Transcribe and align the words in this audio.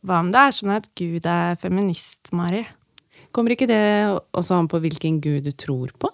Hva 0.00 0.20
om 0.24 0.30
det 0.32 0.40
er 0.40 0.54
sånn 0.56 0.72
at 0.72 0.86
Gud 0.96 1.26
er 1.28 1.58
feminist, 1.60 2.32
Mari? 2.36 2.62
Kommer 3.36 3.54
ikke 3.54 3.68
det 3.70 3.82
også 4.34 4.56
an 4.56 4.68
på 4.70 4.80
hvilken 4.82 5.20
gud 5.22 5.44
du 5.46 5.52
tror 5.52 5.92
på? 6.00 6.10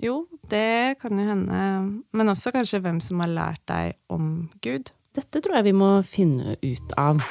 Jo, 0.00 0.22
det 0.52 1.00
kan 1.00 1.18
jo 1.18 1.26
hende, 1.26 1.60
men 2.16 2.32
også 2.32 2.52
kanskje 2.54 2.82
hvem 2.84 3.00
som 3.04 3.20
har 3.24 3.32
lært 3.32 3.62
deg 3.68 3.96
om 4.12 4.50
Gud. 4.64 4.92
Dette 5.16 5.42
tror 5.42 5.58
jeg 5.58 5.70
vi 5.70 5.76
må 5.76 5.90
finne 6.06 6.56
ut 6.62 6.94
av. 7.00 7.24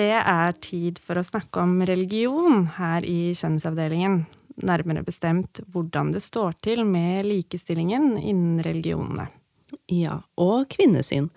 Det 0.00 0.14
er 0.16 0.54
tid 0.64 1.00
for 1.04 1.20
å 1.20 1.26
snakke 1.26 1.60
om 1.60 1.80
religion 1.84 2.62
her 2.78 3.04
i 3.04 3.34
Kjønnsavdelingen. 3.36 4.22
Nærmere 4.64 5.02
bestemt 5.04 5.60
hvordan 5.72 6.12
det 6.14 6.22
står 6.24 6.56
til 6.64 6.86
med 6.88 7.28
likestillingen 7.28 8.14
innen 8.16 8.62
religionene. 8.64 9.26
Ja, 9.92 10.20
og 10.40 10.70
kvinnesyn. 10.72 11.28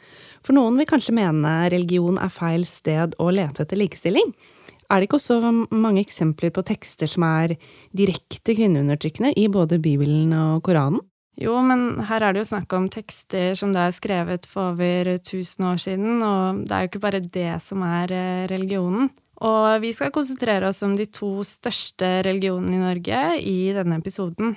For 0.45 0.55
noen 0.55 0.79
vil 0.79 0.87
kanskje 0.89 1.15
mene 1.17 1.51
religion 1.73 2.19
er 2.21 2.31
feil 2.31 2.63
sted 2.69 3.17
å 3.19 3.29
lete 3.35 3.65
etter 3.65 3.79
likestilling. 3.79 4.31
Er 4.87 5.01
det 5.01 5.09
ikke 5.09 5.19
også 5.19 5.39
mange 5.73 6.03
eksempler 6.03 6.53
på 6.53 6.63
tekster 6.67 7.09
som 7.09 7.25
er 7.27 7.57
direkte 7.91 8.55
kvinneundertrykkende 8.55 9.33
i 9.39 9.49
både 9.51 9.81
Bibelen 9.83 10.31
og 10.37 10.63
Koranen? 10.67 11.03
Jo, 11.41 11.55
men 11.65 12.03
her 12.09 12.21
er 12.21 12.33
det 12.33 12.43
jo 12.43 12.49
snakk 12.51 12.73
om 12.77 12.85
tekster 12.93 13.55
som 13.57 13.71
det 13.73 13.81
er 13.81 13.95
skrevet 13.95 14.45
for 14.49 14.75
over 14.75 15.15
1000 15.15 15.65
år 15.65 15.79
siden, 15.81 16.21
og 16.21 16.61
det 16.67 16.75
er 16.75 16.83
jo 16.83 16.91
ikke 16.91 17.05
bare 17.07 17.23
det 17.23 17.55
som 17.65 17.81
er 17.87 18.13
eh, 18.13 18.43
religionen. 18.51 19.09
Og 19.43 19.81
vi 19.83 19.89
skal 19.95 20.13
konsentrere 20.13 20.69
oss 20.69 20.83
om 20.85 20.93
de 20.95 21.07
to 21.09 21.41
største 21.47 22.21
religionene 22.27 22.77
i 22.77 22.83
Norge 22.83 23.23
i 23.41 23.57
denne 23.75 23.97
episoden. 23.99 24.53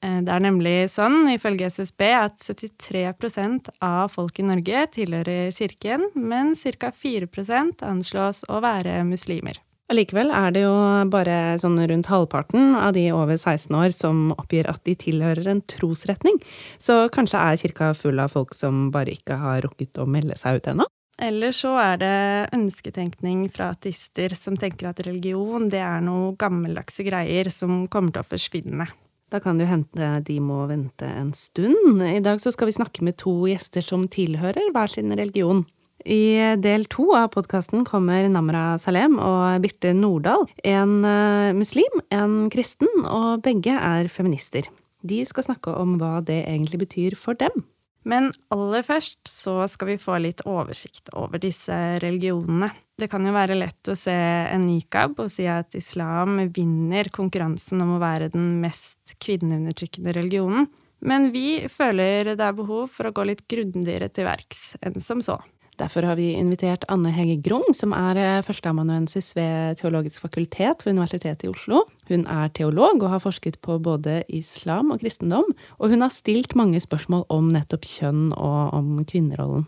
Eh, 0.00 0.20
det 0.24 0.32
er 0.32 0.44
nemlig 0.44 0.76
sånn, 0.92 1.24
ifølge 1.34 1.68
SSB, 1.68 2.06
at 2.16 2.38
73% 2.46 3.72
av 3.84 4.14
folk 4.14 4.38
i 4.40 4.46
Norge 4.46 4.86
tilhører 4.96 5.50
kirken, 5.56 6.08
men 6.14 6.54
ca. 6.54 6.92
4% 6.94 7.84
anslås 7.90 8.44
å 8.48 8.62
være 8.64 9.00
muslimer. 9.08 9.58
Allikevel 9.90 10.30
er 10.30 10.52
det 10.54 10.60
jo 10.62 10.74
bare 11.10 11.56
sånn 11.58 11.74
rundt 11.90 12.06
halvparten 12.06 12.76
av 12.78 12.92
de 12.94 13.08
over 13.10 13.34
16 13.34 13.74
år 13.74 13.90
som 13.90 14.28
oppgir 14.36 14.68
at 14.70 14.84
de 14.86 14.94
tilhører 14.94 15.48
en 15.50 15.62
trosretning, 15.66 16.38
så 16.78 17.08
kanskje 17.10 17.42
er 17.42 17.58
kirka 17.58 17.90
full 17.98 18.22
av 18.22 18.30
folk 18.36 18.54
som 18.54 18.92
bare 18.94 19.16
ikke 19.16 19.40
har 19.40 19.64
rukket 19.66 19.98
å 19.98 20.06
melde 20.06 20.38
seg 20.38 20.60
ut 20.60 20.70
ennå? 20.70 20.86
Eller 21.20 21.52
så 21.52 21.74
er 21.82 21.98
det 22.00 22.14
ønsketenkning 22.56 23.42
fra 23.52 23.72
ateister 23.74 24.32
som 24.38 24.54
tenker 24.56 24.88
at 24.88 25.02
religion 25.04 25.66
det 25.68 25.82
er 25.82 26.00
noe 26.06 26.32
gammeldagse 26.40 27.04
greier 27.04 27.50
som 27.52 27.82
kommer 27.92 28.14
til 28.14 28.22
å 28.22 28.30
forsvinne. 28.30 28.86
Da 29.30 29.42
kan 29.42 29.58
det 29.58 29.66
jo 29.66 29.72
hende 29.74 30.12
de 30.26 30.38
må 30.42 30.62
vente 30.70 31.06
en 31.06 31.34
stund. 31.36 32.00
I 32.02 32.22
dag 32.24 32.40
så 32.42 32.54
skal 32.54 32.70
vi 32.70 32.78
snakke 32.78 33.04
med 33.06 33.18
to 33.20 33.34
gjester 33.50 33.84
som 33.84 34.08
tilhører 34.10 34.72
hver 34.74 34.90
sin 34.90 35.12
religion. 35.18 35.66
I 36.04 36.56
del 36.60 36.86
to 36.88 37.10
av 37.16 37.28
podkasten 37.34 37.84
kommer 37.88 38.28
Namra 38.32 38.78
Salem 38.80 39.18
og 39.20 39.60
Birte 39.64 39.92
Nordahl. 39.96 40.46
En 40.64 41.00
uh, 41.04 41.50
muslim, 41.56 42.00
en 42.14 42.46
kristen, 42.52 42.88
og 43.04 43.42
begge 43.44 43.74
er 43.76 44.08
feminister. 44.12 44.70
De 45.04 45.20
skal 45.28 45.48
snakke 45.48 45.74
om 45.76 45.98
hva 46.00 46.20
det 46.24 46.42
egentlig 46.46 46.82
betyr 46.86 47.18
for 47.20 47.36
dem. 47.40 47.64
Men 48.08 48.30
aller 48.48 48.84
først 48.84 49.28
så 49.28 49.58
skal 49.68 49.92
vi 49.92 50.00
få 50.00 50.16
litt 50.24 50.40
oversikt 50.48 51.12
over 51.12 51.40
disse 51.42 51.74
religionene. 52.00 52.70
Det 52.96 53.10
kan 53.12 53.24
jo 53.24 53.34
være 53.34 53.58
lett 53.58 53.92
å 53.92 53.96
se 53.96 54.14
en 54.14 54.64
nikab 54.64 55.20
og 55.20 55.28
si 55.32 55.44
at 55.48 55.76
islam 55.76 56.40
vinner 56.54 57.12
konkurransen 57.12 57.80
om 57.84 57.96
å 57.96 58.00
være 58.00 58.30
den 58.32 58.54
mest 58.62 59.16
kvinneundertrykkende 59.20 60.16
religionen, 60.16 60.68
men 61.00 61.30
vi 61.32 61.62
føler 61.72 62.34
det 62.34 62.44
er 62.44 62.56
behov 62.56 62.90
for 62.92 63.08
å 63.08 63.14
gå 63.16 63.24
litt 63.28 63.46
grundigere 63.48 64.10
til 64.12 64.28
verks 64.28 64.74
enn 64.84 65.00
som 65.04 65.24
så. 65.24 65.38
Derfor 65.80 66.04
har 66.04 66.18
vi 66.18 66.34
invitert 66.36 66.84
Anne 66.92 67.08
Hege 67.14 67.38
Grung, 67.40 67.64
som 67.72 67.94
er 67.96 68.18
eh, 68.20 68.42
førsteamanuensis 68.44 69.32
ved 69.36 69.78
Teologisk 69.80 70.20
fakultet 70.26 70.84
ved 70.84 70.92
Universitetet 70.92 71.46
i 71.46 71.48
Oslo. 71.48 71.86
Hun 72.10 72.26
er 72.28 72.50
teolog 72.52 73.00
og 73.00 73.08
har 73.14 73.22
forsket 73.24 73.56
på 73.64 73.78
både 73.80 74.18
islam 74.28 74.92
og 74.92 75.00
kristendom, 75.00 75.46
og 75.78 75.94
hun 75.94 76.04
har 76.04 76.12
stilt 76.12 76.52
mange 76.58 76.82
spørsmål 76.84 77.24
om 77.32 77.48
nettopp 77.54 77.88
kjønn 77.88 78.26
og 78.36 78.74
om 78.76 78.98
kvinnerollen. 79.08 79.64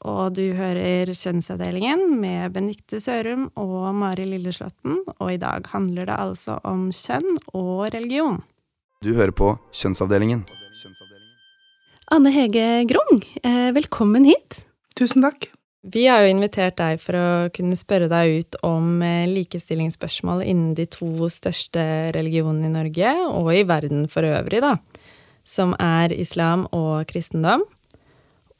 Og 0.00 0.32
du 0.32 0.46
hører 0.56 1.12
Kjønnsavdelingen 1.12 2.06
med 2.22 2.54
Benikte 2.54 3.02
Sørum 3.04 3.50
og 3.60 3.90
Mari 4.00 4.24
Lilleslåtten, 4.30 5.02
og 5.18 5.34
i 5.34 5.36
dag 5.42 5.68
handler 5.74 6.08
det 6.08 6.16
altså 6.16 6.56
om 6.64 6.88
kjønn 6.88 7.36
og 7.52 7.90
religion. 7.92 8.40
Du 9.04 9.12
hører 9.12 9.36
på 9.36 9.52
Kjønnsavdelingen. 9.76 10.46
Anne 12.10 12.32
Hege 12.32 12.88
Grung, 12.88 13.20
eh, 13.44 13.70
velkommen 13.76 14.24
hit. 14.24 14.64
Tusen 15.00 15.24
takk. 15.24 15.48
Vi 15.80 16.02
har 16.04 16.20
jo 16.20 16.32
invitert 16.34 16.76
deg 16.76 16.98
for 17.00 17.16
å 17.16 17.28
kunne 17.56 17.78
spørre 17.78 18.10
deg 18.10 18.42
ut 18.42 18.58
om 18.68 19.00
eh, 19.00 19.24
likestillingsspørsmål 19.30 20.42
innen 20.44 20.74
de 20.76 20.84
to 20.92 21.30
største 21.32 21.82
religionene 22.12 22.68
i 22.68 22.74
Norge, 22.74 23.14
og 23.32 23.48
i 23.54 23.64
verden 23.64 24.04
for 24.12 24.28
øvrig, 24.28 24.60
da, 24.60 24.74
som 25.48 25.72
er 25.80 26.12
islam 26.12 26.66
og 26.76 27.08
kristendom. 27.08 27.64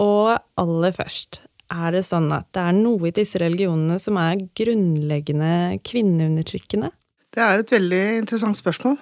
Og 0.00 0.32
aller 0.56 0.96
først, 0.96 1.42
er 1.70 1.92
det 1.92 2.06
sånn 2.08 2.32
at 2.32 2.48
det 2.56 2.64
er 2.64 2.78
noe 2.78 3.10
i 3.10 3.16
disse 3.20 3.38
religionene 3.42 4.00
som 4.00 4.16
er 4.16 4.40
grunnleggende 4.56 5.76
kvinneundertrykkende? 5.84 6.88
Det 7.36 7.44
er 7.44 7.60
et 7.60 7.76
veldig 7.76 8.04
interessant 8.24 8.56
spørsmål. 8.56 8.96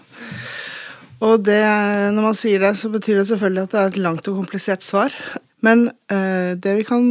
Og 1.22 1.38
det, 1.47 1.62
når 2.15 2.32
man 2.32 2.37
sier 2.38 2.66
det, 2.66 2.75
så 2.82 2.91
betyr 2.91 3.22
det 3.22 3.28
selvfølgelig 3.31 3.69
at 3.69 3.77
det 3.77 3.78
er 3.78 3.93
et 3.93 4.06
langt 4.09 4.27
og 4.27 4.43
komplisert 4.43 4.82
svar. 4.87 5.15
Men 5.64 5.88
eh, 6.12 6.54
det 6.54 6.74
vi 6.78 6.84
kan 6.86 7.04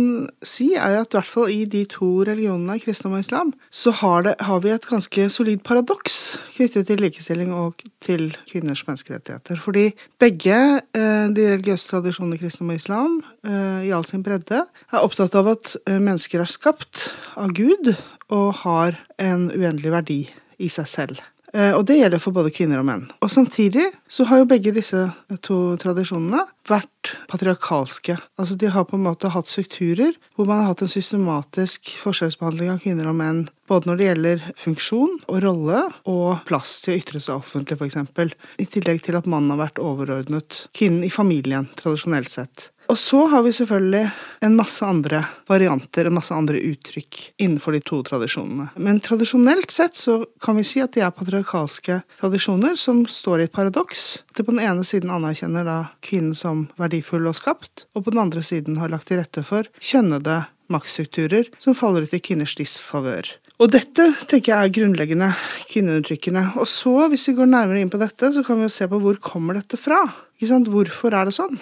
si, 0.45 0.69
er 0.79 1.01
at 1.01 1.11
i 1.11 1.17
hvert 1.17 1.29
fall 1.29 1.51
i 1.51 1.65
de 1.69 1.83
to 1.91 2.07
religionene, 2.27 2.79
kristendom 2.79 3.17
og 3.17 3.25
islam, 3.25 3.53
så 3.69 3.91
har, 3.99 4.23
det, 4.27 4.35
har, 4.47 4.61
vi 4.63 4.71
et 4.71 4.87
ganske 4.87 5.27
solid 5.33 5.63
paradoks 5.67 6.17
knyttet 6.55 6.87
til 6.87 7.03
likestilling 7.03 7.51
og 7.55 7.83
til 8.03 8.29
kvinners 8.49 8.85
menneskerettigheter. 8.87 9.59
Fordi 9.59 9.89
begge 10.21 10.57
eh, 10.79 11.27
de 11.35 11.49
religiøse 11.53 11.91
tradisjonene 11.91 12.39
kristendom 12.39 12.73
og 12.75 12.81
islam, 12.81 13.17
eh, 13.47 13.87
i 13.89 13.93
all 13.95 14.07
sin 14.07 14.23
bredde, 14.23 14.63
er 14.63 15.03
opptatt 15.03 15.35
av 15.35 15.51
at 15.57 15.75
eh, 15.83 15.99
mennesker 15.99 16.43
er 16.43 16.51
skapt 16.51 17.09
av 17.35 17.51
Gud 17.57 17.95
og 18.33 18.53
har 18.63 19.01
en 19.19 19.49
uendelig 19.51 19.91
verdi 19.91 20.21
i 20.57 20.71
seg 20.71 20.87
selv. 20.89 21.25
Eh, 21.57 21.73
og 21.73 21.87
det 21.89 21.97
gjelder 21.97 22.21
for 22.21 22.35
både 22.35 22.51
kvinner 22.53 22.81
og 22.81 22.87
menn. 22.87 23.05
Og 23.23 23.31
samtidig 23.33 23.87
så 24.11 24.27
har 24.29 24.43
jo 24.43 24.49
begge 24.49 24.73
disse 24.75 25.07
to 25.45 25.57
tradisjonene 25.81 26.43
vært 26.69 27.15
patriarkalske. 27.31 28.17
Altså 28.37 28.57
de 28.59 28.69
har 28.73 28.85
på 28.85 28.97
en 28.97 29.05
måte 29.07 29.31
hatt 29.33 29.49
strukturer 29.49 30.13
hvor 30.35 30.49
man 30.49 30.61
har 30.61 30.73
hatt 30.73 30.83
en 30.85 30.91
systematisk 30.91 31.95
forskjellsbehandling 32.03 32.73
av 32.75 32.81
kvinner 32.83 33.09
og 33.09 33.17
menn. 33.17 33.45
Både 33.67 33.89
når 33.89 33.99
det 33.99 34.07
gjelder 34.07 34.45
funksjon 34.61 35.17
og 35.25 35.41
rolle 35.43 35.83
og 36.07 36.45
plass 36.47 36.77
til 36.83 36.93
å 36.93 37.01
ytre 37.01 37.23
seg 37.23 37.41
offentlig, 37.41 37.79
f.eks. 37.79 38.37
I 38.61 38.69
tillegg 38.77 39.01
til 39.03 39.17
at 39.19 39.27
mannen 39.27 39.55
har 39.55 39.65
vært 39.65 39.81
overordnet 39.81 40.67
kvinnen 40.77 41.03
i 41.07 41.11
familien, 41.11 41.71
tradisjonelt 41.79 42.31
sett. 42.31 42.69
Og 42.87 42.97
så 42.99 43.25
har 43.27 43.43
vi 43.43 43.51
selvfølgelig 43.51 44.09
en 44.47 44.55
masse 44.55 44.85
andre 44.85 45.23
varianter, 45.49 46.07
en 46.07 46.15
masse 46.15 46.33
andre 46.33 46.59
uttrykk 46.69 47.19
innenfor 47.43 47.75
de 47.75 47.81
to 47.83 47.99
tradisjonene. 48.07 48.69
Men 48.79 49.01
tradisjonelt 49.03 49.73
sett 49.75 49.99
så 49.99 50.21
kan 50.43 50.55
vi 50.59 50.63
si 50.67 50.79
at 50.83 50.95
de 50.95 51.03
er 51.03 51.15
patriarkalske 51.15 51.99
tradisjoner 52.21 52.77
som 52.79 53.03
står 53.11 53.43
i 53.43 53.47
et 53.49 53.55
paradoks. 53.55 54.05
De 54.37 54.45
på 54.45 54.55
den 54.55 54.63
ene 54.63 54.87
siden 54.87 55.11
anerkjenner 55.11 55.67
da 55.67 55.79
kvinnen 56.05 56.37
som 56.37 56.67
verdifull 56.79 57.27
og 57.27 57.35
skapt, 57.39 57.87
og 57.91 58.07
på 58.07 58.15
den 58.15 58.23
andre 58.23 58.45
siden 58.45 58.79
har 58.79 58.93
lagt 58.93 59.11
til 59.11 59.19
rette 59.19 59.43
for 59.47 59.67
kjønnede 59.83 60.45
maktstrukturer 60.71 61.51
som 61.59 61.75
faller 61.75 62.07
ut 62.07 62.15
i 62.15 62.23
kvinners 62.23 62.55
disfavør. 62.59 63.27
Og 63.57 63.71
dette 63.73 64.03
tenker 64.29 64.51
jeg 64.51 64.69
er 64.69 64.73
grunnleggende 64.75 65.31
kvinneundertrykkende. 65.71 66.43
Og 66.61 66.67
så, 66.69 66.93
hvis 67.09 67.25
vi 67.31 67.39
går 67.39 67.49
nærmere 67.49 67.81
inn 67.81 67.89
på 67.89 67.97
dette, 68.01 68.29
så 68.35 68.43
kan 68.45 68.59
vi 68.59 68.67
jo 68.67 68.73
se 68.73 68.85
på 68.89 68.99
hvor 69.01 69.17
kommer 69.23 69.57
dette 69.57 69.79
fra? 69.81 70.03
Ikke 70.37 70.51
sant? 70.51 70.69
Hvorfor 70.69 71.15
er 71.17 71.25
det 71.25 71.33
sånn? 71.33 71.57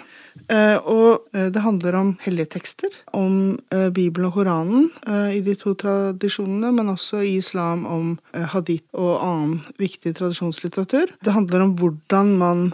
Eh, 0.52 0.76
og 0.76 1.30
eh, 1.32 1.48
det 1.48 1.62
handler 1.64 1.96
om 1.96 2.10
hellige 2.20 2.50
tekster, 2.58 2.92
om 3.16 3.56
eh, 3.72 3.88
Bibelen 3.88 4.28
og 4.28 4.36
Koranen 4.36 4.90
i 5.32 5.40
de 5.40 5.54
to 5.56 5.72
tradisjonene, 5.80 6.74
men 6.76 6.92
også 6.92 7.22
i 7.24 7.38
islam 7.40 7.86
om 7.88 8.12
hadith 8.52 8.84
og 8.92 9.14
annen 9.16 9.60
viktig 9.80 10.12
tradisjonslitteratur. 10.18 11.14
Det 11.24 11.32
handler 11.32 11.64
om 11.64 11.76
hvordan 11.80 12.34
man 12.40 12.66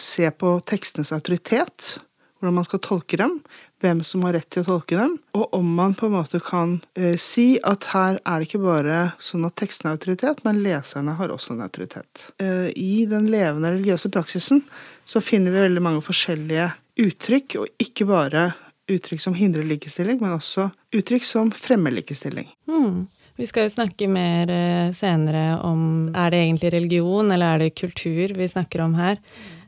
ser 0.00 0.32
på 0.40 0.54
tekstenes 0.64 1.12
autoritet, 1.12 1.98
hvordan 2.40 2.56
man 2.56 2.64
skal 2.64 2.80
tolke 2.82 3.18
dem, 3.20 3.34
hvem 3.82 4.02
som 4.06 4.24
har 4.26 4.36
rett 4.36 4.48
til 4.52 4.62
å 4.62 4.68
tolke 4.68 4.98
dem, 4.98 5.16
og 5.36 5.54
om 5.56 5.68
man 5.76 5.96
på 5.98 6.08
en 6.08 6.16
måte 6.16 6.40
kan 6.42 6.78
eh, 6.98 7.16
si 7.20 7.56
at 7.66 7.88
her 7.92 8.20
er 8.20 8.40
det 8.40 8.48
ikke 8.48 8.62
bare 8.62 9.00
sånn 9.22 9.46
at 9.48 9.56
teksten 9.60 9.90
har 9.90 9.98
autoritet, 9.98 10.42
men 10.46 10.62
leserne 10.64 11.16
har 11.18 11.34
også 11.34 11.56
en 11.56 11.64
autoritet. 11.66 12.28
Eh, 12.42 12.70
I 12.72 13.04
den 13.10 13.28
levende 13.32 13.74
religiøse 13.74 14.12
praksisen 14.14 14.62
så 15.04 15.22
finner 15.24 15.54
vi 15.54 15.66
veldig 15.66 15.84
mange 15.84 16.04
forskjellige 16.06 16.70
uttrykk, 17.02 17.58
og 17.62 17.82
ikke 17.82 18.06
bare 18.08 18.50
uttrykk 18.92 19.22
som 19.22 19.34
hindrer 19.38 19.66
likestilling, 19.66 20.20
men 20.22 20.36
også 20.36 20.68
uttrykk 20.94 21.26
som 21.26 21.50
fremmer 21.54 21.94
likestilling. 21.94 22.48
Mm. 22.70 23.06
Vi 23.40 23.48
skal 23.48 23.66
jo 23.66 23.74
snakke 23.74 24.08
mer 24.12 24.50
eh, 24.52 24.92
senere 24.96 25.56
om 25.64 26.12
er 26.12 26.32
det 26.32 26.42
egentlig 26.44 26.72
religion 26.74 27.32
eller 27.32 27.54
er 27.54 27.64
det 27.64 27.76
kultur 27.80 28.34
vi 28.36 28.48
snakker 28.48 28.84
om 28.84 28.96
her. 28.98 29.18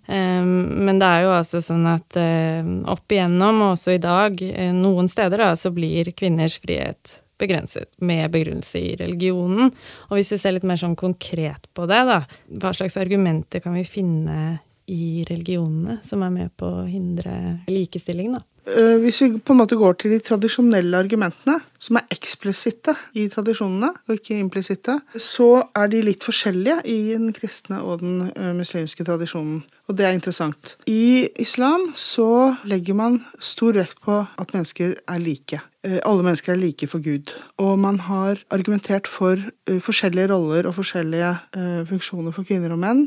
Um, 0.04 0.84
men 0.84 0.98
det 1.00 1.08
er 1.08 1.24
jo 1.24 1.34
altså 1.38 1.62
sånn 1.64 1.86
at 1.88 2.18
uh, 2.20 2.66
opp 2.92 3.12
igjennom, 3.14 3.62
og 3.64 3.76
også 3.76 3.94
i 3.96 4.02
dag, 4.02 4.36
uh, 4.36 4.72
noen 4.76 5.08
steder 5.08 5.46
da, 5.46 5.52
så 5.56 5.72
blir 5.74 6.12
kvinners 6.16 6.58
frihet 6.60 7.20
begrenset 7.40 7.90
med 8.04 8.30
begrunnelse 8.34 8.78
i 8.78 8.92
religionen. 9.00 9.72
Og 10.10 10.18
hvis 10.18 10.34
vi 10.34 10.40
ser 10.40 10.54
litt 10.56 10.66
mer 10.68 10.78
sånn 10.80 10.96
konkret 10.98 11.66
på 11.74 11.88
det, 11.90 12.02
da, 12.08 12.20
hva 12.60 12.74
slags 12.76 12.98
argumenter 13.00 13.64
kan 13.64 13.74
vi 13.74 13.86
finne 13.88 14.58
i 14.86 15.24
religionene 15.28 15.98
som 16.04 16.22
er 16.26 16.32
med 16.32 16.52
på 16.60 16.68
å 16.68 16.88
hindre 16.88 17.64
likestilling, 17.70 18.34
da? 18.36 18.44
Eh, 18.64 18.96
hvis 19.02 19.20
vi 19.20 19.28
på 19.44 19.52
en 19.52 19.60
måte 19.60 19.76
går 19.76 19.96
til 20.00 20.14
de 20.14 20.20
tradisjonelle 20.24 20.96
argumentene, 20.96 21.58
som 21.76 21.98
er 22.00 22.06
eksplisitte 22.14 22.94
i 23.20 23.26
tradisjonene, 23.32 23.90
og 24.08 24.16
ikke 24.16 24.38
implisitte, 24.40 24.96
så 25.20 25.66
er 25.76 25.90
de 25.92 26.00
litt 26.06 26.24
forskjellige 26.24 26.78
i 26.88 26.98
den 27.12 27.34
kristne 27.36 27.82
og 27.84 28.00
den 28.00 28.30
eh, 28.30 28.54
muslimske 28.56 29.04
tradisjonen. 29.04 29.60
Og 29.88 29.98
det 29.98 30.06
er 30.06 30.16
interessant. 30.16 30.76
I 30.88 31.28
islam 31.40 31.92
så 31.96 32.54
legger 32.64 32.96
man 32.96 33.20
stor 33.38 33.76
vekt 33.76 34.00
på 34.04 34.22
at 34.24 34.54
mennesker 34.56 34.94
er 35.08 35.20
like. 35.20 35.60
Eh, 35.84 35.98
alle 36.08 36.24
mennesker 36.24 36.54
er 36.54 36.60
like 36.60 36.88
for 36.88 37.02
Gud. 37.04 37.34
Og 37.60 37.76
man 37.78 37.98
har 38.06 38.40
argumentert 38.54 39.08
for 39.10 39.40
forskjellige 39.64 40.30
roller 40.32 40.66
og 40.68 40.76
forskjellige 40.78 41.30
funksjoner 41.88 42.32
for 42.34 42.46
kvinner 42.46 42.72
og 42.74 42.80
menn, 42.82 43.02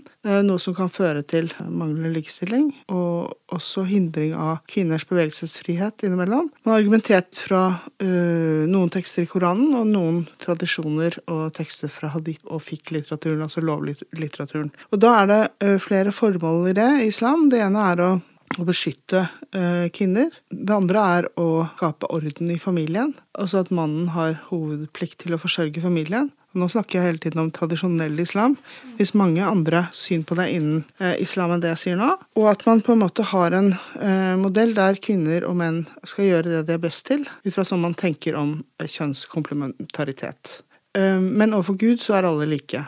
noe 0.46 0.62
som 0.62 0.74
kan 0.78 0.90
føre 0.90 1.22
til 1.28 1.50
manglende 1.70 2.10
likestilling, 2.16 2.70
og 2.90 3.36
også 3.54 3.84
hindring 3.90 4.34
av 4.38 4.64
kvinners 4.70 5.06
bevegelsesfrihet 5.10 6.06
innimellom. 6.08 6.50
Man 6.66 6.74
har 6.74 6.82
argumentert 6.82 7.38
fra 7.38 7.62
noen 8.02 8.94
tekster 8.94 9.26
i 9.26 9.30
Koranen 9.30 9.76
og 9.78 9.92
noen 9.92 10.24
tradisjoner 10.42 11.20
og 11.28 11.52
tekster 11.58 11.92
fra 11.94 12.10
hadith 12.16 12.46
og 12.50 12.64
fikk-litteraturen, 12.66 13.44
altså 13.46 13.62
lovlitteraturen. 13.66 14.72
Og 14.90 15.04
da 15.04 15.14
er 15.22 15.30
det 15.34 15.78
flere 15.84 16.16
formål 16.16 16.72
i 16.72 16.78
det 16.78 16.90
i 17.04 17.12
islam. 17.12 17.52
Det 17.54 17.62
ene 17.68 17.86
er 17.94 18.04
å 18.08 18.12
å 18.56 18.66
beskytte 18.68 19.26
eh, 19.52 19.88
kvinner. 19.94 20.32
Det 20.50 20.74
andre 20.74 21.04
er 21.18 21.28
å 21.40 21.68
skape 21.76 22.10
orden 22.14 22.52
i 22.54 22.60
familien. 22.62 23.14
Altså 23.38 23.62
at 23.64 23.72
mannen 23.76 24.10
har 24.16 24.38
hovedplikt 24.48 25.20
til 25.24 25.36
å 25.36 25.42
forsørge 25.42 25.84
familien. 25.84 26.32
Nå 26.58 26.70
snakker 26.72 26.98
jeg 26.98 27.06
hele 27.06 27.22
tiden 27.22 27.42
om 27.44 27.52
tradisjonell 27.54 28.18
islam. 28.24 28.56
Fins 28.98 29.14
mange 29.20 29.44
andre 29.46 29.84
syn 29.94 30.24
på 30.26 30.38
det 30.40 30.48
innen 30.56 30.82
eh, 31.04 31.20
islam 31.22 31.54
enn 31.54 31.64
det 31.64 31.74
jeg 31.76 31.84
sier 31.84 32.00
nå. 32.00 32.14
Og 32.40 32.50
at 32.50 32.64
man 32.70 32.82
på 32.86 32.96
en 32.96 33.04
måte 33.04 33.26
har 33.34 33.58
en 33.58 33.74
eh, 33.76 34.36
modell 34.40 34.74
der 34.78 34.98
kvinner 35.04 35.46
og 35.50 35.60
menn 35.60 35.84
skal 36.08 36.32
gjøre 36.32 36.56
det 36.56 36.66
de 36.70 36.78
er 36.78 36.86
best 36.88 37.06
til, 37.12 37.28
ut 37.28 37.54
fra 37.54 37.68
sånn 37.68 37.84
man 37.84 37.98
tenker 38.00 38.40
om 38.40 38.58
kjønnskomplementaritet. 38.82 40.62
Men 40.98 41.52
overfor 41.54 41.76
Gud 41.78 42.00
så 42.02 42.16
er 42.18 42.26
alle 42.26 42.48
like. 42.50 42.80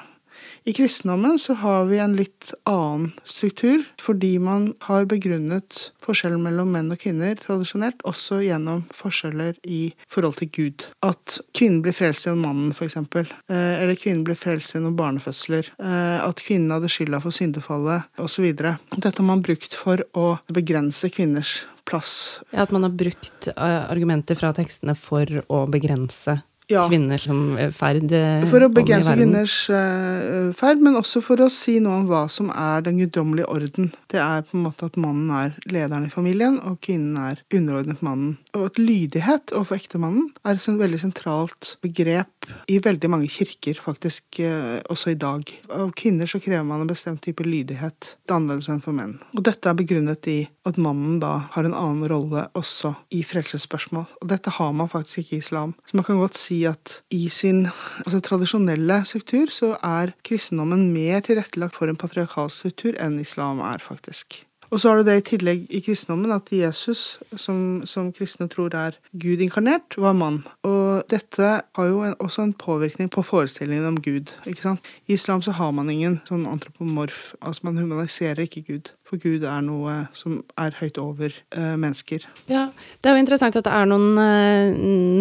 I 0.64 0.74
kristendommen 0.74 1.40
så 1.40 1.54
har 1.54 1.86
vi 1.90 2.00
en 2.00 2.16
litt 2.18 2.52
annen 2.70 3.12
struktur, 3.24 3.84
fordi 4.02 4.34
man 4.44 4.74
har 4.88 5.08
begrunnet 5.10 5.92
forskjellen 6.04 6.42
mellom 6.44 6.74
menn 6.76 6.92
og 6.92 7.00
kvinner 7.02 7.38
tradisjonelt 7.40 8.04
også 8.08 8.42
gjennom 8.44 8.84
forskjeller 8.96 9.56
i 9.64 9.82
forhold 10.12 10.40
til 10.42 10.52
Gud. 10.58 10.88
At 11.06 11.40
kvinnen 11.56 11.82
blir 11.86 11.96
frelst 11.96 12.28
gjennom 12.28 12.46
mannen, 12.48 12.76
f.eks., 12.76 12.98
eh, 13.00 13.82
eller 13.84 13.96
kvinnen 14.00 14.26
blir 14.28 14.38
frelst 14.40 14.76
gjennom 14.76 14.98
barnefødsler, 15.00 15.72
eh, 15.80 16.20
at 16.26 16.44
kvinnen 16.46 16.76
hadde 16.76 16.92
skylda 16.92 17.22
for 17.24 17.36
syndefallet, 17.36 18.10
osv. 18.20 18.52
Dette 18.54 19.16
har 19.16 19.28
man 19.28 19.46
brukt 19.46 19.76
for 19.78 20.04
å 20.18 20.36
begrense 20.52 21.12
kvinners 21.14 21.64
plass. 21.90 22.40
Ja, 22.52 22.64
At 22.64 22.72
man 22.72 22.84
har 22.84 22.94
brukt 22.94 23.48
eh, 23.48 23.82
argumenter 23.90 24.38
fra 24.38 24.54
tekstene 24.54 24.96
for 25.00 25.42
å 25.48 25.66
begrense 25.72 26.42
ja. 26.70 26.86
som 27.22 27.58
ferd 27.76 28.14
eh, 28.16 28.46
For 28.50 28.64
å 28.64 28.70
begrense 28.74 29.14
kvinners 29.18 29.56
uh, 29.74 30.50
ferd, 30.58 30.84
men 30.86 30.98
også 31.00 31.22
for 31.26 31.42
å 31.42 31.50
si 31.54 31.80
noe 31.84 32.02
om 32.02 32.08
hva 32.10 32.24
som 32.32 32.52
er 32.54 32.86
den 32.86 33.00
guddommelige 33.02 33.50
orden. 33.50 33.90
Det 34.12 34.22
er 34.22 34.46
på 34.46 34.58
en 34.58 34.66
måte 34.68 34.90
at 34.90 35.00
mannen 35.00 35.32
er 35.34 35.56
lederen 35.70 36.08
i 36.08 36.14
familien, 36.14 36.60
og 36.62 36.80
kvinnen 36.86 37.18
er 37.22 37.42
underordnet 37.56 38.04
mannen. 38.06 38.38
Og 38.54 38.70
at 38.70 38.82
lydighet 38.82 39.54
overfor 39.56 39.80
ektemannen 39.80 40.30
er 40.44 40.58
et 40.58 40.70
veldig 40.80 41.02
sentralt 41.02 41.74
begrep 41.84 42.50
i 42.70 42.80
veldig 42.84 43.12
mange 43.12 43.30
kirker, 43.34 43.82
faktisk 43.82 44.42
uh, 44.44 44.80
også 44.90 45.16
i 45.16 45.20
dag. 45.20 45.50
Av 45.74 45.94
kvinner 45.98 46.30
så 46.30 46.42
krever 46.44 46.66
man 46.68 46.86
en 46.86 46.92
bestemt 46.92 47.24
type 47.26 47.46
lydighet. 47.46 48.16
Det 48.24 48.34
er 48.34 48.40
annerledes 48.40 48.70
enn 48.72 48.84
for 48.86 48.96
menn. 48.96 49.18
Og 49.34 49.44
dette 49.46 49.70
er 49.70 49.78
begrunnet 49.80 50.30
i 50.30 50.40
at 50.70 50.80
mannen 50.82 51.20
da 51.22 51.36
har 51.56 51.68
en 51.68 51.76
annen 51.76 52.08
rolle 52.12 52.46
også 52.58 52.94
i 53.16 53.22
frelsesspørsmål. 53.26 54.08
Og 54.22 54.30
dette 54.32 54.54
har 54.58 54.74
man 54.76 54.92
faktisk 54.92 55.24
ikke 55.24 55.38
i 55.38 55.44
islam. 55.44 55.76
Så 55.90 55.98
man 56.00 56.08
kan 56.08 56.22
godt 56.22 56.38
si 56.40 56.62
at 56.70 57.00
i 57.14 57.28
sin 57.34 57.66
altså, 58.06 58.22
tradisjonelle 58.26 59.02
struktur 59.10 59.52
så 59.54 59.74
er 59.84 60.16
kristendommen 60.28 60.90
mer 60.94 61.24
tilrettelagt 61.26 61.78
for 61.78 61.92
en 61.92 62.00
patriarkalsk 62.00 62.64
struktur 62.64 63.00
enn 63.02 63.20
islam 63.22 63.64
er, 63.66 63.82
faktisk. 63.84 64.44
Og 64.70 64.82
så 64.82 64.92
har 64.92 65.00
du 65.00 65.08
det 65.08 65.18
i 65.20 65.26
tillegg 65.32 65.66
i 65.74 65.82
kristendommen 65.84 66.34
at 66.36 66.52
Jesus, 66.54 67.18
som, 67.38 67.82
som 67.90 68.12
kristne 68.16 68.50
tror 68.52 68.76
er 68.78 68.98
Gud 69.18 69.42
inkarnert, 69.42 69.98
var 69.98 70.16
mann. 70.18 70.44
Og 70.68 71.10
dette 71.10 71.50
har 71.62 71.90
jo 71.90 72.04
en, 72.06 72.16
også 72.22 72.46
en 72.46 72.54
påvirkning 72.54 73.10
på 73.14 73.24
forestillingen 73.26 73.88
om 73.90 73.98
Gud. 74.02 74.34
ikke 74.46 74.66
sant? 74.68 74.94
I 75.10 75.18
islam 75.18 75.42
så 75.46 75.56
har 75.58 75.74
man 75.76 75.90
ingen 75.90 76.20
sånn 76.30 76.46
antropomorf, 76.50 77.34
altså 77.42 77.70
man 77.70 77.82
humaniserer 77.82 78.46
ikke 78.46 78.66
Gud. 78.68 78.94
For 79.10 79.18
Gud 79.18 79.46
er 79.48 79.64
noe 79.66 79.96
som 80.14 80.44
er 80.62 80.76
høyt 80.78 81.00
over 81.02 81.34
uh, 81.58 81.74
mennesker. 81.80 82.28
Ja, 82.52 82.68
Det 83.02 83.10
er 83.10 83.18
jo 83.18 83.24
interessant 83.24 83.58
at 83.58 83.66
det 83.66 83.74
er 83.74 83.90
noen, 83.90 84.14
uh, 84.22 84.70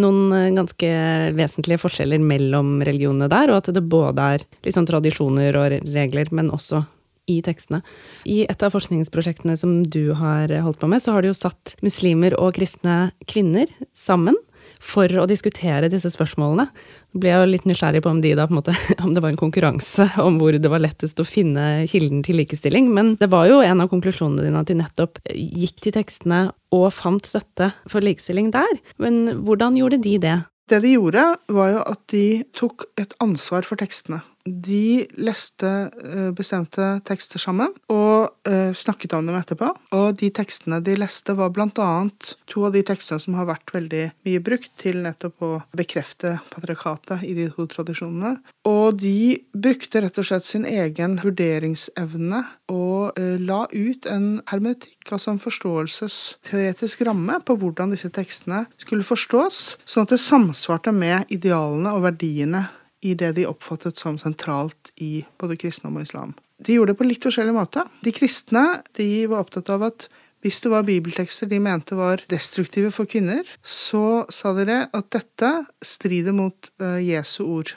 noen 0.05 0.59
ganske 0.59 0.93
vesentlige 1.39 1.81
forskjeller 1.81 2.21
mellom 2.21 2.83
religionene 2.85 3.31
der, 3.33 3.55
og 3.55 3.63
at 3.63 3.73
det 3.73 3.87
både 3.89 4.29
er 4.37 4.47
liksom 4.67 4.85
tradisjoner 4.89 5.57
og 5.57 5.81
regler, 5.89 6.29
men 6.37 6.53
også 6.53 6.85
i 7.29 7.39
tekstene. 7.45 7.83
I 8.29 8.43
et 8.49 8.65
av 8.65 8.75
forskningsprosjektene 8.75 9.57
som 9.61 9.81
du 9.85 10.15
har 10.19 10.53
holdt 10.65 10.81
på 10.81 10.91
med, 10.91 11.05
så 11.05 11.15
har 11.15 11.23
du 11.23 11.31
jo 11.31 11.39
satt 11.39 11.77
muslimer 11.85 12.37
og 12.41 12.57
kristne 12.59 13.09
kvinner 13.29 13.71
sammen 13.97 14.39
for 14.83 15.11
å 15.19 15.27
diskutere 15.29 15.91
disse 15.91 16.11
spørsmålene. 16.13 16.69
Jeg 17.13 17.23
ble 17.23 17.33
jo 17.33 17.47
litt 17.49 17.67
nysgjerrig 17.69 18.03
på 18.05 18.13
om 18.13 18.21
de 18.23 18.35
da 18.39 18.47
på 18.49 18.59
måte, 18.59 18.75
om 19.05 19.15
det 19.15 19.23
var 19.25 19.33
en 19.33 19.41
konkurranse 19.41 20.09
om 20.23 20.39
hvor 20.41 20.55
det 20.55 20.71
var 20.71 20.83
lettest 20.83 21.19
å 21.21 21.27
finne 21.27 21.87
kilden 21.91 22.23
til 22.27 22.39
likestilling, 22.41 22.91
men 22.95 23.17
det 23.21 23.31
var 23.33 23.49
jo 23.51 23.61
en 23.65 23.83
av 23.85 23.91
konklusjonene 23.93 24.47
dine 24.47 24.63
at 24.63 24.71
de 24.71 24.79
nettopp 24.79 25.21
gikk 25.35 25.83
til 25.85 25.97
tekstene 25.99 26.45
og 26.75 26.89
fant 26.95 27.27
støtte 27.27 27.73
for 27.89 28.05
likestilling 28.05 28.53
der. 28.55 28.79
Men 29.03 29.43
hvordan 29.47 29.79
gjorde 29.79 30.01
de 30.05 30.17
det? 30.23 30.39
Det 30.69 30.83
de 30.85 30.91
gjorde, 30.99 31.23
var 31.49 31.71
jo 31.73 31.85
at 31.89 32.01
de 32.13 32.27
tok 32.57 32.85
et 33.01 33.15
ansvar 33.25 33.65
for 33.65 33.81
tekstene. 33.81 34.21
De 34.49 35.07
leste 35.21 35.69
eh, 35.89 36.31
bestemte 36.37 36.99
tekster 37.09 37.43
sammen 37.43 37.73
og 37.93 38.49
eh, 38.49 38.73
snakket 38.77 39.17
om 39.19 39.29
dem 39.29 39.39
etterpå. 39.39 39.71
Og 39.97 40.19
de 40.21 40.31
tekstene 40.35 40.81
de 40.85 40.97
leste, 40.99 41.35
var 41.39 41.53
annet 41.59 42.35
to 42.49 42.65
av 42.67 42.75
de 42.75 42.83
tekstene 42.87 43.21
som 43.23 43.37
har 43.39 43.49
vært 43.49 43.73
veldig 43.75 44.05
mye 44.27 44.43
brukt 44.45 44.73
til 44.81 45.03
nettopp 45.05 45.45
å 45.45 45.51
bekrefte 45.77 46.39
patriarkatet 46.53 47.27
i 47.29 47.35
de 47.37 47.49
to 47.55 47.67
tradisjonene. 47.71 48.39
Og 48.69 48.99
de 49.01 49.39
brukte 49.53 50.03
rett 50.05 50.19
og 50.21 50.29
slett 50.29 50.47
sin 50.49 50.67
egen 50.69 51.19
vurderingsevne 51.23 52.45
og 52.73 53.19
eh, 53.19 53.37
la 53.41 53.65
ut 53.73 54.09
en 54.11 54.27
hermetikk, 54.51 55.13
altså 55.13 55.35
en 55.35 55.43
forståelsesteoretisk 55.43 57.05
ramme, 57.09 57.39
på 57.45 57.57
hvordan 57.59 57.95
disse 57.95 58.11
tekstene 58.15 58.65
skulle 58.81 59.07
forstås, 59.07 59.79
sånn 59.89 60.09
at 60.09 60.15
det 60.15 60.21
samsvarte 60.23 60.93
med 60.95 61.33
idealene 61.35 61.95
og 61.97 62.05
verdiene 62.09 62.67
i 63.01 63.15
det 63.19 63.33
de 63.39 63.47
oppfattet 63.49 63.99
som 64.01 64.19
sentralt 64.19 64.93
i 64.97 65.25
både 65.39 65.59
kristendom 65.61 66.01
og 66.01 66.07
islam. 66.09 66.35
De 66.59 66.75
gjorde 66.75 66.93
det 66.95 66.99
på 66.99 67.07
litt 67.07 67.27
forskjellig 67.27 67.55
måte. 67.55 67.85
De 68.03 68.13
kristne 68.15 68.65
de 68.99 69.09
var 69.31 69.45
opptatt 69.45 69.71
av 69.71 69.87
at 69.93 70.09
hvis 70.43 70.61
det 70.63 70.71
var 70.71 70.87
bibeltekster 70.87 71.51
de 71.51 71.59
mente 71.63 71.97
var 71.99 72.23
destruktive 72.31 72.93
for 72.95 73.11
kvinner, 73.11 73.47
så 73.63 74.23
sa 74.31 74.53
de 74.55 74.85
at 74.87 75.09
dette 75.15 75.53
strider 75.83 76.35
mot 76.35 76.71
uh, 76.83 76.99
Jesu 77.03 77.43
ord. 77.47 77.75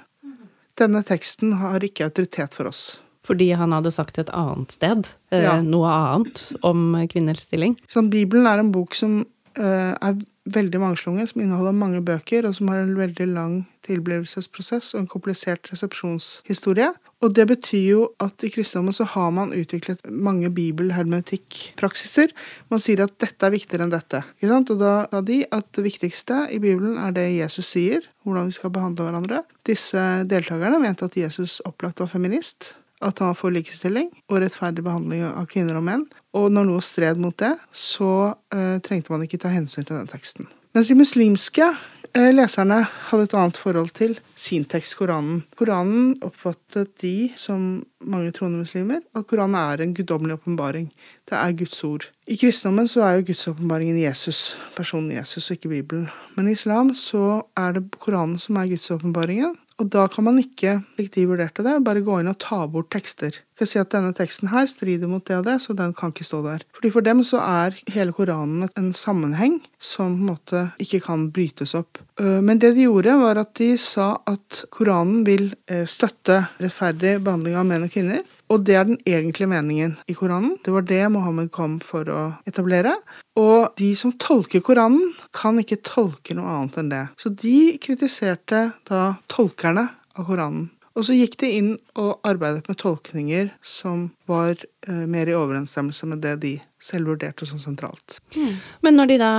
Denne 0.78 1.02
teksten 1.06 1.56
har 1.62 1.84
ikke 1.86 2.08
autoritet 2.10 2.58
for 2.58 2.70
oss. 2.70 2.84
Fordi 3.26 3.52
han 3.58 3.74
hadde 3.74 3.94
sagt 3.94 4.18
et 4.22 4.30
annet 4.34 4.74
sted, 4.74 5.10
uh, 5.34 5.42
ja. 5.42 5.58
noe 5.66 5.90
annet 5.90 6.44
om 6.66 6.94
kvinners 7.10 7.48
stilling? 7.48 7.78
Sånn, 7.90 8.12
Bibelen 8.14 8.50
er 8.50 8.62
en 8.62 8.74
bok 8.74 8.98
som 8.98 9.24
uh, 9.26 9.94
er 9.98 10.22
veldig 10.50 10.80
mangslungen, 10.82 11.28
som 11.30 11.42
inneholder 11.44 11.76
mange 11.78 12.02
bøker, 12.02 12.48
og 12.48 12.56
som 12.58 12.72
har 12.72 12.82
en 12.82 12.96
veldig 12.98 13.28
lang 13.30 13.54
tilblivelsesprosess 13.86 14.96
og 14.96 15.04
en 15.04 15.10
komplisert 15.10 15.70
resepsjonshistorie. 15.72 16.90
Og 17.22 17.36
det 17.38 17.46
betyr 17.52 17.84
jo 17.86 18.08
at 18.24 18.42
i 18.46 18.50
kristendommen 18.50 18.96
så 18.96 19.06
har 19.14 19.30
man 19.36 19.54
utviklet 19.54 20.02
mange 20.10 20.50
bibelhermetikkpraksiser. 20.54 22.34
Man 22.74 22.82
sier 22.82 23.04
at 23.06 23.14
dette 23.22 23.46
er 23.46 23.54
viktigere 23.54 23.86
enn 23.86 23.94
dette. 23.94 24.24
Og 24.42 24.74
da 24.82 24.94
sa 25.12 25.22
de 25.26 25.44
at 25.54 25.70
det 25.78 25.86
viktigste 25.86 26.48
i 26.50 26.58
Bibelen 26.64 26.98
er 26.98 27.14
det 27.14 27.28
Jesus 27.36 27.70
sier, 27.76 28.06
hvordan 28.26 28.50
vi 28.50 28.58
skal 28.58 28.74
behandle 28.74 29.06
hverandre. 29.06 29.44
Disse 29.70 30.02
deltakerne 30.30 30.82
mente 30.82 31.06
at 31.06 31.18
Jesus 31.18 31.60
opplagt 31.70 32.02
var 32.02 32.10
feminist 32.10 32.74
at 33.02 33.22
han 33.22 33.32
var 33.32 33.40
for 33.40 33.54
likestilling 33.54 34.10
og 34.30 34.42
rettferdig 34.44 34.84
behandling 34.86 35.26
av 35.28 35.48
kvinner 35.52 35.80
og 35.80 35.86
menn. 35.88 36.06
Og 36.38 36.52
når 36.54 36.70
noe 36.70 36.84
stred 36.86 37.22
mot 37.22 37.36
det, 37.42 37.56
så 37.76 38.12
uh, 38.34 38.78
trengte 38.86 39.14
man 39.14 39.26
ikke 39.26 39.42
ta 39.42 39.52
hensyn 39.54 39.86
til 39.88 39.98
den 39.98 40.12
teksten. 40.12 40.50
Mens 40.72 40.88
de 40.88 40.96
muslimske 40.96 41.66
uh, 41.68 42.30
leserne 42.32 42.78
hadde 43.10 43.26
et 43.28 43.36
annet 43.36 43.60
forhold 43.60 43.92
til 43.98 44.14
sin 44.40 44.64
tekst, 44.70 44.96
Koranen. 45.00 45.42
Koranen 45.60 46.14
oppfattet 46.24 46.94
de, 47.04 47.32
som 47.40 47.82
mange 48.08 48.32
troende 48.38 48.62
muslimer, 48.62 49.02
at 49.18 49.28
Koranen 49.28 49.58
er 49.60 49.84
en 49.84 49.96
guddommelig 49.98 50.40
åpenbaring. 50.40 50.88
Det 51.28 51.36
er 51.38 51.58
Guds 51.60 51.84
ord. 51.88 52.08
I 52.28 52.38
kristendommen 52.40 52.88
så 52.88 53.04
er 53.08 53.18
jo 53.18 53.28
Guds 53.32 53.48
åpenbaringen 53.52 54.00
Jesus, 54.00 54.56
personen 54.78 55.12
Jesus, 55.18 55.50
og 55.50 55.58
ikke 55.58 55.74
Bibelen. 55.74 56.08
Men 56.38 56.48
i 56.48 56.56
islam 56.56 56.96
så 56.96 57.42
er 57.58 57.76
det 57.76 57.90
Koranen 58.00 58.40
som 58.40 58.62
er 58.62 58.72
Guds 58.72 58.88
åpenbaringen, 58.96 59.58
og 59.80 59.88
da 59.94 60.06
kan 60.12 60.26
man 60.28 60.40
ikke, 60.42 60.80
slik 60.96 61.14
de 61.16 61.28
vurderte 61.30 61.64
det, 61.66 61.78
bare 61.86 62.04
gå 62.06 62.20
inn 62.22 62.30
og 62.30 62.40
ta 62.44 62.64
bort 62.70 62.92
tekster. 62.94 63.40
Kan 63.58 63.70
si 63.70 63.80
at 63.82 63.94
denne 63.94 64.12
teksten 64.18 64.52
her 64.52 64.68
strider 64.70 65.10
mot 65.10 65.24
det 65.28 65.38
og 65.40 65.48
det, 65.48 65.58
så 65.64 65.76
den 65.78 65.94
kan 65.98 66.14
ikke 66.14 66.28
stå 66.28 66.42
der. 66.46 66.66
Fordi 66.76 66.92
For 66.94 67.06
dem 67.06 67.24
så 67.26 67.40
er 67.42 67.78
hele 67.94 68.14
Koranen 68.14 68.70
en 68.78 68.92
sammenheng 68.94 69.62
som 69.80 70.12
på 70.12 70.20
en 70.20 70.28
måte 70.28 70.64
ikke 70.82 71.02
kan 71.06 71.30
brytes 71.34 71.76
opp. 71.78 72.02
Øh, 72.20 72.42
men 72.44 72.60
det 72.60 72.76
de 72.76 72.86
gjorde, 72.88 73.16
var 73.22 73.40
at 73.42 73.54
de 73.58 73.78
sa 73.78 74.18
at 74.28 74.66
Koranen 74.74 75.26
vil 75.26 75.54
øh, 75.72 75.88
støtte 75.88 76.44
rettferdig 76.60 77.20
behandling 77.24 77.58
av 77.58 77.66
menn 77.70 77.88
og 77.88 77.94
kvinner. 77.94 78.22
Og 78.52 78.66
det 78.68 78.76
er 78.76 78.88
den 78.90 79.00
egentlige 79.08 79.48
meningen 79.48 79.94
i 80.12 80.16
Koranen. 80.18 80.58
Det 80.66 80.74
var 80.76 80.84
det 80.84 81.06
Mohammed 81.14 81.52
kom 81.56 81.78
for 81.84 82.10
å 82.12 82.22
etablere. 82.50 82.98
Og 83.40 83.72
de 83.80 83.94
som 83.96 84.12
tolker 84.20 84.64
Koranen, 84.66 85.14
kan 85.32 85.60
ikke 85.62 85.80
tolke 85.88 86.36
noe 86.36 86.52
annet 86.58 86.82
enn 86.82 86.92
det. 86.92 87.06
Så 87.22 87.32
de 87.32 87.78
kritiserte 87.80 88.66
da 88.90 89.04
tolkerne 89.32 89.88
av 90.18 90.28
Koranen. 90.28 90.68
Og 90.92 91.08
så 91.08 91.16
gikk 91.16 91.38
de 91.40 91.54
inn 91.56 91.70
og 91.96 92.20
arbeidet 92.28 92.68
med 92.68 92.80
tolkninger 92.82 93.54
som 93.64 94.10
var 94.28 94.58
eh, 94.60 95.06
mer 95.08 95.30
i 95.32 95.38
overensstemmelse 95.38 96.10
med 96.12 96.20
det 96.26 96.36
de 96.44 96.58
selv 96.82 97.14
og 97.14 97.46
som 97.46 97.60
sentralt. 97.62 98.18
Mm. 98.36 98.56
Men 98.86 98.98
når 98.98 99.12
de 99.12 99.18
da 99.22 99.32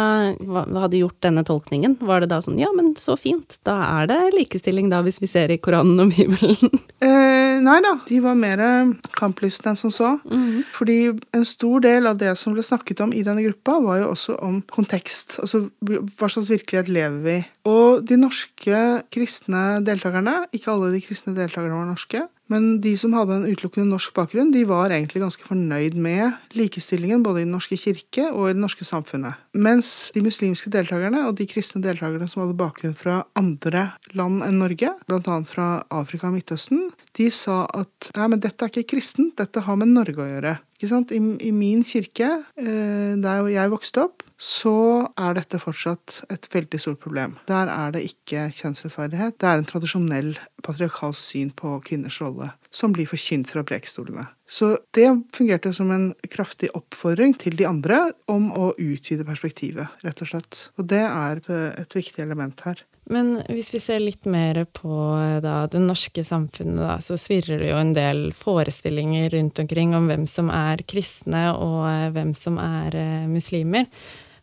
hadde 0.85 1.01
gjort 1.01 1.19
denne 1.25 1.45
tolkningen, 1.47 1.99
var 2.07 2.23
det 2.23 2.31
da 2.33 2.41
sånn 2.45 2.61
ja, 2.61 2.71
men 2.77 2.93
så 2.99 3.17
fint, 3.19 3.59
da 3.67 3.77
er 4.01 4.11
det 4.11 4.21
likestilling 4.37 4.91
da, 4.93 5.03
hvis 5.03 5.21
vi 5.23 5.31
ser 5.31 5.53
i 5.53 5.59
Koranen 5.63 6.07
og 6.07 6.15
Bibelen? 6.17 6.59
Eh, 7.03 7.57
nei 7.59 7.81
da, 7.83 7.97
de 8.07 8.19
var 8.23 8.37
mer 8.39 8.61
kamplystne 9.19 9.73
enn 9.73 9.79
som 9.81 9.91
så. 9.91 10.13
Mm. 10.31 10.61
Fordi 10.71 10.97
en 11.35 11.47
stor 11.47 11.83
del 11.83 12.07
av 12.07 12.21
det 12.21 12.31
som 12.39 12.55
ble 12.55 12.63
snakket 12.63 13.03
om 13.03 13.11
i 13.11 13.25
denne 13.27 13.43
gruppa, 13.43 13.75
var 13.83 13.99
jo 13.99 14.13
også 14.13 14.37
om 14.47 14.61
kontekst. 14.71 15.41
Altså 15.43 15.65
hva 15.83 16.31
slags 16.31 16.53
virkelighet 16.53 16.93
lever 16.95 17.19
vi 17.25 17.35
i? 17.41 17.43
Og 17.73 18.07
de 18.07 18.21
norske 18.23 18.85
kristne 19.11 19.65
deltakerne, 19.83 20.45
ikke 20.55 20.71
alle 20.77 20.93
de 20.95 21.03
kristne 21.03 21.35
deltakerne 21.35 21.81
var 21.81 21.91
norske, 21.91 22.23
men 22.53 22.69
de 22.85 22.93
som 23.01 23.15
hadde 23.17 23.39
en 23.39 23.47
utelukkende 23.49 23.89
norsk 23.89 24.13
bakgrunn, 24.17 24.53
de 24.53 24.65
var 24.69 24.93
egentlig 24.93 25.23
ganske 25.23 25.47
fornøyd 25.47 25.97
med 25.97 26.37
likestillingen 26.59 27.25
både 27.25 27.43
i 27.43 27.47
Den 27.47 27.55
norske 27.57 27.79
kirke 27.81 28.29
og 28.31 28.51
i 28.51 28.55
det 28.55 28.63
norske 28.63 28.85
samfunnet. 28.87 29.41
Mens 29.57 30.13
de 30.15 30.23
muslimske 30.25 30.73
deltakerne 30.73 31.25
og 31.29 31.37
de 31.41 31.49
kristne 31.49 31.83
deltakerne 31.85 32.29
som 32.31 32.45
hadde 32.45 32.59
bakgrunn 32.59 32.97
fra 32.99 33.23
andre 33.39 33.89
land 34.17 34.45
enn 34.47 34.61
Norge, 34.63 34.93
bl.a. 35.09 35.39
fra 35.49 35.69
Afrika 35.93 36.29
og 36.29 36.37
Midtøsten, 36.37 36.91
de 37.19 37.31
sa 37.33 37.63
at 37.77 38.13
nei, 38.17 38.29
men 38.33 38.43
dette 38.43 38.67
er 38.67 38.73
ikke 38.73 38.95
kristent, 38.95 39.37
dette 39.41 39.65
har 39.65 39.79
med 39.81 39.93
Norge 39.93 40.23
å 40.23 40.29
gjøre. 40.29 40.59
I, 40.83 40.89
I, 41.17 41.53
min 41.55 41.85
kirke, 41.87 42.29
eh, 42.59 43.15
der 43.23 43.49
jeg 43.53 43.71
vokste 43.71 44.07
opp, 44.09 44.22
så 44.43 44.75
er 45.15 45.37
dette 45.39 45.61
fortsatt 45.63 46.25
et 46.33 46.49
veldig 46.51 46.81
stort 46.83 46.99
problem. 47.05 47.37
Der 47.47 47.71
er 47.71 47.93
det 47.95 48.03
ikke 48.09 48.49
kjønnsrettferdighet. 48.57 49.37
Det 49.39 49.47
er 49.47 49.61
en 49.61 49.69
tradisjonell 49.71 50.33
patriarkalsk 50.67 51.23
syn 51.23 51.53
på 51.55 51.77
kvinners 51.87 52.19
rolle 52.25 52.51
som 52.75 52.95
blir 52.97 53.07
forkynt 53.07 53.53
fra 53.53 53.63
prekestolene. 53.69 54.27
Så 54.51 54.75
det 54.97 55.07
fungerte 55.37 55.71
som 55.77 55.93
en 55.95 56.09
kraftig 56.33 56.73
oppfordring 56.77 57.37
til 57.39 57.55
de 57.61 57.69
andre 57.69 58.09
om 58.33 58.51
å 58.57 58.73
utvide 58.81 59.27
perspektivet, 59.29 60.03
rett 60.03 60.25
og 60.25 60.33
slett. 60.33 60.65
Og 60.81 60.89
det 60.91 61.05
er 61.05 61.45
et 61.45 61.95
viktig 61.97 62.25
element 62.25 62.65
her. 62.67 62.83
Men 63.11 63.41
hvis 63.51 63.73
vi 63.75 63.81
ser 63.83 64.03
litt 64.03 64.29
mer 64.31 64.61
på 64.71 64.97
da, 65.43 65.65
det 65.71 65.81
norske 65.83 66.23
samfunnet, 66.25 66.79
da, 66.79 66.99
så 67.03 67.19
svirrer 67.19 67.59
det 67.63 67.71
jo 67.73 67.81
en 67.81 67.95
del 67.97 68.21
forestillinger 68.39 69.33
rundt 69.35 69.59
omkring 69.63 69.97
om 69.99 70.07
hvem 70.11 70.27
som 70.31 70.53
er 70.55 70.85
kristne 70.87 71.49
og 71.57 72.15
hvem 72.15 72.31
som 72.39 72.61
er 72.63 72.97
eh, 72.99 73.25
muslimer. 73.31 73.89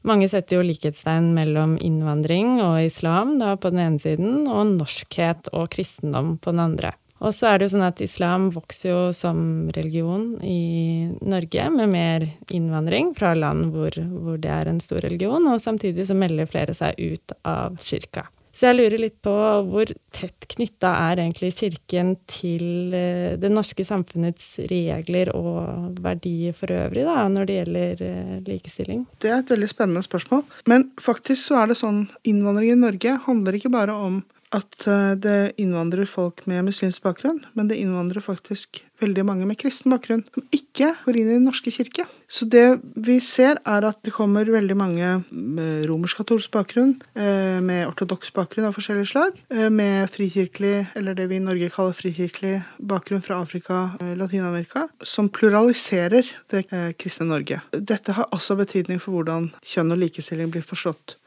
Mange 0.08 0.30
setter 0.32 0.60
jo 0.60 0.64
likhetstegn 0.64 1.34
mellom 1.36 1.76
innvandring 1.84 2.62
og 2.64 2.78
islam 2.86 3.36
da, 3.42 3.56
på 3.60 3.72
den 3.74 3.82
ene 3.84 4.00
siden, 4.00 4.48
og 4.48 4.78
norskhet 4.78 5.52
og 5.52 5.68
kristendom 5.76 6.38
på 6.40 6.54
den 6.56 6.64
andre. 6.70 6.94
Og 7.20 7.34
så 7.36 7.50
er 7.50 7.60
det 7.60 7.68
jo 7.68 7.74
sånn 7.74 7.88
at 7.90 8.00
islam 8.00 8.48
vokser 8.56 8.94
jo 8.94 9.00
som 9.16 9.42
religion 9.76 10.38
i 10.40 11.12
Norge, 11.20 11.66
med 11.76 11.92
mer 11.92 12.26
innvandring 12.48 13.12
fra 13.18 13.34
land 13.36 13.74
hvor, 13.76 13.92
hvor 13.92 14.40
det 14.40 14.54
er 14.56 14.72
en 14.72 14.80
stor 14.84 15.04
religion, 15.04 15.50
og 15.52 15.60
samtidig 15.60 16.08
så 16.08 16.16
melder 16.16 16.48
flere 16.48 16.76
seg 16.78 16.96
ut 16.96 17.36
av 17.44 17.76
kirka. 17.84 18.30
Så 18.60 18.68
jeg 18.68 18.76
lurer 18.76 19.00
litt 19.00 19.22
på 19.24 19.32
hvor 19.70 19.88
tett 20.12 20.44
knytta 20.52 20.90
er 21.06 21.22
egentlig 21.24 21.54
Kirken 21.56 22.10
til 22.28 22.92
eh, 22.92 23.38
det 23.40 23.52
norske 23.54 23.86
samfunnets 23.88 24.58
regler 24.68 25.32
og 25.32 26.02
verdier 26.04 26.58
for 26.58 26.74
øvrig, 26.76 27.06
da, 27.08 27.22
når 27.32 27.48
det 27.48 27.56
gjelder 27.56 28.04
eh, 28.10 28.34
likestilling? 28.50 29.06
Det 29.24 29.32
er 29.32 29.46
et 29.46 29.54
veldig 29.54 29.70
spennende 29.72 30.04
spørsmål. 30.04 30.44
Men 30.68 30.90
faktisk 31.00 31.46
så 31.46 31.62
er 31.62 31.72
det 31.72 31.80
sånn 31.80 32.04
innvandring 32.28 32.74
i 32.74 32.82
Norge 32.82 33.16
handler 33.30 33.56
ikke 33.56 33.72
bare 33.78 33.96
om 33.96 34.20
at 34.52 34.90
eh, 34.92 35.16
det 35.24 35.40
innvandrer 35.62 36.10
folk 36.10 36.44
med 36.50 36.68
muslimsk 36.68 37.08
bakgrunn, 37.08 37.40
men 37.56 37.72
det 37.72 37.80
innvandrer 37.80 38.28
faktisk 38.28 38.84
veldig 39.02 39.26
mange 39.28 39.48
med 39.48 39.60
kristen 39.60 39.94
bakgrunn 39.94 40.24
som 40.34 40.46
ikke 40.56 40.94
går 41.06 41.20
inn 41.20 41.30
i 41.30 41.38
Den 41.38 41.48
norske 41.48 41.72
kirke. 41.74 42.06
Så 42.30 42.46
det 42.46 42.80
vi 42.94 43.18
ser, 43.24 43.58
er 43.66 43.86
at 43.88 44.00
det 44.06 44.14
kommer 44.14 44.46
veldig 44.46 44.76
mange 44.78 45.12
med 45.32 45.88
romersk-katolsk 45.90 46.52
bakgrunn, 46.54 46.98
eh, 47.16 47.60
med 47.64 47.88
ortodoks 47.88 48.34
bakgrunn 48.36 48.68
av 48.70 48.76
forskjellige 48.78 49.10
slag, 49.10 49.40
eh, 49.50 49.70
med 49.70 50.10
frikirkelig, 50.14 50.90
eller 50.96 51.18
det 51.18 51.30
vi 51.30 51.40
i 51.40 51.46
Norge 51.46 51.72
kaller 51.74 51.98
frikirkelig 51.98 52.64
bakgrunn 52.80 53.24
fra 53.24 53.42
Afrika, 53.42 53.98
Latin-Amerika, 54.00 54.88
som 55.02 55.30
pluraliserer 55.30 56.26
det 56.50 56.68
kristne 56.98 57.28
Norge. 57.28 57.62
Dette 57.72 58.14
har 58.14 58.30
også 58.32 58.58
betydning 58.58 59.02
for 59.02 59.12
hvordan 59.18 59.52
kjønn 59.64 59.92
og 59.92 59.98
likestilling 59.98 60.52
blir 60.52 60.62
forstått 60.62 61.18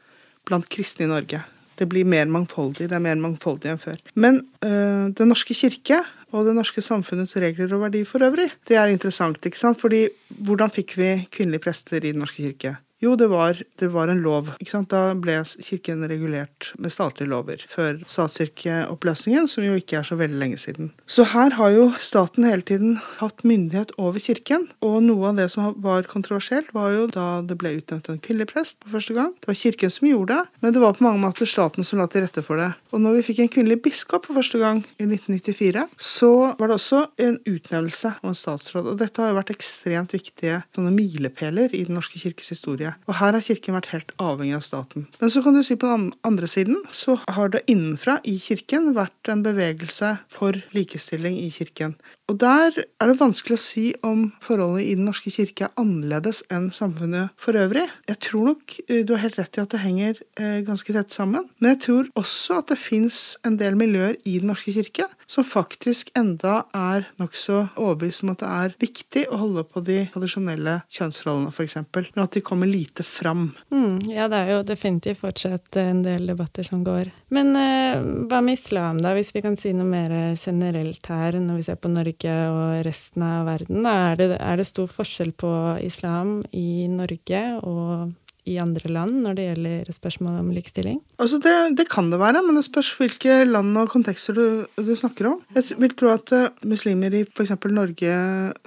blant 0.47 0.67
kristne 0.69 1.07
i 1.07 1.11
Norge. 1.11 1.43
Det 1.79 1.87
blir 1.89 2.05
mer 2.05 2.29
mangfoldig. 2.29 2.87
Det 2.89 2.97
er 2.97 3.03
mer 3.03 3.19
mangfoldig 3.21 3.71
enn 3.73 3.81
før. 3.81 3.97
Men 4.15 4.43
øh, 4.63 5.09
Den 5.17 5.31
norske 5.31 5.55
kirke 5.57 6.03
og 6.33 6.47
det 6.47 6.55
norske 6.57 6.81
samfunnets 6.81 7.35
regler 7.37 7.75
og 7.75 7.85
verdier 7.85 8.09
for 8.09 8.25
øvrig, 8.25 8.49
det 8.67 8.77
er 8.79 8.89
interessant. 8.89 9.45
ikke 9.45 9.59
sant? 9.59 9.79
Fordi 9.79 10.07
hvordan 10.43 10.73
fikk 10.73 10.97
vi 10.97 11.11
kvinnelige 11.31 11.61
prester 11.61 12.01
i 12.01 12.11
Den 12.11 12.23
norske 12.23 12.41
kirke? 12.41 12.77
Jo, 13.03 13.17
det 13.19 13.27
var, 13.27 13.59
det 13.79 13.89
var, 13.91 14.07
en 14.07 14.21
lov. 14.23 14.53
Da 14.87 15.01
ble 15.19 15.35
kirken 15.43 16.05
regulert 16.07 16.69
med 16.79 16.93
statlige 16.93 17.27
lover 17.27 17.63
før 17.67 17.97
statskirkeoppløsningen, 18.07 19.49
som 19.51 19.65
jo 19.65 19.75
ikke 19.75 19.97
er 19.99 20.07
så 20.07 20.15
veldig 20.19 20.39
lenge 20.39 20.59
siden. 20.61 20.93
Så 21.03 21.25
her 21.33 21.57
har 21.57 21.73
jo 21.75 21.89
staten 21.99 22.47
hele 22.47 22.63
tiden 22.63 22.95
hatt 23.19 23.43
myndighet 23.43 23.91
over 23.99 24.23
kirken, 24.23 24.69
og 24.85 25.01
noe 25.03 25.33
av 25.33 25.41
det 25.41 25.49
som 25.51 25.73
var 25.83 26.07
kontroversielt, 26.07 26.71
var 26.75 26.93
jo 26.95 27.09
da 27.11 27.27
det 27.43 27.57
ble 27.59 27.73
utnevnt 27.81 28.07
en 28.13 28.21
kvinnelig 28.23 28.53
prest 28.53 28.79
for 28.85 28.95
første 28.95 29.17
gang. 29.17 29.33
Det 29.41 29.51
var 29.51 29.59
kirken 29.59 29.91
som 29.91 30.07
gjorde 30.07 30.39
det, 30.39 30.63
men 30.63 30.77
det 30.77 30.85
var 30.85 30.95
på 30.95 31.03
mange 31.03 31.23
måter 31.25 31.49
staten 31.49 31.83
som 31.83 31.99
la 31.99 32.07
til 32.07 32.23
rette 32.23 32.45
for 32.45 32.61
det. 32.61 32.71
Og 32.95 33.03
når 33.03 33.19
vi 33.19 33.27
fikk 33.27 33.43
en 33.43 33.51
kvinnelig 33.57 33.81
biskop 33.83 34.29
for 34.29 34.39
første 34.39 34.63
gang 34.63 34.79
i 34.95 35.09
1994, 35.09 35.89
så 35.99 36.31
var 36.55 36.71
det 36.71 36.79
også 36.79 37.03
en 37.27 37.39
utnevnelse 37.41 38.15
av 38.15 38.31
en 38.31 38.41
statsråd. 38.45 38.93
Og 38.93 38.99
dette 39.03 39.19
har 39.19 39.33
jo 39.33 39.39
vært 39.41 39.55
ekstremt 39.57 40.15
viktige 40.15 40.63
sånne 40.71 40.95
milepæler 40.95 41.75
i 41.75 41.83
Den 41.83 41.99
norske 41.99 42.21
kirkes 42.21 42.53
historie. 42.55 42.92
Og 43.07 43.17
her 43.19 43.35
har 43.35 43.45
kirken 43.45 43.77
vært 43.77 43.91
helt 43.93 44.13
avhengig 44.21 44.57
av 44.57 44.65
staten. 44.65 45.07
Men 45.21 45.33
så 45.33 45.43
kan 45.45 45.57
du 45.57 45.63
si 45.65 45.77
på 45.79 45.89
den 45.89 46.09
andre 46.27 46.49
siden 46.49 46.81
så 46.93 47.17
har 47.27 47.53
det 47.53 47.63
innenfra 47.71 48.19
i 48.27 48.37
kirken 48.41 48.93
vært 48.97 49.31
en 49.31 49.45
bevegelse 49.45 50.17
for 50.31 50.59
likestilling 50.75 51.39
i 51.41 51.49
kirken. 51.53 51.97
Og 52.31 52.37
der 52.39 52.71
er 52.79 53.09
det 53.09 53.19
vanskelig 53.19 53.57
å 53.57 53.61
si 53.61 53.83
om 54.05 54.29
forholdet 54.43 54.85
i 54.85 54.93
Den 54.95 55.09
norske 55.09 55.31
kirke 55.33 55.67
er 55.67 55.73
annerledes 55.79 56.39
enn 56.53 56.69
samfunnet 56.71 57.33
for 57.41 57.57
øvrig. 57.59 57.83
Jeg 58.07 58.19
tror 58.23 58.45
nok 58.53 58.75
eh, 58.87 59.01
du 59.03 59.11
har 59.15 59.25
helt 59.25 59.39
rett 59.41 59.59
i 59.59 59.63
at 59.63 59.73
det 59.73 59.81
henger 59.83 60.21
eh, 60.39 60.61
ganske 60.63 60.95
tett 60.95 61.11
sammen. 61.11 61.49
Men 61.59 61.73
jeg 61.73 61.81
tror 61.83 62.11
også 62.19 62.61
at 62.61 62.71
det 62.71 62.79
fins 62.79 63.35
en 63.43 63.57
del 63.59 63.75
miljøer 63.79 64.15
i 64.23 64.37
Den 64.39 64.53
norske 64.53 64.71
kirke 64.71 65.09
som 65.27 65.43
faktisk 65.43 66.13
enda 66.19 66.61
er 66.77 67.09
nokså 67.19 67.59
overbevist 67.75 68.23
om 68.23 68.31
at 68.33 68.43
det 68.43 68.53
er 68.53 68.77
viktig 68.85 69.25
å 69.27 69.41
holde 69.43 69.65
på 69.67 69.83
de 69.83 69.99
tradisjonelle 70.13 70.77
kjønnsrollene, 70.93 71.51
f.eks., 71.51 71.77
men 71.83 72.23
at 72.23 72.35
de 72.35 72.43
kommer 72.45 72.69
lite 72.69 73.03
fram. 73.07 73.49
Mm, 73.73 73.99
ja, 74.13 74.29
det 74.31 74.39
er 74.39 74.51
jo 74.53 74.63
definitivt 74.67 75.23
fortsatt 75.23 75.79
en 75.81 76.03
del 76.05 76.29
debatter 76.31 76.67
som 76.67 76.83
går. 76.85 77.11
Men 77.35 77.51
eh, 77.59 77.99
hva 78.29 78.43
med 78.45 78.59
islam, 78.59 79.01
da, 79.03 79.11
hvis 79.17 79.33
vi 79.35 79.43
kan 79.43 79.57
si 79.59 79.73
noe 79.75 79.89
mer 79.89 80.13
generelt 80.39 81.11
her, 81.11 81.39
når 81.41 81.59
vi 81.59 81.67
ser 81.67 81.79
på 81.81 81.91
Norge? 81.91 82.12
Norge 82.13 82.33
og 82.53 82.85
resten 82.85 83.23
av 83.25 83.47
verden? 83.47 83.85
Er 83.85 84.17
det, 84.17 84.37
er 84.39 84.57
det 84.57 84.67
stor 84.67 84.87
forskjell 84.87 85.33
på 85.33 85.79
islam 85.81 86.43
i 86.53 86.87
Norge 86.87 87.41
og 87.63 88.13
i 88.43 88.57
andre 88.59 88.89
land 88.91 89.21
når 89.23 89.35
det 89.37 89.43
gjelder 89.47 89.91
spørsmålet 89.95 90.41
om 90.43 90.51
likestilling? 90.51 90.97
Altså 91.17 91.39
det, 91.39 91.77
det, 91.77 91.87
kan 91.89 92.09
det 92.11 92.19
være, 92.19 92.41
men 92.43 92.57
det 92.59 92.65
spørs 92.67 92.91
hvilke 92.99 93.43
land 93.47 93.77
og 93.79 93.91
kontekster 93.93 94.35
du, 94.35 94.65
du 94.75 94.95
snakker 94.99 95.31
om. 95.31 95.37
Jeg 95.55 95.79
vil 95.79 95.95
tro 95.95 96.11
at 96.11 96.33
uh, 96.35 96.49
muslimer 96.67 97.15
i 97.15 97.23
f.eks. 97.23 97.55
Norge, 97.71 98.17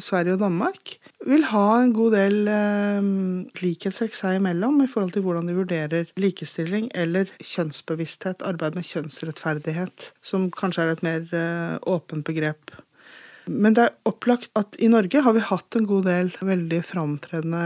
Sverige 0.00 0.38
og 0.38 0.40
Danmark 0.46 0.96
vil 1.26 1.44
ha 1.50 1.66
en 1.80 1.92
god 1.96 2.14
del 2.14 2.48
eh, 2.50 3.06
likhetstrekk 3.58 4.14
seg 4.14 4.38
imellom 4.38 4.78
i 4.84 4.88
forhold 4.90 5.14
til 5.14 5.24
hvordan 5.24 5.48
de 5.48 5.56
vurderer 5.56 6.10
likestilling 6.20 6.86
eller 6.94 7.30
kjønnsbevissthet, 7.40 8.44
arbeid 8.46 8.76
med 8.78 8.86
kjønnsrettferdighet, 8.86 10.10
som 10.22 10.50
kanskje 10.54 10.84
er 10.84 10.92
et 10.94 11.06
mer 11.06 11.26
eh, 11.34 11.78
åpent 11.88 12.26
begrep 12.26 12.76
men 13.46 13.76
det 13.76 13.86
er 13.86 13.94
opplagt 14.08 14.50
at 14.58 14.76
i 14.82 14.88
Norge 14.90 15.22
har 15.22 15.34
vi 15.36 15.44
hatt 15.44 15.78
en 15.78 15.86
god 15.88 16.06
del 16.08 16.32
veldig 16.40 16.80
framtredende 16.86 17.62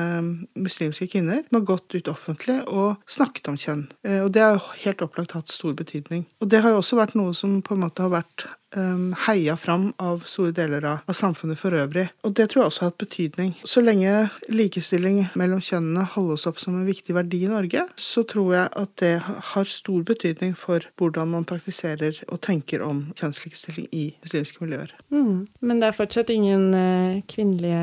muslimske 0.61 1.09
kvinner 1.11 1.43
som 1.47 1.61
har 1.61 1.67
gått 1.73 1.97
ut 1.97 2.11
offentlig 2.13 2.59
og 2.69 3.01
snakket 3.11 3.51
om 3.53 3.59
kjønn. 3.61 3.85
Eh, 4.07 4.21
og 4.25 4.33
det 4.37 4.45
har 4.45 4.59
jo 4.59 4.81
helt 4.85 5.05
opplagt 5.07 5.37
hatt 5.39 5.53
stor 5.53 5.77
betydning. 5.79 6.27
Og 6.41 6.51
det 6.53 6.63
har 6.65 6.75
jo 6.75 6.83
også 6.83 7.01
vært 7.01 7.17
noe 7.19 7.35
som 7.37 7.61
på 7.65 7.77
en 7.77 7.85
måte 7.87 8.05
har 8.05 8.13
vært 8.13 8.47
um, 8.77 9.15
heia 9.27 9.57
fram 9.57 9.91
av 10.03 10.25
store 10.29 10.53
deler 10.57 10.85
av, 10.87 11.03
av, 11.07 11.17
samfunnet 11.17 11.59
for 11.59 11.75
øvrig. 11.77 12.07
Og 12.27 12.35
det 12.37 12.51
tror 12.51 12.63
jeg 12.63 12.73
også 12.73 12.85
har 12.85 12.93
hatt 12.93 13.03
betydning. 13.03 13.53
Så 13.65 13.83
lenge 13.85 14.15
likestilling 14.53 15.23
mellom 15.39 15.63
kjønnene 15.65 16.07
holdes 16.15 16.47
opp 16.51 16.61
som 16.63 16.79
en 16.79 16.89
viktig 16.89 17.15
verdi 17.17 17.45
i 17.47 17.51
Norge, 17.51 17.87
så 18.01 18.25
tror 18.29 18.55
jeg 18.57 18.73
at 18.83 18.95
det 19.03 19.15
har 19.53 19.71
stor 19.71 20.05
betydning 20.07 20.55
for 20.59 20.87
hvordan 21.01 21.33
man 21.35 21.49
praktiserer 21.49 22.23
og 22.29 22.41
tenker 22.47 22.85
om 22.87 23.07
kjønnslikestilling 23.19 23.91
i 23.97 24.07
muslimske 24.25 24.63
miljøer. 24.65 24.95
Mm. 25.13 25.49
Men 25.61 25.83
det 25.83 25.91
er 25.91 25.99
fortsatt 25.99 26.33
ingen 26.35 26.71
uh, 26.75 27.21
kvinnelige 27.31 27.83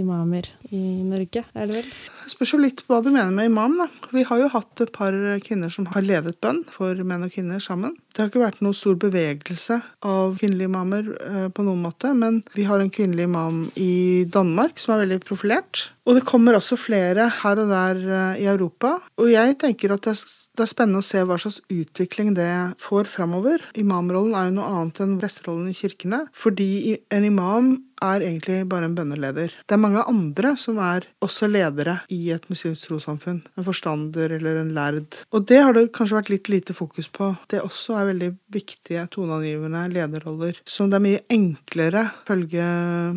imamer 0.00 0.50
i 0.70 0.84
Norge, 1.06 1.44
er 1.54 1.68
det 1.68 1.80
vel? 1.80 1.92
Det 2.28 2.34
spørs 2.34 2.52
jo 2.52 2.60
litt 2.60 2.82
hva 2.88 3.00
du 3.00 3.08
mener 3.08 3.32
med 3.32 3.48
imam. 3.48 3.78
da. 3.80 3.86
Vi 4.12 4.24
har 4.28 4.42
jo 4.42 4.50
hatt 4.52 4.82
et 4.84 4.92
par 4.92 5.14
kvinner 5.44 5.72
som 5.72 5.86
har 5.94 6.04
ledet 6.04 6.36
bønn 6.44 6.60
for 6.68 6.98
menn 7.00 7.24
og 7.24 7.32
kvinner 7.32 7.62
sammen. 7.62 7.96
Det 8.12 8.20
har 8.20 8.28
ikke 8.28 8.42
vært 8.42 8.62
noe 8.66 8.76
stor 8.76 8.98
bevegelse 9.00 9.78
av 10.04 10.27
kvinnelige 10.36 10.68
imamer 10.68 11.12
eh, 11.16 11.46
på 11.54 11.64
noen 11.66 11.80
måte, 11.84 12.12
men 12.16 12.42
vi 12.56 12.66
har 12.68 12.82
en 12.82 12.92
kvinnelig 12.92 13.28
imam 13.28 13.62
i 13.78 14.26
Danmark 14.34 14.80
som 14.80 14.94
er 14.94 15.04
veldig 15.04 15.20
profilert. 15.26 15.88
Og 16.08 16.16
det 16.16 16.24
kommer 16.24 16.56
også 16.56 16.78
flere 16.80 17.26
her 17.42 17.60
og 17.60 17.68
der 17.68 17.98
eh, 18.00 18.38
i 18.40 18.46
Europa. 18.48 18.94
Og 19.20 19.28
jeg 19.28 19.58
tenker 19.60 19.92
at 19.92 20.06
det 20.08 20.64
er 20.64 20.70
spennende 20.70 21.02
å 21.02 21.06
se 21.06 21.20
hva 21.20 21.36
slags 21.36 21.60
utvikling 21.68 22.32
det 22.38 22.48
får 22.80 23.10
framover. 23.12 23.66
Imamrollen 23.78 24.32
er 24.32 24.48
jo 24.48 24.56
noe 24.56 24.70
annet 24.72 25.02
enn 25.04 25.18
presterollen 25.20 25.68
i 25.68 25.76
kirkene, 25.76 26.24
fordi 26.32 26.96
en 27.12 27.28
imam 27.28 27.74
er 28.04 28.22
egentlig 28.22 28.62
bare 28.70 28.86
en 28.88 28.94
bønneleder. 28.96 29.54
Det 29.66 29.74
er 29.74 29.82
mange 29.82 30.04
andre 30.10 30.54
som 30.60 30.78
er 30.82 31.06
også 31.24 31.48
ledere 31.50 31.98
i 32.14 32.20
et 32.34 32.46
muslimsk 32.50 32.88
trossamfunn. 32.88 33.40
En 33.58 33.66
forstander 33.66 34.36
eller 34.38 34.60
en 34.62 34.72
lærd. 34.76 35.18
Og 35.34 35.46
det 35.50 35.60
har 35.64 35.74
det 35.76 35.88
kanskje 35.96 36.18
vært 36.18 36.32
litt 36.32 36.52
lite 36.52 36.76
fokus 36.76 37.10
på. 37.10 37.32
Det 37.50 37.62
også 37.64 37.98
er 37.98 38.10
veldig 38.12 38.30
viktige 38.54 39.06
toneangivende 39.14 39.84
lederroller 39.92 40.62
som 40.68 40.90
det 40.90 41.00
er 41.00 41.06
mye 41.08 41.24
enklere, 41.34 42.06
følge 42.28 42.66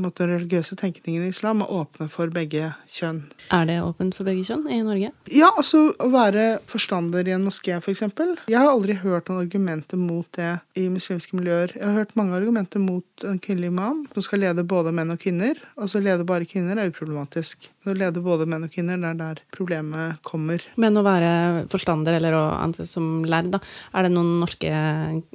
den 0.02 0.34
religiøse 0.36 0.78
tenkningen 0.80 1.28
i 1.28 1.32
islam, 1.34 1.64
å 1.64 1.84
åpne 1.84 2.10
for 2.12 2.34
begge 2.34 2.72
kjønn. 2.90 3.22
Er 3.52 3.68
det 3.68 3.78
åpent 3.84 4.16
for 4.18 4.28
begge 4.28 4.46
kjønn 4.48 4.66
i 4.72 4.80
Norge? 4.86 5.12
Ja, 5.32 5.52
altså 5.52 5.90
å 5.92 6.10
være 6.14 6.46
forstander 6.70 7.28
i 7.28 7.36
en 7.36 7.46
moské, 7.46 7.76
f.eks. 7.78 8.04
Jeg 8.48 8.58
har 8.58 8.72
aldri 8.72 8.98
hørt 9.02 9.30
noen 9.30 9.44
argumenter 9.46 10.00
mot 10.00 10.28
det 10.38 10.54
i 10.80 10.88
muslimske 10.92 11.38
miljøer. 11.38 11.76
Jeg 11.78 11.86
har 11.88 12.00
hørt 12.02 12.16
mange 12.20 12.38
argumenter 12.40 12.82
mot 12.84 13.28
en 13.28 13.40
kvinnelig 13.42 13.72
imam 13.72 14.06
som 14.14 14.26
skal 14.26 14.44
lede 14.46 14.66
både 14.68 14.94
menn 14.96 15.14
og 15.14 15.22
kvinner. 15.22 15.60
Altså 15.78 16.02
lede 16.02 16.28
bare 16.28 16.48
kvinner 16.50 16.80
er 16.80 16.92
uproblematisk. 16.92 17.70
Men 17.82 17.96
å 17.96 17.98
lede 17.98 18.22
både 18.24 18.46
menn 18.50 18.66
og 18.68 18.74
kvinner, 18.74 19.00
det 19.02 19.10
er 19.10 19.20
der 19.20 19.42
problemet 19.54 20.22
kommer. 20.28 20.62
Men 20.82 21.00
å 21.00 21.06
være 21.06 21.66
forstander 21.72 22.18
eller 22.20 22.38
å 22.38 22.44
anses 22.60 22.94
som 22.94 23.24
lærd, 23.26 23.52
da. 23.56 23.62
Er 23.98 24.06
det 24.06 24.14
noen 24.14 24.36
norske 24.44 24.70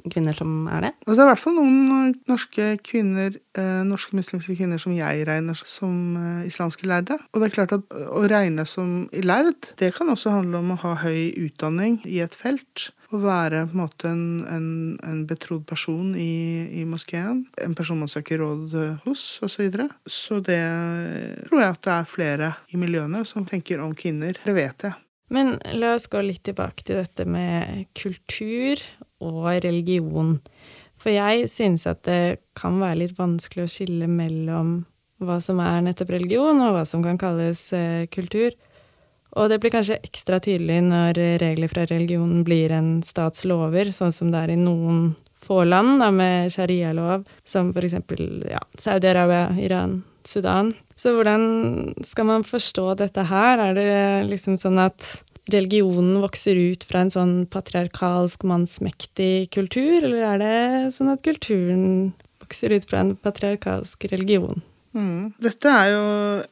kvinner 0.07 0.37
som 0.37 0.53
er 0.71 0.87
det? 0.87 0.93
Altså, 1.03 1.17
det 1.17 1.23
er 1.23 1.27
i 1.27 1.31
hvert 1.33 1.43
fall 1.43 1.57
noen 1.57 2.13
norske 2.29 2.69
kvinner, 2.87 3.35
eh, 3.57 3.81
norske 3.87 4.15
muslimske 4.17 4.55
kvinner 4.55 4.81
som 4.81 4.95
jeg 4.95 5.25
regner 5.27 5.59
som 5.59 5.97
eh, 6.21 6.47
islamske 6.47 6.87
lærde. 6.87 7.19
Og 7.37 7.43
det 7.43 7.51
er 7.51 7.53
klart 7.53 7.73
at 7.75 7.91
å 7.93 8.23
regne 8.25 8.63
som 8.65 9.03
lærd, 9.13 9.67
det 9.77 9.91
kan 9.93 10.09
også 10.09 10.31
handle 10.33 10.57
om 10.57 10.71
å 10.73 10.77
ha 10.81 10.95
høy 11.03 11.35
utdanning 11.37 11.99
i 12.09 12.17
et 12.25 12.33
felt 12.33 12.87
å 13.13 13.19
være 13.21 13.59
på 13.69 13.77
en 13.77 13.81
måte 13.83 14.09
en, 14.09 14.23
en, 14.49 14.71
en 15.05 15.19
betrodd 15.29 15.67
person 15.69 16.15
i, 16.17 16.65
i, 16.81 16.85
moskeen. 16.89 17.43
En 17.61 17.77
person 17.77 18.01
man 18.01 18.09
søker 18.09 18.41
råd 18.41 18.73
hos, 19.05 19.27
osv. 19.45 19.53
Så, 19.53 19.61
videre. 19.61 19.85
så 20.09 20.39
det 20.41 20.57
tror 21.45 21.61
jeg 21.61 21.75
at 21.75 21.83
det 21.85 21.93
er 21.93 22.09
flere 22.09 22.49
i 22.73 22.81
miljøene 22.81 23.21
som 23.29 23.45
tenker 23.45 23.85
om 23.85 23.93
kvinner. 23.93 24.41
Det 24.41 24.57
vet 24.57 24.89
jeg. 24.89 24.97
Men 25.29 25.59
la 25.77 25.93
oss 25.93 26.09
gå 26.09 26.25
litt 26.25 26.41
tilbake 26.49 26.89
til 26.89 27.03
dette 27.03 27.29
med 27.29 27.85
kultur 28.01 28.81
og 29.21 29.51
religion. 29.61 30.39
For 30.97 31.13
jeg 31.13 31.45
synes 31.53 31.85
at 31.85 32.01
det 32.09 32.39
kan 32.57 32.81
være 32.81 33.03
litt 33.03 33.17
vanskelig 33.21 33.67
å 33.67 33.73
skille 33.77 34.09
mellom 34.09 34.79
hva 35.23 35.39
som 35.43 35.59
er 35.63 35.83
nettopp 35.85 36.11
religion, 36.13 36.61
og 36.61 36.75
hva 36.75 36.83
som 36.87 37.03
kan 37.05 37.19
kalles 37.21 37.61
eh, 37.73 38.07
kultur. 38.13 38.55
Og 39.37 39.51
det 39.51 39.59
blir 39.61 39.73
kanskje 39.73 39.99
ekstra 40.01 40.39
tydelig 40.41 40.79
når 40.87 41.19
regler 41.41 41.69
fra 41.69 41.85
religionen 41.89 42.43
blir 42.47 42.71
en 42.73 43.01
stats 43.05 43.45
lover, 43.45 43.91
sånn 43.93 44.13
som 44.15 44.31
det 44.33 44.45
er 44.45 44.53
i 44.55 44.59
noen 44.59 45.11
få 45.47 45.63
land 45.67 46.01
da, 46.01 46.09
med 46.11 46.51
sharia-lov, 46.53 47.27
som 47.45 47.71
eksempel 47.75 48.45
ja, 48.49 48.61
Saudi-Arabia, 48.79 49.51
Iran, 49.63 50.01
Sudan. 50.27 50.73
Så 50.97 51.13
hvordan 51.15 51.93
skal 52.05 52.27
man 52.31 52.45
forstå 52.47 52.89
dette 53.03 53.27
her? 53.29 53.61
Er 53.69 53.77
det 53.77 54.29
liksom 54.31 54.57
sånn 54.59 54.81
at 54.81 55.21
religionen 55.53 56.19
vokser 56.23 56.57
ut 56.59 56.83
fra 56.87 57.05
en 57.05 57.13
sånn 57.13 57.35
patriarkalsk, 57.51 58.43
mannsmektig 58.47 59.49
kultur, 59.55 60.01
eller 60.01 60.33
er 60.33 60.41
det 60.41 60.95
sånn 60.97 61.13
at 61.13 61.23
kulturen 61.23 62.15
vokser 62.41 62.75
ut 62.75 62.89
fra 62.89 63.05
en 63.05 63.13
patriarkalsk 63.21 64.09
religion? 64.11 64.65
Mm. 64.97 65.33
Dette 65.41 65.69
er 65.69 65.91
jo 65.93 66.05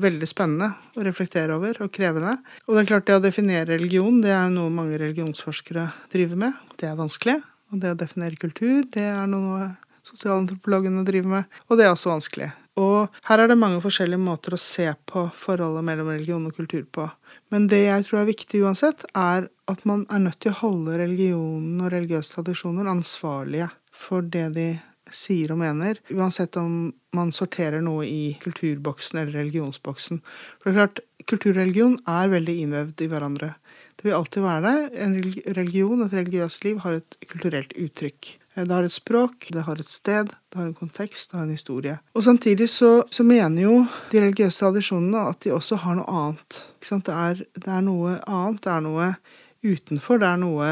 veldig 0.06 0.28
spennende 0.30 0.70
å 0.94 1.06
reflektere 1.06 1.56
over, 1.58 1.80
og 1.82 1.94
krevende. 1.96 2.38
Og 2.68 2.76
det 2.76 2.84
er 2.84 2.92
klart 2.92 3.08
det 3.10 3.18
å 3.18 3.24
definere 3.24 3.72
religion, 3.72 4.22
det 4.22 4.34
er 4.36 4.52
noe 4.54 4.74
mange 4.74 5.00
religionsforskere 5.02 5.88
driver 6.14 6.44
med. 6.46 6.60
Det 6.78 6.90
er 6.92 7.00
vanskelig. 7.00 7.40
Og 7.74 7.82
det 7.82 7.96
å 7.96 7.98
definere 7.98 8.38
kultur, 8.40 8.86
det 8.94 9.08
er 9.10 9.26
noe 9.32 9.72
sosialantropologene 10.06 11.06
driver 11.08 11.40
med. 11.40 11.58
Og 11.66 11.80
det 11.80 11.88
er 11.88 11.96
også 11.96 12.14
vanskelig. 12.14 12.52
Og 12.76 13.14
her 13.30 13.42
er 13.42 13.50
det 13.50 13.58
mange 13.58 13.80
forskjellige 13.84 14.22
måter 14.22 14.56
å 14.56 14.60
se 14.60 14.90
på 15.08 15.26
forholdet 15.40 15.86
mellom 15.88 16.12
religion 16.12 16.46
og 16.46 16.58
kultur 16.58 16.84
på. 16.92 17.08
Men 17.54 17.70
det 17.72 17.86
jeg 17.86 18.06
tror 18.08 18.22
er 18.22 18.30
viktig 18.30 18.62
uansett, 18.68 19.06
er 19.16 19.48
at 19.72 19.86
man 19.88 20.04
er 20.12 20.26
nødt 20.28 20.42
til 20.44 20.52
å 20.52 20.60
holde 20.60 21.00
religionen 21.00 21.80
og 21.82 21.94
religiøse 21.94 22.36
tradisjoner 22.36 22.92
ansvarlige 22.92 23.72
for 23.96 24.28
det 24.28 24.50
de 24.58 24.68
sier 25.14 25.54
og 25.54 25.60
mener, 25.62 26.00
uansett 26.14 26.58
om 26.58 26.94
man 27.16 27.34
sorterer 27.36 27.84
noe 27.84 28.06
i 28.08 28.36
kulturboksen 28.44 29.22
eller 29.22 29.38
religionsboksen. 29.40 30.22
For 30.62 30.70
det 30.70 30.74
er 30.74 30.80
klart, 30.80 31.04
kultur 31.30 31.54
og 31.54 31.62
religion 31.62 32.00
er 32.10 32.32
veldig 32.34 32.56
innvevd 32.64 33.06
i 33.06 33.10
hverandre. 33.12 33.52
Det 33.96 34.10
vil 34.10 34.18
alltid 34.18 34.44
være 34.44 34.64
det. 34.66 34.80
En 35.06 35.14
religion, 35.56 36.02
et 36.04 36.18
religiøst 36.18 36.66
liv, 36.68 36.82
har 36.84 37.00
et 37.00 37.18
kulturelt 37.30 37.78
uttrykk. 37.80 38.34
Det 38.56 38.72
har 38.72 38.86
et 38.88 38.94
språk, 38.94 39.50
det 39.52 39.66
har 39.68 39.80
et 39.80 39.90
sted, 39.92 40.30
det 40.32 40.60
har 40.60 40.68
en 40.70 40.78
kontekst, 40.78 41.32
det 41.32 41.38
har 41.38 41.44
en 41.44 41.52
historie. 41.52 41.98
Og 42.16 42.24
samtidig 42.24 42.70
så, 42.72 43.04
så 43.12 43.24
mener 43.28 43.66
jo 43.66 43.74
de 44.12 44.22
religiøse 44.24 44.64
tradisjonene 44.64 45.26
at 45.32 45.42
de 45.44 45.52
også 45.52 45.82
har 45.84 45.98
noe 46.00 46.08
annet. 46.08 46.62
Det 46.80 47.12
er, 47.12 47.42
det, 47.56 47.68
er, 47.68 47.82
noe 47.84 48.16
annet, 48.24 48.62
det 48.64 48.72
er 48.72 48.86
noe 48.86 49.10
utenfor, 49.66 50.22
det 50.24 50.30
er 50.30 50.40
noe 50.40 50.70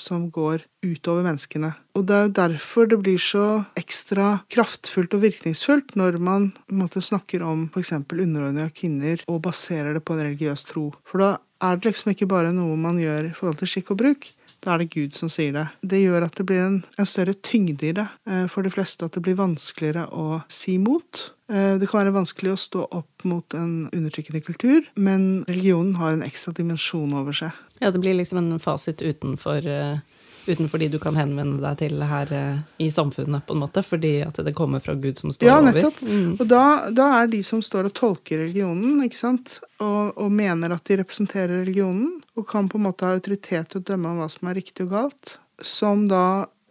som 0.00 0.28
går 0.32 0.62
utover 0.82 1.24
menneskene. 1.26 1.70
Og 1.94 2.06
det 2.08 2.16
er 2.16 2.30
derfor 2.38 2.88
det 2.90 2.98
blir 3.02 3.20
så 3.20 3.64
ekstra 3.78 4.40
kraftfullt 4.52 5.14
og 5.14 5.24
virkningsfullt 5.26 5.94
når 6.00 6.16
man 6.18 6.48
måte, 6.72 7.02
snakker 7.04 7.44
om 7.44 7.66
f.eks. 7.68 7.92
underordning 7.92 8.64
av 8.64 8.72
kvinner 8.74 9.22
og 9.28 9.42
baserer 9.44 9.94
det 9.94 10.04
på 10.04 10.16
en 10.16 10.24
religiøs 10.24 10.64
tro. 10.70 10.88
For 11.06 11.22
da 11.22 11.30
er 11.64 11.76
det 11.76 11.92
liksom 11.92 12.14
ikke 12.14 12.30
bare 12.30 12.54
noe 12.56 12.76
man 12.80 12.98
gjør 13.00 13.30
i 13.30 13.36
forhold 13.36 13.60
til 13.60 13.70
skikk 13.70 13.94
og 13.94 14.00
bruk. 14.02 14.32
Da 14.64 14.74
er 14.74 14.80
det 14.80 14.94
Gud 14.94 15.12
som 15.16 15.28
sier 15.32 15.52
det. 15.52 15.66
Det 15.84 16.00
gjør 16.00 16.24
at 16.24 16.38
det 16.38 16.46
blir 16.48 16.62
en, 16.64 16.78
en 16.96 17.08
større 17.08 17.36
tyngde 17.44 17.90
i 17.90 17.94
det 17.96 18.06
eh, 18.30 18.46
for 18.48 18.64
de 18.64 18.72
fleste. 18.72 19.04
At 19.04 19.16
det 19.16 19.24
blir 19.26 19.36
vanskeligere 19.36 20.06
å 20.08 20.40
si 20.48 20.78
mot. 20.80 21.26
Eh, 21.52 21.76
det 21.80 21.90
kan 21.90 22.00
være 22.00 22.14
vanskelig 22.16 22.54
å 22.54 22.60
stå 22.60 22.86
opp 22.96 23.26
mot 23.28 23.56
en 23.58 23.90
undertrykkende 23.90 24.40
kultur, 24.46 24.88
men 24.96 25.44
religionen 25.50 25.98
har 26.00 26.14
en 26.14 26.24
ekstra 26.24 26.54
dimensjon 26.56 27.12
over 27.16 27.36
seg. 27.36 27.52
Ja, 27.84 27.90
det 27.90 27.98
blir 27.98 28.14
liksom 28.14 28.38
en 28.38 28.60
fasit 28.60 29.02
utenfor, 29.02 29.66
uh, 29.66 29.98
utenfor 30.46 30.80
de 30.80 30.88
du 30.88 30.96
kan 30.98 31.18
henvende 31.20 31.58
deg 31.60 31.82
til 31.82 32.00
her 32.08 32.30
uh, 32.32 32.62
i 32.80 32.86
samfunnet, 32.88 33.44
på 33.44 33.52
en 33.52 33.60
måte, 33.60 33.82
fordi 33.84 34.14
at 34.24 34.40
det 34.46 34.54
kommer 34.56 34.80
fra 34.80 34.94
Gud 34.96 35.20
som 35.20 35.34
står 35.34 35.50
over. 35.50 35.52
Ja, 35.52 35.66
nettopp. 35.68 36.00
Mm. 36.00 36.30
Og 36.38 36.48
da, 36.48 36.64
da, 36.96 37.10
er 37.18 37.28
de 37.34 37.42
som 37.44 37.60
står 37.60 37.90
og 37.90 37.96
tolker 38.00 38.40
religionen, 38.46 39.02
ikke 39.04 39.20
sant, 39.20 39.58
og, 39.84 40.16
og, 40.16 40.32
mener 40.32 40.72
at 40.72 40.88
de 40.88 40.96
representerer 41.02 41.60
religionen, 41.60 42.22
og 42.40 42.48
kan 42.48 42.72
på 42.72 42.80
en 42.80 42.88
måte 42.88 43.04
ha 43.04 43.18
autoritet 43.18 43.74
til 43.74 43.82
å 43.82 43.88
dømme 43.92 44.14
om 44.14 44.24
hva 44.24 44.32
som 44.32 44.48
er 44.48 44.62
riktig 44.62 44.88
og 44.88 44.96
galt, 44.96 45.36
som 45.60 46.08
da 46.08 46.24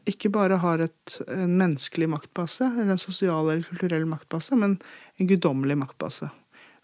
ikke 0.09 0.33
bare 0.33 0.57
har 0.65 0.81
et, 0.83 1.19
en 1.29 1.53
menneskelig 1.61 2.09
maktbase, 2.09 2.73
eller 2.73 2.97
en 2.97 3.05
sosial 3.05 3.45
eller 3.45 3.61
kulturell 3.69 4.09
maktbase, 4.09 4.57
men 4.57 4.79
en 5.21 5.29
guddommelig 5.29 5.77
maktbase. 5.85 6.33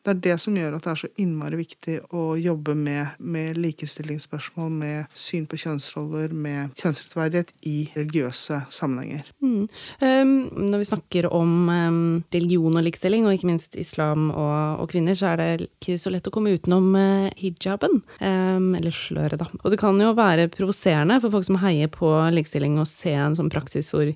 Det 0.06 0.14
er 0.14 0.20
det 0.24 0.36
som 0.40 0.56
gjør 0.56 0.78
at 0.78 0.86
det 0.86 0.92
er 0.94 1.00
så 1.02 1.10
innmari 1.20 1.58
viktig 1.60 1.96
å 2.16 2.24
jobbe 2.40 2.74
med, 2.78 3.18
med 3.20 3.58
likestillingsspørsmål, 3.60 4.70
med 4.72 5.18
syn 5.18 5.44
på 5.50 5.60
kjønnsroller, 5.60 6.32
med 6.32 6.72
kjønnsrettferdighet 6.80 7.52
i 7.68 7.76
religiøse 7.98 8.62
sammenhenger. 8.72 9.28
Mm. 9.44 9.68
Um, 10.00 10.32
når 10.70 10.84
vi 10.84 10.88
snakker 10.88 11.28
om 11.36 11.52
um, 11.68 12.00
religion 12.34 12.80
og 12.80 12.86
likestilling, 12.86 13.28
og 13.28 13.36
ikke 13.36 13.50
minst 13.52 13.76
islam 13.80 14.30
og, 14.32 14.80
og, 14.80 14.88
kvinner, 14.94 15.18
så 15.20 15.34
er 15.34 15.42
det 15.42 15.68
ikke 15.68 15.98
så 16.00 16.14
lett 16.14 16.30
å 16.30 16.34
komme 16.34 16.56
utenom 16.56 16.96
uh, 16.96 17.28
hijaben. 17.40 18.00
Um, 18.24 18.72
eller 18.80 18.96
sløret, 18.96 19.40
da. 19.42 19.50
Og 19.62 19.76
det 19.76 19.82
kan 19.84 20.00
jo 20.00 20.14
være 20.18 20.48
provoserende 20.54 21.20
for 21.20 21.36
folk 21.36 21.50
som 21.50 21.60
heier 21.64 21.92
på 21.92 22.14
likestilling, 22.36 22.80
å 22.80 22.88
se 22.88 23.14
en 23.18 23.36
sånn 23.36 23.52
praksis 23.52 23.92
hvor 23.92 24.08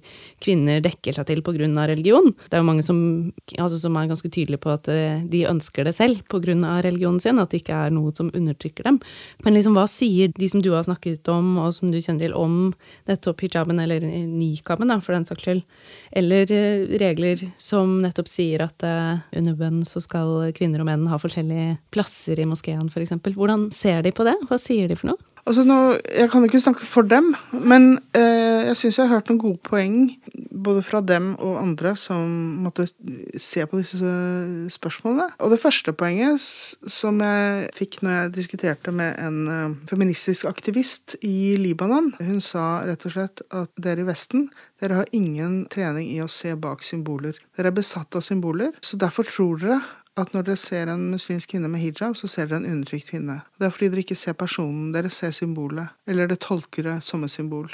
kvinner 0.44 0.80
dekker 0.84 1.20
seg 1.20 1.28
til 1.28 1.44
pga. 1.44 1.60
religion. 1.92 2.32
Det 2.48 2.56
er 2.56 2.64
jo 2.64 2.72
mange 2.72 2.88
som, 2.88 2.98
altså, 3.60 3.78
som 3.84 4.00
er 4.00 4.10
ganske 4.10 4.32
tydelige 4.32 4.64
på 4.64 4.72
at 4.74 4.88
uh, 4.88 5.20
de 5.28 5.46
ønsker 5.50 5.73
ønsker 5.74 5.86
det 5.86 5.96
selv 5.96 6.22
pga. 6.30 6.82
religionen 6.84 7.20
sin, 7.20 7.40
at 7.40 7.50
det 7.50 7.62
ikke 7.64 7.74
er 7.74 7.92
noe 7.92 8.12
som 8.16 8.32
undertrykker 8.34 8.84
dem. 8.84 9.00
Men 9.44 9.54
liksom, 9.54 9.74
hva 9.74 9.88
sier 9.88 10.32
de 10.38 10.50
som 10.50 10.62
du 10.62 10.72
har 10.74 10.84
snakket 10.84 11.28
om, 11.28 11.58
og 11.58 11.74
som 11.74 11.92
du 11.92 12.00
kjenner 12.00 12.28
til, 12.28 12.34
om 12.34 12.74
nettopp 13.08 13.42
hijaben, 13.42 13.80
eller 13.80 14.02
nikaben, 14.02 14.88
da, 14.88 15.00
for 15.00 15.14
den 15.14 15.26
saks 15.26 15.44
skyld? 15.44 15.64
Eller 16.12 16.52
eh, 16.52 16.98
regler 17.00 17.52
som 17.58 18.02
nettopp 18.02 18.28
sier 18.28 18.62
at 18.62 18.84
uh, 18.84 19.20
under 19.36 19.56
bønn 19.56 19.84
så 19.84 20.02
skal 20.02 20.52
kvinner 20.54 20.82
og 20.82 20.88
menn 20.88 21.08
ha 21.10 21.18
forskjellige 21.18 21.80
plasser 21.92 22.40
i 22.40 22.46
moskeen, 22.46 22.90
f.eks. 22.90 23.18
Hvordan 23.34 23.72
ser 23.72 24.04
de 24.04 24.14
på 24.14 24.26
det? 24.28 24.38
Hva 24.50 24.60
sier 24.62 24.88
de 24.88 24.98
for 25.00 25.14
noe? 25.14 25.33
Altså 25.44 25.66
nå, 25.68 25.78
Jeg 26.08 26.30
kan 26.32 26.46
ikke 26.46 26.62
snakke 26.64 26.86
for 26.88 27.04
dem, 27.04 27.34
men 27.52 27.98
eh, 28.16 28.70
jeg 28.70 28.78
syns 28.80 29.00
jeg 29.00 29.08
har 29.10 29.18
hørt 29.18 29.32
noen 29.32 29.42
gode 29.42 29.60
poeng 29.66 29.98
både 30.64 30.84
fra 30.86 31.02
dem 31.04 31.34
og 31.36 31.58
andre 31.60 31.96
som 32.00 32.30
måtte 32.64 32.86
se 33.42 33.66
på 33.68 33.82
disse 33.82 34.14
spørsmålene. 34.72 35.34
Og 35.44 35.52
det 35.52 35.60
første 35.60 35.92
poenget 35.98 36.40
som 36.40 37.20
jeg 37.20 37.68
fikk 37.76 38.00
når 38.02 38.16
jeg 38.16 38.34
diskuterte 38.38 38.94
med 38.96 39.20
en 39.20 39.42
eh, 39.52 39.76
feministisk 39.92 40.48
aktivist 40.48 41.18
i 41.28 41.58
Libanon, 41.60 42.14
hun 42.22 42.40
sa 42.44 42.86
rett 42.88 43.04
og 43.10 43.18
slett 43.18 43.44
at 43.52 43.74
dere 43.76 44.06
i 44.06 44.08
Vesten 44.08 44.48
dere 44.80 45.02
har 45.02 45.12
ingen 45.16 45.66
trening 45.72 46.10
i 46.12 46.22
å 46.24 46.32
se 46.32 46.56
bak 46.60 46.84
symboler. 46.84 47.36
Dere 47.56 47.72
er 47.72 47.78
besatt 47.78 48.16
av 48.16 48.24
symboler, 48.26 48.74
så 48.84 49.00
derfor 49.00 49.28
tror 49.28 49.60
dere 49.60 49.82
at 50.20 50.34
når 50.36 50.46
dere 50.46 50.60
ser 50.62 50.90
en 50.92 51.08
muslimsk 51.12 51.54
kvinne 51.54 51.70
med 51.72 51.82
hijab, 51.82 52.16
så 52.18 52.30
ser 52.30 52.50
dere 52.50 52.62
en 52.62 52.70
undertrykt 52.70 53.10
kvinne. 53.10 53.40
Det 53.58 53.68
er 53.68 53.74
fordi 53.74 53.90
dere 53.94 54.04
ikke 54.06 54.20
ser 54.20 54.38
personen, 54.38 54.92
dere 54.94 55.10
ser 55.14 55.34
symbolet, 55.34 55.96
eller 56.10 56.30
dere 56.30 56.42
tolker 56.42 56.90
det 56.90 57.00
som 57.06 57.26
et 57.26 57.34
symbol. 57.34 57.72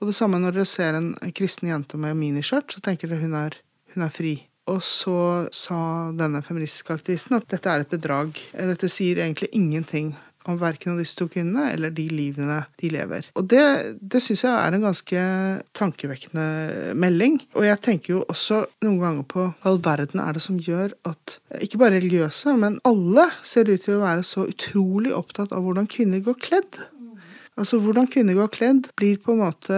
Og 0.00 0.08
det 0.10 0.16
samme 0.18 0.38
når 0.42 0.56
dere 0.56 0.68
ser 0.68 0.98
en 0.98 1.12
kristen 1.34 1.70
jente 1.70 1.98
med 1.98 2.18
miniskjørt, 2.18 2.74
så 2.74 2.82
tenker 2.84 3.10
dere 3.10 3.22
hun 3.24 3.36
er, 3.38 3.58
hun 3.94 4.06
er 4.06 4.14
fri. 4.14 4.36
Og 4.70 4.78
så 4.86 5.48
sa 5.50 5.78
denne 6.14 6.42
feministiske 6.46 6.94
aktivisten 6.94 7.34
at 7.38 7.48
dette 7.50 7.70
er 7.70 7.82
et 7.82 7.90
bedrag. 7.90 8.38
Dette 8.54 8.90
sier 8.90 9.18
egentlig 9.24 9.50
ingenting 9.58 10.12
om 10.48 10.60
verken 10.60 10.94
av 10.94 11.02
disse 11.02 11.18
to 11.18 11.28
kvinnene 11.32 11.70
eller 11.72 11.92
de 11.94 12.06
livene 12.12 12.62
de 12.80 12.92
lever. 12.92 13.28
Og 13.38 13.48
det, 13.50 13.64
det 13.98 14.22
syns 14.22 14.44
jeg 14.46 14.52
er 14.52 14.76
en 14.76 14.86
ganske 14.86 15.26
tankevekkende 15.78 16.94
melding. 16.98 17.40
Og 17.58 17.66
jeg 17.66 17.82
tenker 17.84 18.16
jo 18.16 18.24
også 18.28 18.62
noen 18.84 19.00
ganger 19.02 19.28
på 19.28 19.48
hva 19.50 19.72
all 19.72 19.80
verden 19.84 20.20
er 20.22 20.36
det 20.36 20.44
som 20.44 20.60
gjør 20.60 20.92
at 21.08 21.38
ikke 21.64 21.80
bare 21.80 21.96
religiøse, 21.96 22.52
men 22.60 22.80
alle 22.88 23.28
ser 23.46 23.70
ut 23.70 23.84
til 23.84 23.98
å 23.98 24.04
være 24.04 24.26
så 24.26 24.46
utrolig 24.50 25.14
opptatt 25.16 25.54
av 25.56 25.64
hvordan 25.64 25.88
kvinner 25.90 26.22
går 26.24 26.40
kledd. 26.42 26.82
Altså 27.60 27.76
Hvordan 27.84 28.06
kvinner 28.08 28.34
går 28.34 28.48
kledd, 28.48 28.86
blir 28.96 29.18
på 29.20 29.34
en 29.34 29.42
måte 29.42 29.76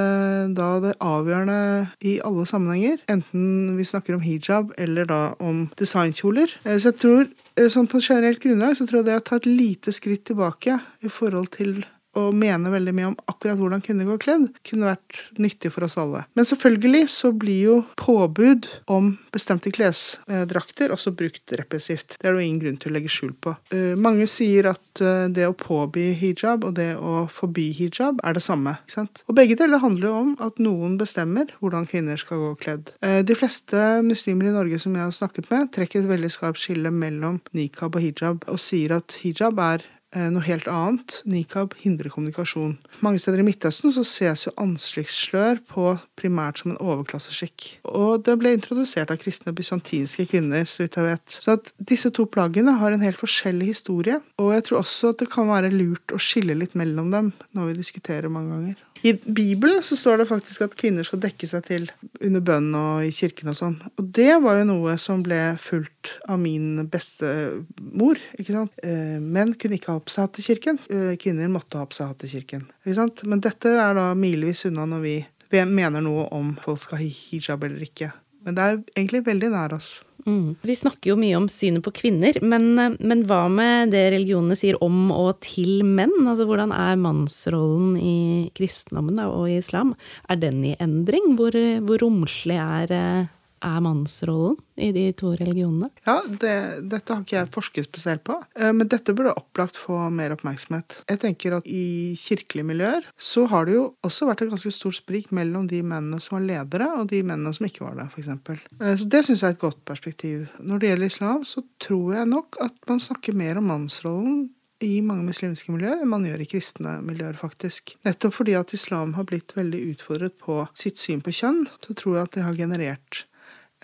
da 0.55 0.69
det 0.83 0.93
avgjørende 1.03 1.89
i 2.07 2.21
alle 2.23 2.45
sammenhenger. 2.47 3.01
Enten 3.11 3.75
vi 3.75 3.87
snakker 3.89 4.15
om 4.15 4.23
hijab 4.23 4.71
eller 4.79 5.09
da 5.11 5.19
om 5.43 5.65
designkjoler. 5.81 6.55
Eh, 6.63 6.79
så 6.79 6.93
jeg 6.93 7.01
tror, 7.03 7.27
sånn 7.71 7.87
på 7.91 8.01
generelt 8.03 8.43
grunnlag, 8.43 8.75
så 8.77 8.87
tror 8.87 9.03
jeg 9.03 9.09
det 9.11 9.19
å 9.21 9.27
ta 9.29 9.37
et 9.39 9.47
lite 9.51 9.95
skritt 9.95 10.25
tilbake 10.31 10.79
i 11.07 11.11
forhold 11.13 11.53
til 11.55 11.85
og 12.19 12.35
mener 12.37 12.75
veldig 12.75 12.95
mye 12.97 13.11
om 13.13 13.17
akkurat 13.31 13.59
hvordan 13.61 13.83
kvinner 13.85 14.09
går 14.09 14.21
kledd, 14.25 14.49
kunne 14.67 14.93
vært 14.93 15.21
nyttig 15.41 15.73
for 15.75 15.87
oss 15.87 15.97
alle. 16.01 16.25
Men 16.39 16.49
selvfølgelig 16.49 17.09
så 17.13 17.33
blir 17.37 17.61
jo 17.69 17.77
påbud 18.01 18.69
om 18.93 19.15
bestemte 19.35 19.73
klesdrakter 19.75 20.95
også 20.95 21.15
brukt 21.17 21.55
repressivt. 21.59 22.19
Det 22.21 22.29
er 22.29 22.37
det 22.37 22.47
ingen 22.47 22.63
grunn 22.63 22.79
til 22.81 22.93
å 22.93 22.97
legge 22.97 23.13
skjul 23.13 23.35
på. 23.43 23.57
Eh, 23.75 23.95
mange 23.99 24.27
sier 24.31 24.71
at 24.73 25.03
eh, 25.03 25.27
det 25.35 25.49
å 25.49 25.57
påby 25.59 26.11
hijab 26.21 26.67
og 26.69 26.77
det 26.79 26.93
å 26.97 27.25
forby 27.33 27.71
hijab 27.77 28.23
er 28.25 28.37
det 28.37 28.45
samme. 28.45 28.77
ikke 28.85 28.99
sant? 28.99 29.25
Og 29.29 29.39
begge 29.39 29.59
deler 29.61 29.83
handler 29.83 30.11
jo 30.11 30.21
om 30.23 30.35
at 30.45 30.61
noen 30.63 30.99
bestemmer 31.01 31.51
hvordan 31.61 31.89
kvinner 31.91 32.21
skal 32.21 32.43
gå 32.43 32.53
kledd. 32.63 32.95
Eh, 33.05 33.23
de 33.27 33.39
fleste 33.39 33.81
muslimer 34.07 34.51
i 34.51 34.55
Norge 34.55 34.81
som 34.83 34.95
jeg 34.95 35.07
har 35.07 35.15
snakket 35.15 35.51
med, 35.53 35.73
trekker 35.75 36.03
et 36.03 36.11
veldig 36.11 36.33
skarpt 36.33 36.63
skille 36.63 36.93
mellom 36.95 37.41
nikab 37.57 37.99
og 37.99 38.05
hijab, 38.05 38.47
og 38.51 38.61
sier 38.63 38.99
at 38.99 39.19
hijab 39.23 39.61
er 39.63 39.85
noe 40.15 40.45
helt 40.47 40.69
annet. 40.71 41.21
Nikab 41.29 41.75
hindrer 41.81 42.13
kommunikasjon. 42.13 42.77
Mange 43.05 43.21
steder 43.23 43.43
i 43.43 43.47
Midtøsten 43.47 43.93
så 43.95 44.05
ses 44.07 44.47
jo 44.47 44.55
ansiktsslør 44.61 45.61
på 45.71 45.95
primært 46.19 46.63
som 46.63 46.73
en 46.73 46.81
overklasseskikk. 46.83 47.69
Og 47.91 48.25
det 48.27 48.37
ble 48.41 48.55
introdusert 48.57 49.13
av 49.13 49.21
kristne 49.23 49.55
bysantinske 49.57 50.29
kvinner, 50.31 50.69
så 50.71 50.85
vidt 50.85 50.99
jeg 51.01 51.11
vet. 51.11 51.39
Så 51.47 51.59
at 51.59 51.73
disse 51.79 52.13
to 52.15 52.29
plaggene 52.31 52.77
har 52.81 52.95
en 52.95 53.05
helt 53.05 53.21
forskjellig 53.21 53.73
historie, 53.75 54.21
og 54.39 54.55
jeg 54.55 54.69
tror 54.69 54.83
også 54.83 55.15
at 55.15 55.23
det 55.23 55.31
kan 55.33 55.51
være 55.51 55.73
lurt 55.75 56.15
å 56.15 56.21
skille 56.23 56.57
litt 56.59 56.77
mellom 56.79 57.11
dem 57.15 57.33
når 57.57 57.73
vi 57.73 57.81
diskuterer 57.83 58.33
mange 58.33 58.55
ganger. 58.55 58.83
I 59.05 59.13
Bibelen 59.13 59.83
så 59.85 59.97
står 60.01 60.23
det 60.23 60.29
faktisk 60.31 60.63
at 60.65 60.75
kvinner 60.81 61.05
skal 61.05 61.21
dekke 61.21 61.49
seg 61.49 61.67
til 61.67 61.83
under 62.25 62.41
bønn 62.41 62.71
og 62.79 63.05
i 63.05 63.11
kirken 63.13 63.51
og 63.53 63.59
sånn. 63.59 63.75
Og 64.01 64.07
det 64.17 64.39
var 64.41 64.57
jo 64.57 64.69
noe 64.71 64.95
som 65.01 65.21
ble 65.25 65.41
fulgt 65.61 66.15
av 66.25 66.41
min 66.41 66.87
bestemor. 66.89 68.23
ikke 68.39 68.57
sant? 68.57 68.73
Eh, 68.81 69.21
menn 69.21 69.53
kunne 69.61 69.77
ikke 69.77 69.93
ha 69.93 70.01
på 70.01 70.15
seg 70.15 70.25
hatt 70.25 70.41
i 70.41 70.47
kirken. 70.47 70.81
Eh, 70.89 71.13
kvinner 71.21 71.53
måtte 71.53 71.83
ha 71.83 71.85
på 71.85 71.99
seg 71.99 72.15
hatt 72.15 72.25
i 72.25 72.33
kirken. 72.33 72.65
ikke 72.81 72.97
sant? 73.03 73.21
Men 73.29 73.45
dette 73.45 73.77
er 73.77 73.93
da 74.01 74.07
milevis 74.17 74.65
unna 74.71 74.89
når 74.89 75.05
vi 75.05 75.17
mener 75.53 76.01
noe 76.01 76.25
om 76.33 76.57
folk 76.65 76.81
skal 76.81 77.03
ha 77.03 77.05
hijab 77.05 77.69
eller 77.69 77.85
ikke. 77.85 78.09
Men 78.45 78.57
det 78.57 78.65
er 78.65 78.83
egentlig 78.97 79.27
veldig 79.29 79.53
nær 79.53 79.77
oss. 79.77 79.99
Mm. 80.25 80.57
Vi 80.65 80.77
snakker 80.77 81.13
jo 81.13 81.19
mye 81.21 81.37
om 81.37 81.47
synet 81.53 81.85
på 81.85 81.93
kvinner, 81.99 82.39
men, 82.41 82.73
men, 82.97 83.25
hva 83.29 83.45
med 83.53 83.93
det 83.93 84.07
religionene 84.15 84.57
sier 84.59 84.79
om 84.85 85.13
og 85.13 85.43
til 85.45 85.85
menn? 85.85 86.15
Altså 86.25 86.47
hvordan 86.49 86.73
er 86.75 87.01
mannsrollen 87.01 87.95
i 88.01 88.17
kristendommen 88.57 89.21
og 89.27 89.51
i 89.51 89.59
islam? 89.61 89.93
Er 90.33 90.41
den 90.41 90.63
i 90.65 90.75
endring? 90.81 91.35
Hvor, 91.39 91.57
hvor 91.85 92.01
romslig 92.05 92.57
er 92.61 92.95
eh, 92.95 93.33
er 93.65 93.83
mannsrollen 93.85 94.59
i 94.75 94.91
de 94.95 95.05
to 95.17 95.33
religionene? 95.39 95.91
Ja, 96.07 96.19
det, 96.27 96.55
dette 96.91 97.15
har 97.15 97.23
ikke 97.23 97.37
jeg 97.37 97.51
forsket 97.55 97.89
spesielt 97.89 98.25
på, 98.27 98.37
eh, 98.59 98.73
men 98.75 98.91
dette 98.91 99.15
burde 99.17 99.35
opplagt 99.39 99.79
få 99.81 99.99
mer 100.15 100.35
oppmerksomhet. 100.35 101.01
Jeg 101.11 101.23
tenker 101.23 101.59
at 101.59 101.69
i 101.71 102.15
kirkelige 102.19 102.69
miljøer 102.69 103.07
så 103.17 103.47
har 103.51 103.69
det 103.69 103.77
jo 103.77 103.85
også 104.07 104.29
vært 104.31 104.45
et 104.45 104.53
ganske 104.55 104.75
stort 104.75 104.99
sprik 104.99 105.31
mellom 105.35 105.69
de 105.71 105.83
mennene 105.83 106.21
som 106.23 106.39
var 106.39 106.49
ledere, 106.49 106.91
og 106.99 107.09
de 107.13 107.23
mennene 107.27 107.55
som 107.57 107.69
ikke 107.69 107.87
var 107.87 107.99
det, 108.01 108.09
f.eks. 108.13 108.33
Eh, 108.81 108.97
så 109.01 109.09
det 109.09 109.25
syns 109.27 109.45
jeg 109.45 109.55
er 109.55 109.57
et 109.57 109.65
godt 109.65 109.81
perspektiv. 109.89 110.45
Når 110.61 110.83
det 110.83 110.93
gjelder 110.93 111.15
islam, 111.15 111.47
så 111.49 111.65
tror 111.83 112.19
jeg 112.19 112.31
nok 112.35 112.61
at 112.65 112.77
man 112.91 113.03
snakker 113.03 113.37
mer 113.39 113.63
om 113.63 113.73
mannsrollen 113.73 114.45
i 114.85 114.99
mange 115.05 115.25
muslimske 115.29 115.73
miljøer 115.73 116.03
enn 116.03 116.11
man 116.11 116.25
gjør 116.27 116.43
i 116.43 116.49
kristne 116.51 116.97
miljøer, 117.07 117.37
faktisk. 117.39 117.95
Nettopp 118.05 118.35
fordi 118.41 118.57
at 118.59 118.75
islam 118.77 119.15
har 119.19 119.27
blitt 119.29 119.55
veldig 119.57 119.81
utfordret 119.93 120.37
på 120.41 120.65
sitt 120.77 121.01
syn 121.01 121.23
på 121.25 121.33
kjønn, 121.35 121.65
så 121.85 121.97
tror 121.97 122.19
jeg 122.19 122.29
at 122.29 122.37
det 122.37 122.45
har 122.49 122.59
generert 122.59 123.25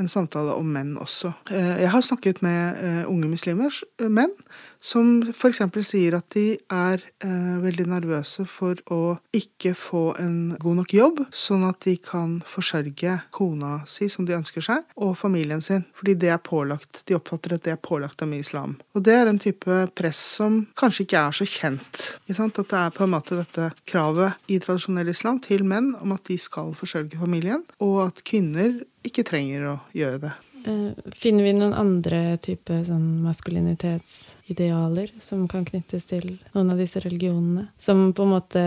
en 0.00 0.08
samtale 0.10 0.56
om 0.56 0.66
menn 0.74 0.96
også. 1.00 1.32
Eh, 1.52 1.76
jeg 1.84 1.90
har 1.92 2.04
snakket 2.04 2.42
med 2.42 2.80
eh, 2.80 3.02
unge 3.10 3.28
muslimers 3.30 3.82
menn 4.00 4.32
som 4.80 5.20
f.eks. 5.30 5.60
sier 5.84 6.16
at 6.16 6.26
de 6.34 6.56
er 6.72 7.02
eh, 7.22 7.56
veldig 7.62 7.86
nervøse 7.92 8.46
for 8.48 8.80
å 8.92 9.18
ikke 9.36 9.74
få 9.76 10.04
en 10.20 10.56
god 10.60 10.80
nok 10.80 10.94
jobb, 10.96 11.22
sånn 11.30 11.66
at 11.68 11.82
de 11.84 11.96
kan 12.02 12.38
forsørge 12.48 13.18
kona 13.36 13.80
si 13.88 14.08
som 14.12 14.26
de 14.28 14.36
ønsker 14.38 14.64
seg, 14.64 14.86
og 14.96 15.16
familien 15.20 15.62
sin, 15.64 15.84
fordi 15.96 16.16
det 16.20 16.32
er 16.32 16.42
pålagt. 16.44 17.04
De 17.06 17.16
oppfatter 17.18 17.56
at 17.56 17.66
det 17.66 17.76
er 17.76 17.82
pålagt 17.84 18.20
dem 18.24 18.34
i 18.34 18.40
islam. 18.42 18.78
Og 18.96 19.04
det 19.06 19.16
er 19.18 19.30
en 19.30 19.40
type 19.42 19.80
press 19.96 20.20
som 20.40 20.62
kanskje 20.80 21.06
ikke 21.06 21.24
er 21.28 21.36
så 21.36 21.48
kjent. 21.48 22.06
At 22.30 22.60
det 22.60 22.78
er 22.80 22.94
på 22.94 23.04
en 23.04 23.12
måte 23.12 23.36
dette 23.38 23.70
kravet 23.88 24.50
i 24.50 24.58
tradisjonell 24.62 25.12
islam 25.12 25.42
til 25.44 25.66
menn 25.68 25.92
om 26.00 26.16
at 26.16 26.24
de 26.30 26.38
skal 26.40 26.72
forsørge 26.76 27.20
familien, 27.20 27.66
og 27.84 28.06
at 28.08 28.24
kvinner 28.26 28.80
ikke 29.06 29.24
trenger 29.28 29.66
å 29.74 29.80
gjøre 29.96 30.24
det. 30.24 30.32
Eh, 30.64 31.12
finner 31.12 31.44
vi 31.44 31.53
noen 31.57 31.73
andre 31.77 32.37
type 32.42 32.83
sånn 32.85 33.20
maskulinitetsidealer 33.25 35.12
som 35.23 35.46
kan 35.49 35.64
knyttes 35.64 36.09
til 36.11 36.27
noen 36.53 36.73
av 36.75 36.81
disse 36.81 37.01
religionene? 37.01 37.68
Som 37.81 38.11
på 38.16 38.27
en 38.27 38.35
måte 38.35 38.64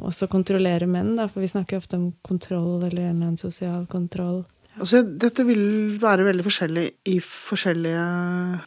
også 0.00 0.30
kontrollerer 0.32 0.90
menn, 0.90 1.14
da, 1.18 1.28
for 1.30 1.44
vi 1.44 1.52
snakker 1.52 1.78
ofte 1.78 2.00
om 2.00 2.10
kontroll 2.26 2.82
eller 2.82 3.04
en 3.04 3.14
eller 3.14 3.30
annen 3.32 3.40
sosial 3.40 3.86
kontroll. 3.90 4.42
Altså, 4.80 5.02
dette 5.04 5.44
vil 5.44 5.62
være 6.00 6.24
veldig 6.24 6.44
forskjellig 6.46 6.84
i 7.12 7.18
forskjellige 7.20 8.04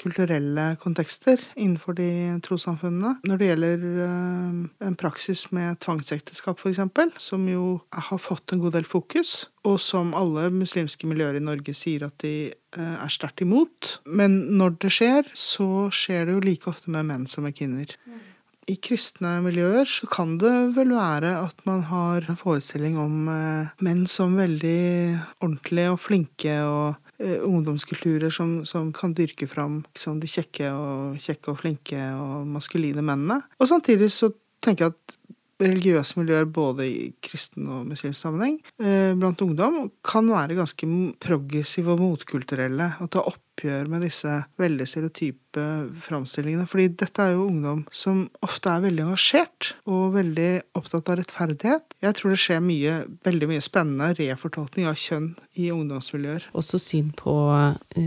kulturelle 0.04 0.66
kontekster 0.82 1.42
innenfor 1.56 1.98
de 1.98 2.10
trossamfunnene. 2.46 3.16
Når 3.26 3.40
det 3.42 3.48
gjelder 3.50 3.86
uh, 4.04 4.60
en 4.88 4.98
praksis 5.00 5.48
med 5.56 5.80
tvangsekteskap, 5.82 6.62
f.eks., 6.62 6.84
som 7.18 7.48
jo 7.50 7.66
har 7.90 8.22
fått 8.22 8.54
en 8.54 8.62
god 8.62 8.78
del 8.78 8.86
fokus, 8.86 9.48
og 9.66 9.80
som 9.82 10.14
alle 10.18 10.50
muslimske 10.54 11.10
miljøer 11.10 11.40
i 11.40 11.44
Norge 11.44 11.74
sier 11.78 12.06
at 12.06 12.20
de 12.22 12.52
uh, 12.78 13.00
er 13.00 13.14
sterkt 13.14 13.42
imot. 13.42 13.98
Men 14.06 14.38
når 14.60 14.78
det 14.86 14.94
skjer, 14.94 15.34
så 15.34 15.90
skjer 15.90 16.30
det 16.30 16.38
jo 16.38 16.46
like 16.46 16.70
ofte 16.70 16.94
med 16.94 17.10
menn 17.10 17.26
som 17.32 17.48
med 17.48 17.58
kvinner. 17.58 17.98
Mm. 18.06 18.22
I 18.70 18.78
kristne 18.80 19.38
miljøer 19.44 19.88
så 19.90 20.08
kan 20.12 20.38
det 20.40 20.52
vel 20.78 20.94
være 20.96 21.34
at 21.42 21.58
man 21.68 21.82
har 21.90 22.24
en 22.30 22.40
forestilling 22.40 22.96
om 23.00 23.28
eh, 23.32 23.72
menn 23.84 24.06
som 24.08 24.38
veldig 24.40 25.18
ordentlige 25.42 25.92
og 25.92 26.00
flinke, 26.00 26.54
og 26.64 27.18
eh, 27.20 27.42
ungdomskulturer 27.44 28.32
som, 28.32 28.62
som, 28.68 28.94
kan 28.96 29.16
dyrke 29.18 29.50
fram 29.52 29.82
liksom, 29.92 30.22
de 30.24 30.32
kjekke 30.32 30.72
og, 30.72 31.20
kjekke 31.24 31.52
og 31.52 31.60
flinke 31.60 32.06
og 32.16 32.48
maskuline 32.56 33.04
mennene. 33.04 33.42
Og 33.60 33.68
samtidig 33.72 34.12
så 34.16 34.32
tenker 34.64 34.88
jeg 34.88 34.96
at 34.96 35.18
religiøse 35.64 36.20
miljøer 36.20 36.50
både 36.50 36.88
i 36.88 37.08
kristen 37.24 37.70
og 37.72 37.88
muslimsk 37.90 38.20
sammenheng 38.20 38.60
eh, 38.84 39.14
blant 39.18 39.42
ungdom 39.44 39.80
kan 40.06 40.30
være 40.32 40.58
ganske 40.60 40.90
progressive 41.24 41.96
og 41.96 42.04
motkulturelle 42.04 42.94
og 43.04 43.12
ta 43.14 43.24
oppgjør 43.30 43.90
med 43.92 44.06
disse 44.06 44.32
veldig 44.60 44.88
stereotype 44.90 45.66
framstillingene. 46.08 46.66
Fordi 46.70 46.88
dette 47.00 47.24
er 47.24 47.36
jo 47.36 47.48
ungdom 47.48 47.84
som 47.94 48.24
ofte 48.46 48.72
er 48.72 48.86
veldig 48.88 49.06
engasjert 49.06 49.74
og 49.86 50.16
veldig 50.18 50.50
opptatt 50.80 51.12
av 51.12 51.20
rettferdighet. 51.22 51.98
Jeg 52.04 52.18
tror 52.18 52.34
det 52.34 52.42
skjer 52.42 52.64
mye, 52.66 52.96
veldig 53.28 53.52
mye 53.52 53.64
spennende 53.64 54.14
refortolkning 54.18 54.90
av 54.90 54.98
kjønn 55.00 55.34
i 55.62 55.70
ungdomsmiljøer. 55.74 56.50
Også 56.58 56.82
syn 56.82 57.14
på 57.18 57.36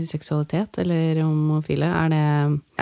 seksualitet 0.09 0.81
eller 0.83 1.23
homofile. 1.23 1.89
Er, 2.03 2.11
det, 2.11 2.25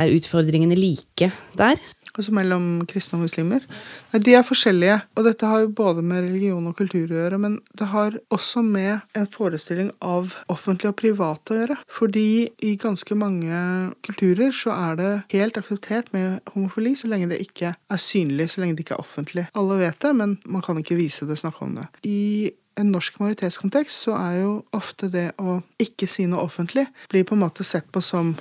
er 0.02 0.18
utfordringene 0.18 0.78
like 0.80 1.32
der? 1.60 1.80
Altså 2.19 2.34
mellom 2.36 2.67
kristne 2.89 3.19
og 3.19 3.25
muslimer. 3.25 3.65
De 4.13 4.36
er 4.36 4.45
forskjellige, 4.45 4.97
og 5.15 5.28
dette 5.28 5.49
har 5.49 5.63
jo 5.63 5.73
både 5.75 6.04
med 6.06 6.25
religion 6.25 6.67
og 6.69 6.78
kultur 6.80 7.12
å 7.12 7.19
gjøre, 7.19 7.39
men 7.41 7.60
det 7.78 7.89
har 7.91 8.17
også 8.34 8.63
med 8.65 9.06
en 9.17 9.30
forestilling 9.32 9.91
av 10.06 10.36
offentlig 10.51 10.91
og 10.91 10.97
privat 11.01 11.51
å 11.54 11.60
gjøre. 11.60 11.80
Fordi 11.91 12.28
i 12.65 12.75
ganske 12.82 13.17
mange 13.19 13.62
kulturer 14.06 14.54
så 14.56 14.75
er 14.75 14.99
det 14.99 15.13
helt 15.36 15.58
akseptert 15.60 16.12
med 16.15 16.41
homofili 16.56 16.95
så 16.97 17.10
lenge 17.12 17.32
det 17.32 17.41
ikke 17.43 17.75
er 17.75 18.01
synlig, 18.01 18.49
så 18.51 18.63
lenge 18.63 18.78
det 18.78 18.86
ikke 18.86 18.97
er 18.97 19.06
offentlig. 19.06 19.47
Alle 19.58 19.80
vet 19.82 19.99
det, 20.01 20.13
men 20.15 20.38
man 20.45 20.63
kan 20.65 20.80
ikke 20.82 20.99
vise 20.99 21.28
det, 21.28 21.39
snakke 21.41 21.65
om 21.65 21.75
det. 21.80 21.89
I 22.08 22.51
en 22.80 22.91
norsk 22.91 23.19
majoritetskontekst 23.21 24.08
så 24.08 24.17
er 24.19 24.41
jo 24.41 24.56
ofte 24.75 25.08
det 25.12 25.30
å 25.39 25.62
ikke 25.82 26.10
si 26.12 26.25
noe 26.28 26.43
offentlig 26.43 26.88
blir 27.12 27.23
på 27.28 27.38
en 27.38 27.45
måte 27.45 27.63
sett 27.67 27.88
på 27.91 28.04
som 28.04 28.34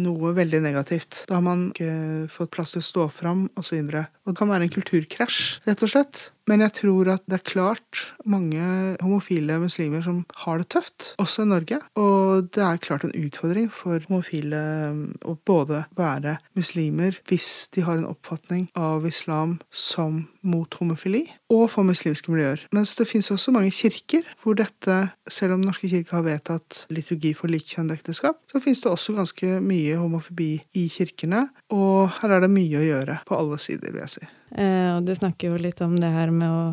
noe 0.00 0.34
veldig 0.36 0.62
negativt. 0.64 1.24
Da 1.28 1.38
har 1.38 1.46
man 1.46 1.68
ikke 1.70 2.28
fått 2.32 2.52
plass 2.54 2.74
til 2.74 2.82
å 2.82 2.88
stå 2.88 3.08
fram 3.14 3.46
osv. 3.60 3.78
Og, 3.80 3.96
og 4.26 4.32
det 4.32 4.38
kan 4.38 4.52
være 4.52 4.68
en 4.68 4.74
kulturkrasj, 4.74 5.40
rett 5.68 5.86
og 5.86 5.92
slett. 5.92 6.28
Men 6.50 6.64
jeg 6.64 6.74
tror 6.80 7.12
at 7.12 7.22
det 7.30 7.36
er 7.38 7.46
klart 7.46 8.00
mange 8.26 8.62
homofile 8.98 9.60
muslimer 9.62 10.02
som 10.02 10.24
har 10.42 10.58
det 10.58 10.70
tøft, 10.74 11.12
også 11.22 11.44
i 11.44 11.50
Norge. 11.50 11.78
Og 12.00 12.48
det 12.56 12.64
er 12.66 12.80
klart 12.82 13.06
en 13.06 13.14
utfordring 13.14 13.68
for 13.70 14.02
homofile 14.08 14.62
um, 14.90 15.04
å 15.22 15.36
både 15.46 15.84
være 15.98 16.38
muslimer 16.58 17.20
hvis 17.30 17.68
de 17.76 17.84
har 17.86 18.00
en 18.00 18.08
oppfatning 18.10 18.66
av 18.78 19.06
islam 19.06 19.58
som 19.70 20.24
mot 20.40 20.74
homofili, 20.80 21.26
og 21.52 21.66
for 21.68 21.84
muslimske 21.84 22.32
miljøer. 22.32 22.62
Mens 22.74 22.94
det 22.96 23.06
finnes 23.10 23.30
også 23.30 23.52
mange 23.52 23.70
kirker 23.76 24.24
hvor 24.40 24.56
dette, 24.58 24.96
selv 25.30 25.58
om 25.58 25.64
Norske 25.64 25.90
kirke 25.90 26.16
har 26.16 26.24
vedtatt 26.24 26.86
liturgi 26.90 27.34
for 27.36 27.52
likkjønnet 27.52 28.00
ekteskap, 28.00 28.40
så 28.50 28.62
finnes 28.64 28.80
det 28.80 28.90
også 28.90 29.14
ganske 29.18 29.59
mye 29.64 29.98
homofobi 30.00 30.52
i 30.78 30.86
kirkene, 30.92 31.44
og 31.74 32.10
her 32.20 32.36
er 32.36 32.44
det 32.44 32.52
mye 32.52 32.80
å 32.80 32.86
gjøre 32.86 33.18
på 33.28 33.36
alle 33.38 33.58
sider, 33.62 33.92
vil 33.94 34.04
jeg 34.04 34.14
si. 34.16 34.30
Eh, 34.56 34.88
og 34.96 35.06
du 35.06 35.14
snakker 35.16 35.52
jo 35.52 35.60
litt 35.62 35.82
om 35.84 35.96
det 36.00 36.10
her 36.14 36.32
med 36.34 36.48
å, 36.48 36.64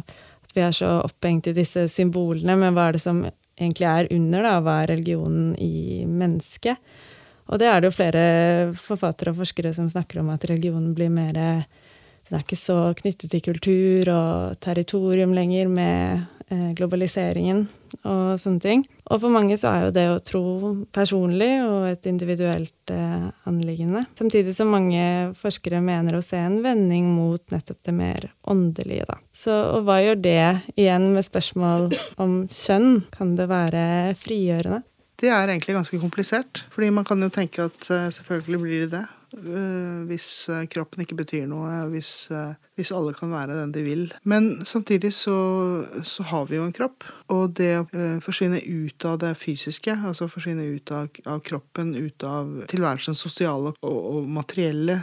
at 0.47 0.55
vi 0.55 0.63
er 0.65 0.75
så 0.75 0.97
opphengt 1.05 1.49
i 1.51 1.55
disse 1.57 1.87
symbolene, 1.93 2.57
men 2.59 2.75
hva 2.75 2.89
er 2.89 2.97
det 2.97 3.03
som 3.03 3.23
egentlig 3.57 3.89
er 3.89 4.11
under, 4.13 4.45
da? 4.45 4.55
Hva 4.63 4.79
er 4.81 4.91
religionen 4.93 5.53
i 5.61 6.05
mennesket? 6.07 6.81
Og 7.47 7.61
det 7.61 7.69
er 7.71 7.79
det 7.79 7.89
jo 7.89 7.95
flere 7.95 8.23
forfattere 8.75 9.31
og 9.31 9.41
forskere 9.41 9.73
som 9.75 9.87
snakker 9.89 10.21
om, 10.21 10.33
at 10.33 10.45
religionen 10.49 10.91
blir 10.97 11.11
mer 11.13 11.37
Den 12.27 12.39
er 12.39 12.43
ikke 12.43 12.59
så 12.59 12.79
knyttet 12.97 13.31
til 13.31 13.43
kultur 13.45 14.11
og 14.13 14.57
territorium 14.63 15.35
lenger, 15.35 15.71
med 15.71 16.25
Eh, 16.47 16.69
globaliseringen 16.79 17.65
og 18.07 18.37
sånne 18.39 18.61
ting. 18.63 18.83
Og 19.11 19.19
for 19.19 19.33
mange 19.35 19.57
så 19.59 19.67
er 19.67 19.81
jo 19.83 19.95
det 19.97 20.05
å 20.07 20.21
tro 20.23 20.43
personlig 20.95 21.49
og 21.65 21.89
et 21.89 22.07
individuelt 22.07 22.93
eh, 22.93 23.25
anliggende. 23.49 24.05
Samtidig 24.15 24.53
som 24.55 24.71
mange 24.71 25.01
forskere 25.41 25.81
mener 25.83 26.15
å 26.15 26.23
se 26.23 26.39
en 26.39 26.61
vending 26.63 27.09
mot 27.17 27.43
nettopp 27.51 27.81
det 27.83 27.95
mer 27.97 28.29
åndelige, 28.47 29.09
da. 29.11 29.19
Så 29.35 29.57
og 29.73 29.89
hva 29.89 29.99
gjør 30.05 30.23
det 30.23 30.45
igjen 30.77 31.09
med 31.17 31.27
spørsmål 31.27 31.89
om 32.23 32.39
kjønn? 32.47 33.01
Kan 33.17 33.35
det 33.35 33.49
være 33.51 33.83
frigjørende? 34.15 34.85
Det 35.19 35.27
er 35.33 35.51
egentlig 35.51 35.75
ganske 35.75 35.99
komplisert. 35.99 36.63
fordi 36.71 36.93
man 36.95 37.03
kan 37.03 37.19
jo 37.19 37.27
tenke 37.27 37.67
at 37.67 37.91
eh, 37.91 38.07
selvfølgelig 38.21 38.63
blir 38.63 38.87
det 38.87 38.91
det. 38.95 39.05
Eh, 39.35 40.03
hvis 40.07 40.27
eh, 40.49 40.63
kroppen 40.71 41.03
ikke 41.03 41.17
betyr 41.19 41.47
noe, 41.51 41.71
hvis, 41.91 42.11
eh, 42.31 42.53
hvis, 42.77 42.93
alle 42.95 43.13
kan 43.17 43.33
være 43.33 43.57
den 43.57 43.73
de 43.75 43.83
vil. 43.85 44.05
Men 44.23 44.49
samtidig 44.65 45.13
så, 45.17 45.37
så 46.05 46.25
har 46.31 46.47
vi 46.49 46.59
jo 46.59 46.67
en 46.67 46.75
kropp, 46.75 47.05
og 47.33 47.57
det 47.57 47.71
å 47.81 47.85
forsvinne 48.23 48.61
ut 48.63 49.05
av 49.07 49.17
det 49.23 49.33
fysiske, 49.39 49.97
altså 50.07 50.29
forsvinne 50.31 50.65
ut 50.77 50.91
av, 50.95 51.09
av 51.27 51.41
kroppen, 51.45 51.93
ut 51.97 52.23
av 52.27 52.53
tilværelsens 52.71 53.21
sosiale 53.23 53.73
og, 53.81 53.97
og, 53.97 54.29
materielle, 54.37 54.99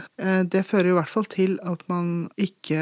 det 0.49 0.63
fører 0.65 0.91
i 0.91 0.95
hvert 0.97 1.11
fall 1.11 1.27
til 1.29 1.57
at 1.65 1.83
man 1.91 2.27
ikke 2.41 2.79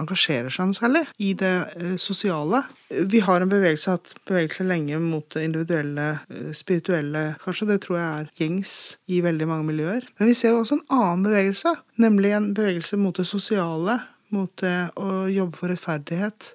engasjerer 0.00 0.52
seg 0.52 0.70
noe 0.70 0.78
særlig 0.78 1.04
i 1.22 1.32
det 1.38 1.54
sosiale. 2.00 2.64
Vi 2.90 3.22
har 3.22 3.42
en 3.42 3.50
bevegelse, 3.50 3.96
hatt 3.98 4.10
bevegelse 4.28 4.66
lenge 4.66 4.98
mot 5.02 5.26
det 5.34 5.44
individuelle, 5.46 6.08
spirituelle, 6.56 7.24
kanskje. 7.42 7.68
Det 7.70 7.80
tror 7.84 8.00
jeg 8.00 8.08
er 8.08 8.32
gjengs 8.40 8.74
i 9.10 9.20
veldig 9.24 9.48
mange 9.50 9.68
miljøer. 9.68 10.06
Men 10.18 10.30
vi 10.30 10.36
ser 10.38 10.54
jo 10.54 10.62
også 10.64 10.80
en 10.80 10.86
annen 10.96 11.26
bevegelse, 11.28 11.74
nemlig 12.00 12.34
en 12.36 12.50
bevegelse 12.56 12.98
mot 13.00 13.16
det 13.16 13.28
sosiale, 13.28 14.00
mot 14.34 14.52
det 14.62 14.76
å 15.00 15.24
jobbe 15.30 15.58
for 15.58 15.72
rettferdighet, 15.72 16.52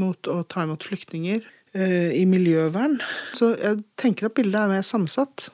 mot 0.00 0.30
å 0.30 0.40
ta 0.50 0.64
imot 0.66 0.86
flyktninger, 0.86 1.44
uh, 1.76 2.10
i 2.14 2.24
miljøvern. 2.28 2.98
Så 3.36 3.54
jeg 3.58 3.84
tenker 4.00 4.28
at 4.28 4.36
bildet 4.38 4.60
er 4.60 4.76
mer 4.78 4.84
sammensatt. 4.86 5.50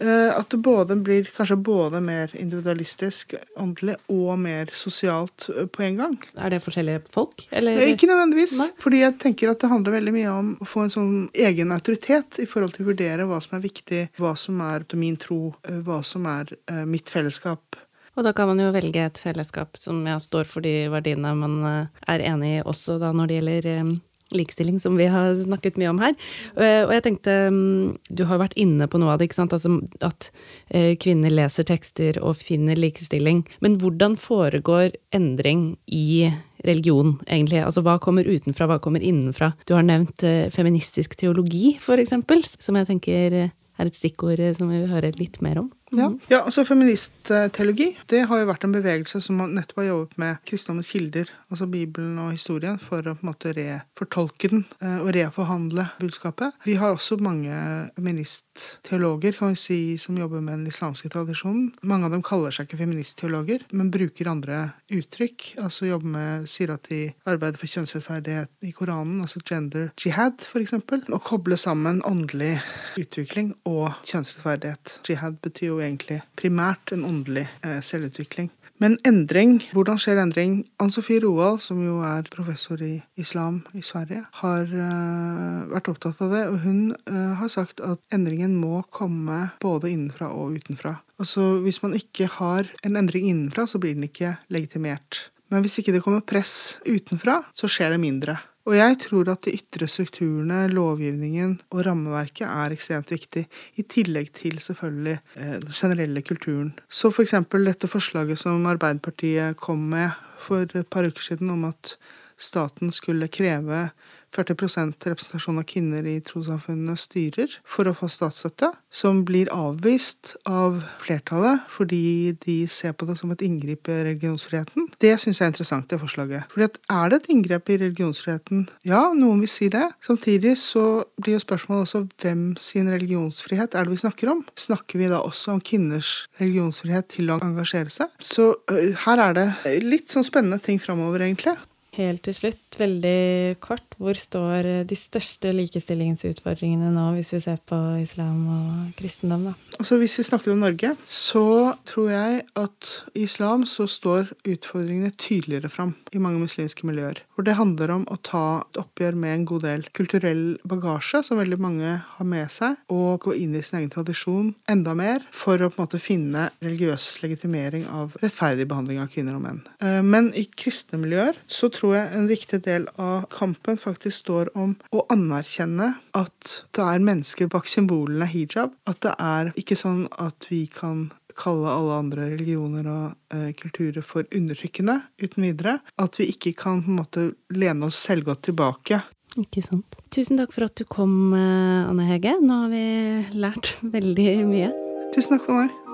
Uh, 0.00 0.30
at 0.32 0.48
det 0.48 0.62
både 0.64 0.94
blir 1.04 1.26
kanskje 1.34 1.58
både 1.60 1.98
mer 2.00 2.30
individualistisk, 2.38 3.34
åndelig 3.60 3.98
og 4.08 4.38
mer 4.40 4.70
sosialt 4.72 5.50
uh, 5.52 5.66
på 5.68 5.84
en 5.84 5.98
gang. 6.00 6.14
Er 6.40 6.54
det 6.54 6.62
forskjellige 6.64 7.02
folk? 7.12 7.44
Eller? 7.52 7.82
Ikke 7.90 8.08
nødvendigvis. 8.08 8.56
Nei? 8.62 8.70
Fordi 8.80 9.02
jeg 9.02 9.18
tenker 9.20 9.52
at 9.52 9.60
det 9.60 9.72
handler 9.72 9.98
veldig 9.98 10.16
mye 10.16 10.38
om 10.38 10.54
å 10.56 10.70
få 10.70 10.86
en 10.86 10.94
sånn 10.94 11.12
egen 11.36 11.74
autoritet 11.76 12.40
i 12.40 12.48
forhold 12.48 12.78
til 12.78 12.86
å 12.86 12.92
vurdere 12.94 13.28
hva 13.28 13.42
som 13.44 13.58
er 13.58 13.66
viktig, 13.66 14.02
hva 14.22 14.32
som 14.40 14.62
er 14.64 14.88
min 14.96 15.20
tro, 15.20 15.50
hva 15.84 16.00
som 16.06 16.28
er 16.30 16.54
mitt 16.88 17.12
fellesskap. 17.12 17.79
Og 18.20 18.26
da 18.26 18.34
kan 18.36 18.50
man 18.50 18.60
jo 18.60 18.68
velge 18.76 19.06
et 19.08 19.18
fellesskap 19.24 19.80
som 19.80 20.04
ja, 20.04 20.18
står 20.20 20.44
for 20.44 20.60
de 20.60 20.90
verdiene 20.92 21.32
man 21.40 21.56
er 21.64 22.20
enig 22.20 22.58
i 22.58 22.62
også 22.68 22.98
da 23.00 23.14
når 23.16 23.30
det 23.30 23.38
gjelder 23.40 23.92
likestilling, 24.36 24.80
som 24.80 24.96
vi 24.96 25.06
har 25.10 25.34
snakket 25.34 25.78
mye 25.80 25.90
om 25.90 26.00
her. 26.02 26.14
Eh, 26.56 26.82
og 26.84 26.92
jeg 26.94 27.04
tenkte 27.06 27.36
mm, 27.50 27.98
Du 28.08 28.24
har 28.28 28.40
vært 28.42 28.56
inne 28.60 28.88
på 28.90 29.00
noe 29.00 29.14
av 29.14 29.20
det, 29.20 29.30
ikke 29.30 29.40
sant. 29.40 29.54
Altså 29.56 29.80
at 30.06 30.30
eh, 30.68 30.94
kvinner 31.00 31.32
leser 31.32 31.66
tekster 31.68 32.20
og 32.22 32.38
finner 32.40 32.78
likestilling. 32.78 33.44
Men 33.64 33.78
hvordan 33.82 34.16
foregår 34.20 34.94
endring 35.16 35.74
i 35.86 36.30
religion, 36.66 37.16
egentlig? 37.26 37.62
Altså 37.64 37.84
hva 37.86 37.98
kommer 38.02 38.28
utenfra, 38.28 38.68
hva 38.70 38.80
kommer 38.82 39.04
innenfra? 39.04 39.52
Du 39.66 39.74
har 39.76 39.86
nevnt 39.86 40.24
eh, 40.26 40.50
feministisk 40.54 41.16
teologi, 41.20 41.76
for 41.82 42.00
eksempel, 42.02 42.44
som 42.44 42.78
jeg 42.78 42.90
tenker 42.92 43.40
er 43.80 43.88
et 43.88 43.96
stikkord 43.96 44.42
som 44.58 44.68
vi 44.68 44.82
vil 44.82 44.92
høre 44.92 45.14
litt 45.16 45.40
mer 45.44 45.62
om. 45.62 45.70
Ja. 45.90 46.08
Mhm. 46.08 46.20
ja, 46.28 46.40
altså 46.46 46.64
Feministteologi 46.64 47.96
det 48.10 48.22
har 48.30 48.38
jo 48.38 48.46
vært 48.46 48.64
en 48.66 48.74
bevegelse 48.74 49.20
som 49.24 49.40
nettopp 49.50 49.80
har 49.82 49.88
jobbet 49.88 50.18
med 50.22 50.38
kristendommens 50.46 50.90
kilder, 50.92 51.30
altså 51.50 51.66
Bibelen 51.70 52.18
og 52.22 52.30
historien, 52.34 52.78
for 52.78 53.02
å 53.02 53.16
på 53.16 53.24
en 53.24 53.30
måte 53.30 53.52
refortolke 53.56 54.50
den 54.52 54.64
eh, 54.80 55.00
og 55.02 55.10
reforhandle 55.16 55.88
budskapet. 55.98 56.54
Vi 56.64 56.76
har 56.78 56.94
også 56.94 57.18
mange 57.22 57.54
feministteologer 57.96 59.38
kan 59.38 59.54
vi 59.54 59.58
si, 59.58 59.80
som 59.98 60.18
jobber 60.18 60.42
med 60.44 60.60
den 60.60 60.70
islamske 60.70 61.10
tradisjonen. 61.10 61.72
Mange 61.82 62.06
av 62.06 62.14
dem 62.14 62.22
kaller 62.26 62.54
seg 62.54 62.68
ikke 62.68 62.80
feministteologer, 62.84 63.66
men 63.72 63.90
bruker 63.90 64.30
andre 64.30 64.60
uttrykk. 64.90 65.54
altså 65.64 65.90
jobber 65.90 66.14
med, 66.14 66.48
Sier 66.50 66.72
at 66.74 66.86
de 66.90 67.12
arbeider 67.28 67.58
for 67.58 67.70
kjønnsrettferdighet 67.70 68.66
i 68.66 68.72
Koranen, 68.74 69.20
altså 69.24 69.42
gender 69.44 69.90
jihad, 69.98 70.40
f.eks. 70.46 70.74
Og 71.10 71.20
koble 71.26 71.58
sammen 71.60 72.02
åndelig 72.06 72.60
utvikling 73.00 73.52
og 73.68 73.92
kjønnsrettferdighet. 74.06 75.00
Jihad 75.08 75.38
betyr 75.42 75.66
jo 75.70 75.79
egentlig 75.84 76.20
primært 76.38 76.94
en 76.94 77.04
åndelig 77.08 77.46
eh, 77.64 77.80
selvutvikling. 77.84 78.50
Men 78.80 78.94
endring, 79.04 79.58
hvordan 79.76 79.98
skjer 80.00 80.22
endring? 80.22 80.62
Ann-Sofie 80.80 81.20
Roald, 81.20 81.58
som 81.60 81.82
jo 81.84 81.98
er 82.06 82.24
professor 82.32 82.80
i 82.80 82.94
islam 83.20 83.58
i 83.76 83.82
Sverige, 83.84 84.22
har 84.40 84.72
uh, 84.72 85.66
vært 85.68 85.90
opptatt 85.92 86.22
av 86.24 86.32
det. 86.32 86.46
Og 86.48 86.62
hun 86.64 86.78
uh, 87.04 87.34
har 87.36 87.52
sagt 87.52 87.82
at 87.84 88.00
endringen 88.16 88.54
må 88.56 88.80
komme 88.88 89.50
både 89.60 89.92
innenfra 89.92 90.30
og 90.32 90.56
utenfra. 90.56 90.94
Altså 91.20 91.58
Hvis 91.60 91.82
man 91.84 91.92
ikke 91.98 92.30
har 92.38 92.72
en 92.80 92.96
endring 92.96 93.28
innenfra, 93.28 93.68
så 93.68 93.76
blir 93.82 93.98
den 93.98 94.08
ikke 94.08 94.38
legitimert. 94.48 95.26
Men 95.52 95.60
hvis 95.60 95.76
ikke 95.82 95.92
det 95.92 96.00
kommer 96.06 96.24
press 96.24 96.80
utenfra, 96.88 97.42
så 97.52 97.68
skjer 97.68 97.92
det 97.92 98.00
mindre. 98.00 98.38
Og 98.68 98.76
jeg 98.76 98.98
tror 99.06 99.30
at 99.32 99.46
de 99.46 99.54
ytre 99.56 99.88
strukturene, 99.88 100.66
lovgivningen 100.68 101.54
og 101.72 101.84
rammeverket 101.86 102.44
er 102.44 102.74
ekstremt 102.74 103.10
viktig, 103.12 103.46
i 103.80 103.84
tillegg 103.88 104.32
til 104.36 104.60
selvfølgelig 104.60 105.16
eh, 105.36 105.56
den 105.62 105.72
generelle 105.72 106.22
kulturen. 106.22 106.74
Så 106.88 107.10
for 107.10 107.24
eksempel 107.24 107.64
dette 107.66 107.88
forslaget 107.88 108.38
som 108.42 108.68
Arbeiderpartiet 108.68 109.56
kom 109.56 109.88
med 109.94 110.12
for 110.44 110.68
et 110.68 110.90
par 110.92 111.08
uker 111.08 111.24
siden 111.24 111.50
om 111.56 111.64
at 111.70 111.96
staten 112.40 112.92
skulle 112.92 113.28
kreve 113.32 113.88
40% 114.34 115.08
representasjon 115.10 115.58
av 115.58 115.66
kvinner 115.68 116.06
i 116.06 116.18
trossamfunnene 116.24 116.96
styrer 116.98 117.56
for 117.66 117.88
å 117.90 117.94
få 117.96 118.08
statsstøtte, 118.10 118.70
som 118.90 119.24
blir 119.26 119.50
avvist 119.54 120.36
av 120.48 120.80
flertallet 121.02 121.66
fordi 121.70 122.36
de 122.44 122.58
ser 122.70 122.94
på 122.94 123.08
det 123.08 123.16
som 123.18 123.32
et 123.34 123.42
inngrip 123.46 123.90
i 123.90 123.98
religionsfriheten. 124.10 124.88
Det 125.02 125.14
syns 125.20 125.40
jeg 125.40 125.48
er 125.48 125.52
interessant, 125.54 125.88
det 125.90 126.00
forslaget. 126.02 126.54
At 126.60 126.78
er 126.92 127.10
det 127.10 127.20
et 127.20 127.30
inngrep 127.34 127.70
i 127.72 127.78
religionsfriheten? 127.80 128.66
Ja, 128.86 129.08
noen 129.16 129.42
vil 129.42 129.50
si 129.50 129.70
det. 129.72 129.86
Samtidig 130.04 130.56
så 130.60 130.84
blir 131.20 131.38
jo 131.38 131.44
spørsmålet 131.44 131.88
også 131.88 132.04
hvem 132.22 132.44
sin 132.60 132.90
religionsfrihet 132.92 133.74
er 133.74 133.88
det 133.88 133.96
vi 133.96 134.02
snakker 134.04 134.30
om? 134.34 134.44
Snakker 134.58 135.00
vi 135.00 135.10
da 135.10 135.22
også 135.24 135.56
om 135.56 135.64
kvinners 135.64 136.12
religionsfrihet 136.40 137.10
til 137.16 137.32
å 137.34 137.40
engasjere 137.42 137.90
seg? 137.92 138.14
Så 138.22 138.52
uh, 138.70 138.92
her 139.06 139.24
er 139.26 139.36
det 139.36 139.48
litt 139.82 140.12
sånn 140.12 140.26
spennende 140.26 140.60
ting 140.62 140.78
framover, 140.82 141.24
egentlig. 141.26 141.56
Helt 141.96 142.22
til 142.22 142.36
slutt, 142.36 142.69
veldig 142.78 143.58
kort, 143.62 143.96
hvor 144.00 144.16
står 144.16 144.68
de 144.88 144.96
største 144.98 145.52
likestillingsutfordringene 145.56 146.92
nå, 146.94 147.06
hvis 147.16 147.32
vi 147.34 147.42
ser 147.44 147.58
på 147.66 147.78
islam 148.00 148.44
og 148.54 148.92
kristendom, 148.98 149.50
da? 149.50 149.54
Altså 149.80 149.96
Hvis 150.00 150.18
vi 150.20 150.26
snakker 150.28 150.52
om 150.52 150.62
Norge, 150.62 150.92
så 151.08 151.74
tror 151.88 152.10
jeg 152.12 152.42
at 152.60 152.90
i 153.16 153.24
islam 153.24 153.64
så 153.68 153.86
står 153.88 154.32
utfordringene 154.44 155.12
tydeligere 155.16 155.70
fram 155.72 155.94
i 156.12 156.20
mange 156.22 156.42
muslimske 156.42 156.86
miljøer. 156.88 157.22
Hvor 157.34 157.46
det 157.46 157.56
handler 157.56 157.94
om 157.94 158.04
å 158.12 158.18
ta 158.22 158.62
et 158.66 158.80
oppgjør 158.82 159.16
med 159.16 159.34
en 159.34 159.46
god 159.48 159.64
del 159.66 159.86
kulturell 159.96 160.44
bagasje 160.68 161.22
som 161.26 161.40
veldig 161.40 161.60
mange 161.60 161.96
har 162.04 162.28
med 162.28 162.50
seg, 162.52 162.76
og 162.92 163.24
gå 163.24 163.34
inn 163.40 163.56
i 163.56 163.64
sin 163.64 163.80
egen 163.80 163.92
tradisjon 163.92 164.52
enda 164.70 164.94
mer 164.98 165.24
for 165.32 165.60
å 165.60 165.70
på 165.70 165.80
en 165.80 165.86
måte 165.86 166.02
finne 166.02 166.48
religiøs 166.60 167.08
legitimering 167.24 167.86
av 167.88 168.16
rettferdig 168.20 168.68
behandling 168.70 169.00
av 169.02 169.10
kvinner 169.12 169.38
og 169.38 169.44
menn. 169.46 169.62
Eh, 169.80 170.00
men 170.04 170.30
i 170.36 170.46
kristne 170.48 171.00
miljøer 171.00 171.38
så 171.50 171.70
tror 171.72 171.96
jeg 171.96 172.12
en 172.16 172.28
viktig 172.30 172.59
del 172.64 172.88
av 173.00 173.28
kampen 173.32 173.78
faktisk 173.80 174.22
står 174.24 174.52
om 174.58 174.74
å 174.94 175.04
anerkjenne 175.12 175.94
at 176.16 176.52
det 176.76 176.84
er 176.84 177.04
mennesker 177.04 177.50
bak 177.52 177.68
symbolene 177.70 178.28
hijab. 178.30 178.74
At 178.90 179.02
det 179.06 179.14
er 179.18 179.52
ikke 179.60 179.78
sånn 179.78 180.06
at 180.20 180.48
vi 180.50 180.64
kan 180.72 181.08
kalle 181.40 181.72
alle 181.72 182.00
andre 182.02 182.30
religioner 182.34 182.88
og 182.90 183.36
eh, 183.36 183.50
kulturer 183.58 184.04
for 184.04 184.28
undertrykkende 184.34 185.00
uten 185.22 185.46
videre. 185.46 185.78
At 186.00 186.20
vi 186.20 186.28
ikke 186.32 186.54
kan 186.58 186.84
på 186.84 186.92
en 186.92 187.00
måte 187.00 187.26
lene 187.54 187.88
oss 187.88 188.00
selvgodt 188.06 188.44
tilbake. 188.50 189.02
Ikke 189.38 189.62
sant. 189.62 190.00
Tusen 190.10 190.40
takk 190.40 190.54
for 190.56 190.66
at 190.66 190.74
du 190.80 190.84
kom, 190.90 191.32
eh, 191.36 191.86
Anne 191.86 192.08
Hege. 192.08 192.34
Nå 192.42 192.64
har 192.64 192.74
vi 192.74 193.38
lært 193.38 193.76
veldig 193.96 194.32
mye. 194.50 194.74
Tusen 195.14 195.38
takk 195.38 195.46
for 195.48 195.62
meg. 195.62 195.89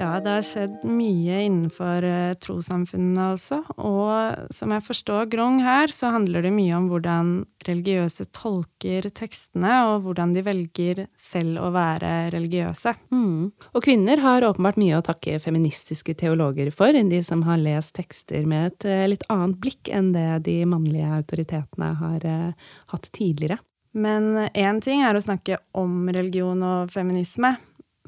Ja, 0.00 0.14
det 0.16 0.32
har 0.32 0.44
skjedd 0.46 0.84
mye 0.88 1.42
innenfor 1.44 2.04
uh, 2.08 2.32
trossamfunnene, 2.40 3.26
altså. 3.34 3.58
Og 3.76 4.48
som 4.54 4.72
jeg 4.72 4.84
forstår 4.86 5.28
Grong 5.28 5.58
her, 5.60 5.92
så 5.92 6.14
handler 6.14 6.46
det 6.46 6.54
mye 6.56 6.78
om 6.78 6.86
hvordan 6.88 7.34
religiøse 7.66 8.30
tolker 8.32 9.10
tekstene, 9.12 9.74
og 9.90 10.06
hvordan 10.06 10.32
de 10.32 10.46
velger 10.46 11.04
selv 11.20 11.60
å 11.66 11.68
være 11.76 12.30
religiøse. 12.32 12.94
Mm. 13.12 13.52
Og 13.76 13.84
kvinner 13.84 14.24
har 14.24 14.48
åpenbart 14.48 14.80
mye 14.80 15.02
å 15.02 15.04
takke 15.04 15.36
feministiske 15.44 16.16
teologer 16.16 16.72
for, 16.72 16.96
de 16.96 17.20
som 17.26 17.44
har 17.44 17.60
lest 17.60 17.98
tekster 18.00 18.48
med 18.48 18.70
et 18.70 18.88
uh, 18.88 19.06
litt 19.12 19.28
annet 19.28 19.60
blikk 19.60 19.92
enn 19.92 20.14
det 20.16 20.46
de 20.48 20.62
mannlige 20.64 21.12
autoritetene 21.20 21.92
har 22.00 22.24
uh, 22.24 22.70
hatt 22.94 23.12
tidligere. 23.12 23.60
Men 23.92 24.46
én 24.54 24.78
ting 24.80 25.02
er 25.04 25.18
å 25.18 25.20
snakke 25.20 25.58
om 25.76 26.06
religion 26.08 26.62
og 26.64 26.92
feminisme. 26.94 27.58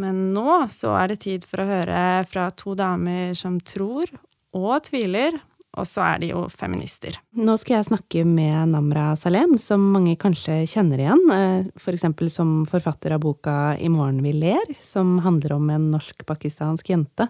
Men 0.01 0.31
nå 0.33 0.63
så 0.73 0.95
er 0.97 1.13
det 1.13 1.23
tid 1.27 1.47
for 1.49 1.63
å 1.63 1.69
høre 1.69 2.03
fra 2.31 2.49
to 2.57 2.77
damer 2.79 3.35
som 3.39 3.59
tror 3.61 4.09
og 4.57 4.85
tviler, 4.87 5.37
og 5.81 5.87
så 5.89 6.03
er 6.05 6.19
de 6.21 6.29
jo 6.35 6.43
feminister. 6.53 7.17
Nå 7.33 7.55
skal 7.61 7.79
jeg 7.79 7.89
snakke 7.89 8.25
med 8.29 8.75
Namra 8.75 9.15
Salem, 9.17 9.55
som 9.61 9.85
mange 9.95 10.19
kanskje 10.21 10.59
kjenner 10.69 11.01
igjen, 11.01 11.23
F.eks. 11.33 11.81
for 11.81 11.97
eksempel 11.97 12.29
som 12.33 12.51
forfatter 12.69 13.15
av 13.17 13.23
boka 13.25 13.55
I 13.81 13.89
morgen 13.93 14.21
vi 14.25 14.35
ler, 14.37 14.75
som 14.85 15.15
handler 15.25 15.57
om 15.57 15.71
en 15.73 15.89
norsk-pakistansk 15.95 16.93
jente, 16.93 17.29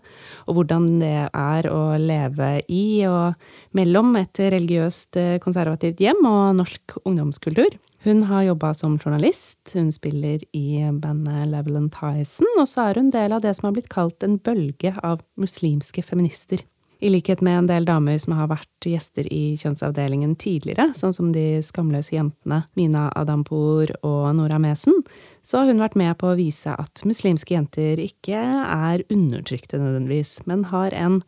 og 0.49 0.59
hvordan 0.59 0.91
det 1.03 1.15
er 1.29 1.71
å 1.71 1.85
leve 2.03 2.51
i 2.67 3.07
og 3.07 3.39
mellom 3.79 4.17
et 4.19 4.43
religiøst 4.43 5.23
eh, 5.23 5.39
konservativt 5.43 6.03
hjem 6.03 6.27
og 6.27 6.59
norsk 6.65 6.99
ungdomskultur. 7.05 7.79
Hun 8.05 8.23
har 8.23 8.43
jobba 8.43 8.75
som 8.75 8.99
journalist, 8.99 9.71
hun 9.75 9.93
spiller 9.93 10.41
i 10.57 10.91
bandet 10.93 11.49
Leveland 11.49 11.93
Tyson, 11.95 12.49
og 12.59 12.67
så 12.67 12.89
er 12.89 12.99
hun 12.99 13.13
del 13.15 13.31
av 13.31 13.45
det 13.45 13.53
som 13.55 13.69
har 13.69 13.77
blitt 13.77 13.93
kalt 13.93 14.25
en 14.27 14.41
bølge 14.43 14.91
av 15.07 15.21
muslimske 15.39 16.03
feminister. 16.03 16.65
I 17.03 17.11
likhet 17.11 17.41
med 17.43 17.59
en 17.59 17.69
del 17.69 17.87
damer 17.87 18.19
som 18.19 18.35
har 18.35 18.49
vært 18.51 18.87
gjester 18.87 19.27
i 19.31 19.55
Kjønnsavdelingen 19.59 20.37
tidligere, 20.39 20.89
sånn 20.99 21.15
som 21.15 21.29
de 21.35 21.61
skamløse 21.63 22.15
jentene 22.15 22.61
Mina 22.79 23.05
Adampour 23.19 23.91
og 24.07 24.25
Nora 24.39 24.59
Mesen, 24.63 24.99
så 25.43 25.61
har 25.61 25.71
hun 25.71 25.83
vært 25.83 25.99
med 25.99 26.15
på 26.19 26.33
å 26.33 26.39
vise 26.39 26.75
at 26.75 27.03
muslimske 27.07 27.55
jenter 27.55 28.03
ikke 28.03 28.39
er 28.63 29.03
undertrykte 29.11 29.79
nødvendigvis, 29.83 30.41
men 30.51 30.67
har 30.71 30.95
en 30.95 31.21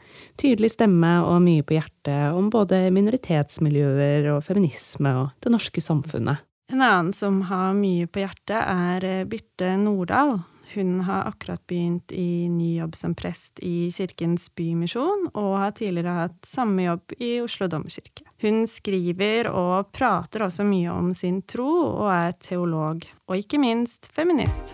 tydelig 0.42 0.72
stemme 0.74 1.12
og 1.22 1.38
mye 1.46 1.66
på 1.66 1.78
hjertet 1.78 2.34
om 2.34 2.50
både 2.54 2.88
minoritetsmiljøer 2.94 4.30
og 4.34 4.42
feminisme 4.46 5.14
og 5.22 5.30
det 5.42 5.54
norske 5.54 5.82
samfunnet. 5.82 6.42
En 6.72 6.82
annen 6.82 7.12
som 7.12 7.42
har 7.42 7.74
mye 7.76 8.06
på 8.08 8.22
hjertet, 8.22 8.56
er 8.56 9.04
eh, 9.04 9.24
Birte 9.28 9.74
Nordahl. 9.76 10.38
Hun 10.74 11.02
har 11.04 11.26
akkurat 11.28 11.60
begynt 11.68 12.12
i 12.12 12.48
ny 12.48 12.78
jobb 12.78 12.96
som 12.96 13.12
prest 13.14 13.60
i 13.62 13.90
Kirkens 13.92 14.48
Bymisjon, 14.56 15.26
og 15.36 15.58
har 15.60 15.74
tidligere 15.76 16.14
hatt 16.22 16.48
samme 16.48 16.86
jobb 16.86 17.12
i 17.20 17.34
Oslo 17.44 17.68
domkirke. 17.68 18.24
Hun 18.40 18.64
skriver 18.66 19.50
og 19.52 19.92
prater 19.92 20.46
også 20.46 20.64
mye 20.64 20.88
om 20.94 21.12
sin 21.14 21.42
tro, 21.44 21.68
og 21.90 22.08
er 22.14 22.32
teolog. 22.40 23.04
Og 23.28 23.44
ikke 23.44 23.60
minst 23.60 24.08
feminist. 24.16 24.72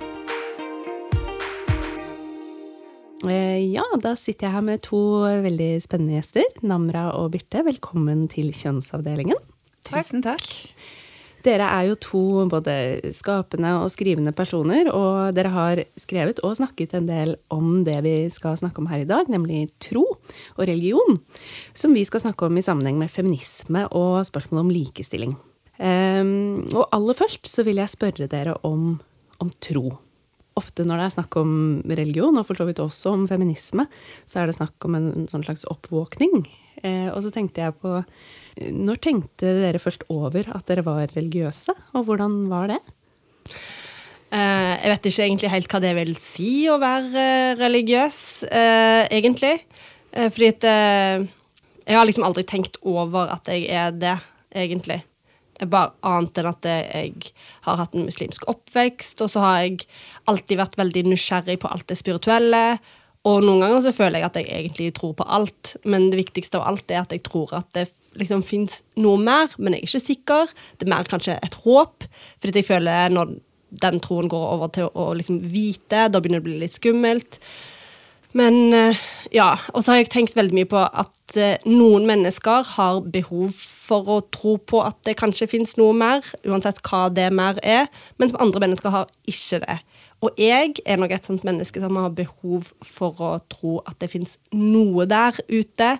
Eh, 3.27 3.67
ja, 3.67 3.85
da 4.01 4.15
sitter 4.17 4.47
jeg 4.47 4.57
her 4.61 4.65
med 4.71 4.87
to 4.87 5.03
veldig 5.43 5.73
spennende 5.83 6.21
gjester. 6.21 6.47
Namra 6.63 7.11
og 7.19 7.35
Birte, 7.35 7.67
velkommen 7.67 8.29
til 8.31 8.55
Kjønnsavdelingen. 8.55 9.43
Tusen 9.91 10.23
takk. 10.23 10.47
Dere 11.47 11.69
er 11.73 11.89
jo 11.89 11.99
to 12.01 12.23
både 12.53 12.75
skapende 13.17 13.73
og 13.81 13.91
skrivende 13.93 14.33
personer, 14.37 14.91
og 14.93 15.37
dere 15.37 15.53
har 15.55 15.83
skrevet 16.01 16.43
og 16.45 16.59
snakket 16.59 16.97
en 16.99 17.09
del 17.09 17.37
om 17.53 17.81
det 17.87 17.97
vi 18.05 18.15
skal 18.33 18.59
snakke 18.61 18.83
om 18.83 18.91
her 18.91 19.05
i 19.05 19.09
dag, 19.09 19.31
nemlig 19.33 19.69
tro 19.83 20.05
og 20.11 20.61
religion, 20.65 21.21
som 21.75 21.97
vi 21.97 22.05
skal 22.09 22.25
snakke 22.27 22.49
om 22.49 22.61
i 22.61 22.65
sammenheng 22.65 23.01
med 23.01 23.13
feminisme 23.13 23.87
og 23.89 24.21
spørsmålet 24.29 24.67
om 24.67 24.75
likestilling. 24.75 25.35
Um, 25.81 26.69
og 26.77 26.91
aller 26.93 27.17
først 27.17 27.49
så 27.49 27.65
vil 27.65 27.81
jeg 27.81 27.89
spørre 27.89 28.29
dere 28.29 28.59
om, 28.69 28.99
om 29.41 29.53
tro 29.65 29.89
ofte 30.61 30.85
når 30.87 31.01
det 31.01 31.07
er 31.07 31.15
snakk 31.15 31.39
om 31.41 31.53
religion, 31.89 32.39
og 32.39 32.47
for 32.49 32.59
så 32.59 32.67
vidt 32.69 32.83
også 32.83 33.15
om 33.15 33.27
feminisme, 33.31 33.87
så 34.29 34.43
er 34.43 34.51
det 34.51 34.59
snakk 34.59 34.87
om 34.87 34.99
en, 34.99 35.09
sånn 35.31 35.45
slags 35.47 35.67
oppvåkning. 35.71 36.45
Eh, 36.83 37.09
og 37.13 37.23
så 37.25 37.33
tenkte 37.35 37.65
jeg 37.65 37.77
på 37.81 38.01
Når 38.61 39.01
tenkte 39.01 39.55
dere 39.57 39.81
først 39.81 40.05
over 40.13 40.45
at 40.53 40.67
dere 40.69 40.85
var 40.85 41.13
religiøse, 41.17 41.75
og 41.97 42.09
hvordan 42.09 42.43
var 42.51 42.75
det? 42.75 42.81
Eh, 44.31 44.75
jeg 44.79 44.91
vet 44.93 45.07
ikke 45.11 45.25
egentlig 45.27 45.51
helt 45.51 45.73
hva 45.73 45.81
det 45.83 45.93
vil 45.97 46.13
si 46.21 46.51
å 46.71 46.77
være 46.79 47.23
eh, 47.25 47.55
religiøs, 47.59 48.21
eh, 48.47 49.05
egentlig. 49.11 49.59
Fordi 50.11 50.49
at 50.51 50.65
Jeg 51.91 51.97
har 51.97 52.05
liksom 52.07 52.25
aldri 52.27 52.43
tenkt 52.43 52.77
over 52.83 53.31
at 53.31 53.47
jeg 53.47 53.69
er 53.71 53.91
det, 53.91 54.19
egentlig 54.55 55.05
bare 55.69 55.93
annet 56.07 56.39
enn 56.39 56.49
at 56.49 56.67
jeg 56.67 57.33
har 57.67 57.77
hatt 57.77 57.95
en 57.95 58.07
muslimsk 58.07 58.47
oppvekst, 58.49 59.21
og 59.21 59.31
så 59.31 59.43
har 59.45 59.59
jeg 59.61 59.87
alltid 60.31 60.59
vært 60.61 60.79
veldig 60.81 61.05
nysgjerrig 61.11 61.59
på 61.61 61.69
alt 61.69 61.87
det 61.91 61.99
spirituelle. 62.01 62.79
Og 63.29 63.43
noen 63.45 63.61
ganger 63.61 63.83
så 63.85 63.93
føler 63.93 64.21
jeg 64.21 64.29
at 64.31 64.39
jeg 64.41 64.49
egentlig 64.49 64.95
tror 64.97 65.13
på 65.19 65.27
alt, 65.29 65.77
men 65.85 66.09
det 66.11 66.23
viktigste 66.23 66.61
av 66.61 66.71
alt 66.71 66.91
er 66.91 67.03
at 67.03 67.13
jeg 67.13 67.25
tror 67.27 67.53
at 67.59 67.69
det 67.77 67.91
liksom 68.19 68.43
fins 68.47 68.81
noe 69.01 69.21
mer, 69.21 69.53
men 69.59 69.75
jeg 69.75 69.85
er 69.85 69.89
ikke 69.89 70.07
sikker. 70.07 70.55
Det 70.79 70.87
er 70.87 70.95
mer 70.95 71.11
kanskje 71.11 71.39
et 71.39 71.59
håp, 71.65 72.07
fordi 72.41 72.63
jeg 72.63 72.71
føler 72.71 73.13
når 73.15 73.37
den 73.83 74.01
troen 74.03 74.31
går 74.31 74.47
over 74.57 74.73
til 74.75 74.89
å, 74.89 75.11
å 75.11 75.19
liksom 75.19 75.43
vite. 75.53 76.09
Da 76.11 76.19
begynner 76.19 76.41
det 76.41 76.47
å 76.47 76.49
bli 76.49 76.63
litt 76.63 76.77
skummelt. 76.77 77.39
Men 78.37 78.75
eh, 78.75 78.99
ja, 79.35 79.57
og 79.75 79.83
så 79.83 79.93
har 79.93 80.01
jeg 80.01 80.13
tenkt 80.13 80.37
veldig 80.39 80.55
mye 80.55 80.69
på 80.71 80.79
at 80.79 81.39
eh, 81.39 81.63
noen 81.67 82.07
mennesker 82.07 82.69
har 82.77 83.01
behov 83.11 83.57
for 83.59 84.07
å 84.07 84.21
tro 84.31 84.55
på 84.63 84.83
at 84.87 85.01
det 85.07 85.17
kanskje 85.19 85.49
fins 85.51 85.75
noe 85.81 85.97
mer, 85.99 86.27
uansett 86.47 86.79
hva 86.87 87.09
det 87.11 87.27
mer 87.35 87.59
er, 87.67 87.89
mens 88.23 88.37
andre 88.39 88.63
mennesker 88.63 88.95
har 88.95 89.11
ikke 89.31 89.65
det. 89.65 89.81
Og 90.23 90.37
jeg 90.39 90.77
er 90.85 91.01
nok 91.01 91.15
et 91.17 91.27
sånt 91.27 91.47
menneske 91.49 91.83
som 91.83 91.97
har 91.99 92.13
behov 92.15 92.71
for 92.87 93.19
å 93.25 93.33
tro 93.51 93.79
at 93.89 93.99
det 94.03 94.13
fins 94.13 94.37
noe 94.53 95.09
der 95.11 95.39
ute 95.49 95.95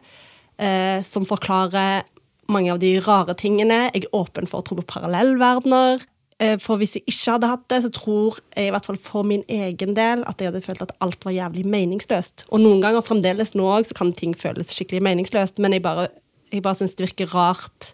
eh, 0.61 1.01
som 1.07 1.27
forklarer 1.29 2.05
mange 2.51 2.73
av 2.73 2.81
de 2.83 2.97
rare 3.05 3.35
tingene. 3.39 3.89
Jeg 3.95 4.07
er 4.07 4.17
åpen 4.17 4.49
for 4.51 4.61
å 4.61 4.67
tro 4.67 4.79
på 4.81 4.87
parallellverdener. 4.95 6.03
Eh, 6.41 6.57
for 6.63 6.81
hvis 6.81 6.97
jeg 6.97 7.05
ikke 7.05 7.37
hadde 7.37 7.51
hatt 7.51 7.67
det, 7.73 7.83
så 7.85 7.93
tror 7.95 8.41
jeg 8.57 8.71
i 8.71 8.75
hvert 8.75 8.89
fall 8.89 8.99
for 9.01 9.27
min 9.27 9.45
egen 9.49 9.95
del 9.97 10.25
at 10.29 10.41
jeg 10.41 10.51
hadde 10.51 10.65
følt 10.65 10.83
at 10.87 10.95
alt 11.05 11.25
var 11.27 11.37
jævlig 11.37 11.67
meningsløst. 11.69 12.47
Og 12.49 12.63
noen 12.65 12.83
ganger 12.85 13.05
fremdeles 13.05 13.55
nå 13.59 13.69
òg 13.69 13.89
så 13.89 13.97
kan 13.99 14.15
ting 14.17 14.33
føles 14.39 14.73
skikkelig 14.75 15.03
meningsløst, 15.05 15.61
men 15.61 15.77
jeg 15.77 15.85
bare, 15.85 16.09
jeg 16.53 16.65
bare 16.65 16.81
syns 16.81 16.97
det 16.97 17.11
virker 17.11 17.35
rart 17.37 17.93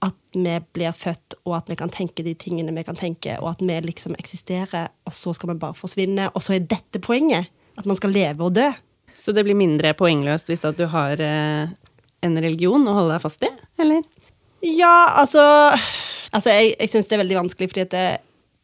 at 0.00 0.16
vi 0.32 0.56
blir 0.72 0.96
født, 0.96 1.36
og 1.44 1.58
at 1.58 1.68
vi 1.68 1.76
kan 1.76 1.92
tenke 1.92 2.24
de 2.24 2.32
tingene 2.34 2.72
vi 2.72 2.84
kan 2.88 2.96
tenke, 2.96 3.36
og 3.38 3.52
at 3.52 3.64
vi 3.64 3.76
liksom 3.84 4.16
eksisterer, 4.18 4.88
og 5.04 5.12
så 5.14 5.34
skal 5.36 5.52
vi 5.52 5.60
bare 5.60 5.76
forsvinne. 5.76 6.30
Og 6.32 6.42
så 6.42 6.56
er 6.56 6.64
dette 6.64 7.02
poenget. 7.04 7.52
At 7.78 7.86
man 7.86 7.96
skal 7.96 8.12
leve 8.12 8.44
og 8.44 8.54
dø. 8.56 8.66
Så 9.14 9.32
det 9.36 9.44
blir 9.46 9.56
mindre 9.58 9.92
poengløst 9.96 10.50
hvis 10.50 10.64
at 10.68 10.78
du 10.78 10.86
har 10.90 11.20
eh, 11.20 11.70
en 12.26 12.40
religion 12.40 12.88
å 12.88 12.96
holde 12.96 13.14
deg 13.16 13.24
fast 13.24 13.44
i, 13.46 13.50
eller? 13.80 14.04
Ja, 14.66 15.16
altså 15.20 15.42
Altså, 16.30 16.52
jeg, 16.54 16.74
jeg 16.78 16.90
syns 16.92 17.08
det 17.10 17.16
er 17.16 17.22
veldig 17.24 17.38
vanskelig, 17.40 17.70
fordi 17.72 17.82
at 17.82 17.94
det, 17.94 18.02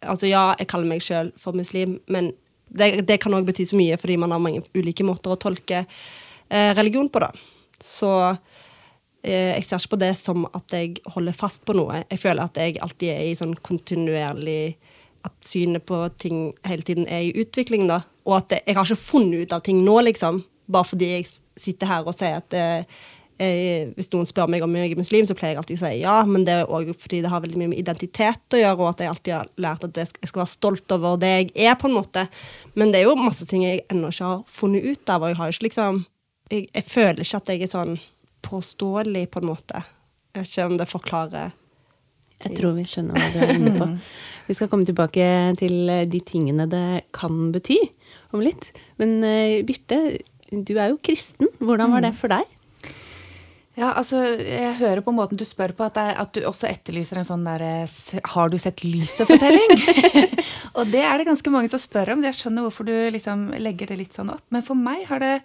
Altså, 0.06 0.28
ja, 0.30 0.52
jeg 0.60 0.68
kaller 0.70 0.90
meg 0.90 1.02
sjøl 1.02 1.32
for 1.40 1.56
muslim, 1.56 1.96
men 2.12 2.30
det, 2.68 3.06
det 3.08 3.16
kan 3.22 3.34
òg 3.34 3.46
bety 3.48 3.64
så 3.66 3.78
mye 3.78 3.96
fordi 3.98 4.18
man 4.20 4.34
har 4.34 4.42
mange 4.42 4.62
ulike 4.76 5.06
måter 5.06 5.32
å 5.32 5.38
tolke 5.40 5.80
eh, 5.82 6.72
religion 6.76 7.08
på, 7.10 7.22
da. 7.24 7.30
Så 7.82 8.10
eh, 9.24 9.56
jeg 9.56 9.64
ser 9.66 9.80
ikke 9.80 9.94
på 9.94 10.00
det 10.02 10.12
som 10.20 10.44
at 10.52 10.76
jeg 10.76 11.00
holder 11.14 11.36
fast 11.36 11.64
på 11.66 11.76
noe. 11.78 12.02
Jeg 12.10 12.22
føler 12.22 12.44
at 12.44 12.60
jeg 12.60 12.78
alltid 12.84 13.12
er 13.14 13.24
i 13.26 13.38
sånn 13.38 13.56
kontinuerlig 13.66 14.76
At 15.26 15.34
synet 15.42 15.82
på 15.82 16.04
ting 16.22 16.52
hele 16.62 16.86
tiden 16.86 17.08
er 17.10 17.24
i 17.26 17.34
utvikling, 17.42 17.88
da. 17.90 18.04
Og 18.28 18.36
at 18.38 18.60
jeg 18.60 18.76
har 18.76 18.86
ikke 18.86 19.00
funnet 19.00 19.46
ut 19.46 19.56
av 19.56 19.64
ting 19.66 19.80
nå, 19.82 19.96
liksom. 20.06 20.44
Bare 20.70 20.86
fordi 20.86 21.08
jeg 21.16 21.26
sitter 21.58 21.90
her 21.90 22.06
og 22.06 22.14
sier 22.14 22.38
at 22.38 22.54
eh, 22.54 23.00
eh, 23.42 23.92
hvis 23.96 24.08
noen 24.12 24.28
spør 24.28 24.48
meg 24.50 24.64
om 24.64 24.74
jeg 24.78 24.92
er 24.92 25.00
muslim, 25.00 25.26
så 25.28 25.36
pleier 25.36 25.54
jeg 25.54 25.60
alltid 25.62 25.78
å 25.78 25.82
si 25.82 25.92
ja, 26.00 26.16
men 26.28 26.46
det 26.46 26.54
er 26.54 26.72
òg 26.72 26.90
fordi 26.94 27.22
det 27.24 27.32
har 27.32 27.42
veldig 27.44 27.60
mye 27.60 27.72
med 27.72 27.82
identitet 27.82 28.56
å 28.56 28.60
gjøre, 28.60 28.78
og 28.80 28.90
at 28.90 29.02
jeg 29.02 29.12
alltid 29.12 29.34
har 29.36 29.50
lært 29.66 29.86
at 29.88 30.00
jeg 30.02 30.10
skal 30.30 30.42
være 30.42 30.52
stolt 30.52 30.96
over 30.96 31.20
det 31.22 31.32
jeg 31.32 31.50
er, 31.68 31.76
på 31.80 31.90
en 31.90 31.96
måte. 31.98 32.26
Men 32.74 32.92
det 32.92 33.00
er 33.00 33.10
jo 33.10 33.16
masse 33.20 33.48
ting 33.48 33.66
jeg 33.66 33.84
ennå 33.92 34.12
ikke 34.14 34.30
har 34.32 34.44
funnet 34.58 34.86
ut 34.86 35.12
av, 35.12 35.24
og 35.24 35.32
jeg 35.32 35.40
har 35.40 35.54
ikke 35.54 35.68
liksom 35.70 36.04
Jeg, 36.46 36.68
jeg 36.70 36.84
føler 36.86 37.20
ikke 37.24 37.38
at 37.40 37.48
jeg 37.50 37.62
er 37.66 37.70
sånn 37.72 37.96
påståelig, 38.46 39.24
på 39.34 39.40
en 39.42 39.48
måte. 39.48 39.80
Jeg 40.30 40.44
vet 40.44 40.52
ikke 40.52 40.66
om 40.70 40.76
det 40.78 40.86
forklarer 40.86 41.54
Jeg 42.44 42.54
tror 42.54 42.76
vi 42.76 42.84
skjønner 42.86 43.18
hva 43.18 43.30
du 43.32 43.38
er 43.42 43.54
inne 43.56 43.72
på. 43.74 43.88
Vi 44.46 44.54
skal 44.54 44.68
komme 44.70 44.86
tilbake 44.86 45.26
til 45.58 45.90
de 46.06 46.20
tingene 46.22 46.68
det 46.70 47.08
kan 47.16 47.48
bety 47.50 47.80
om 48.30 48.44
litt. 48.44 48.68
Men 49.02 49.18
uh, 49.24 49.64
Birte, 49.66 49.98
du 50.52 50.76
er 50.76 50.92
jo 50.92 51.00
kristen. 51.02 51.50
Hvordan 51.58 51.90
var 51.96 52.04
det 52.04 52.12
for 52.20 52.30
deg? 52.30 52.46
Ja, 53.76 53.90
altså, 53.92 54.22
Jeg 54.40 54.78
hører 54.78 55.02
på 55.04 55.12
måten 55.12 55.36
du 55.36 55.44
spør 55.44 55.74
på, 55.76 55.84
at, 55.84 55.98
det, 55.98 56.14
at 56.16 56.32
du 56.32 56.46
også 56.48 56.68
etterlyser 56.70 57.20
en 57.20 57.28
sånn 57.28 57.44
derre 57.44 57.84
'Har 57.84 58.48
du 58.48 58.56
sett 58.56 58.80
lyset?'-fortelling. 58.80 59.74
og 60.78 60.88
det 60.88 61.02
er 61.04 61.18
det 61.18 61.28
ganske 61.28 61.52
mange 61.52 61.68
som 61.68 61.82
spør 61.82 62.14
om. 62.14 62.24
Jeg 62.24 62.38
skjønner 62.38 62.64
hvorfor 62.64 62.88
du 62.88 62.94
liksom 63.12 63.50
legger 63.60 63.92
det 63.92 63.98
litt 64.00 64.16
sånn 64.16 64.32
opp. 64.32 64.44
Men 64.48 64.64
for 64.64 64.74
meg 64.74 65.04
har 65.10 65.20
det 65.20 65.42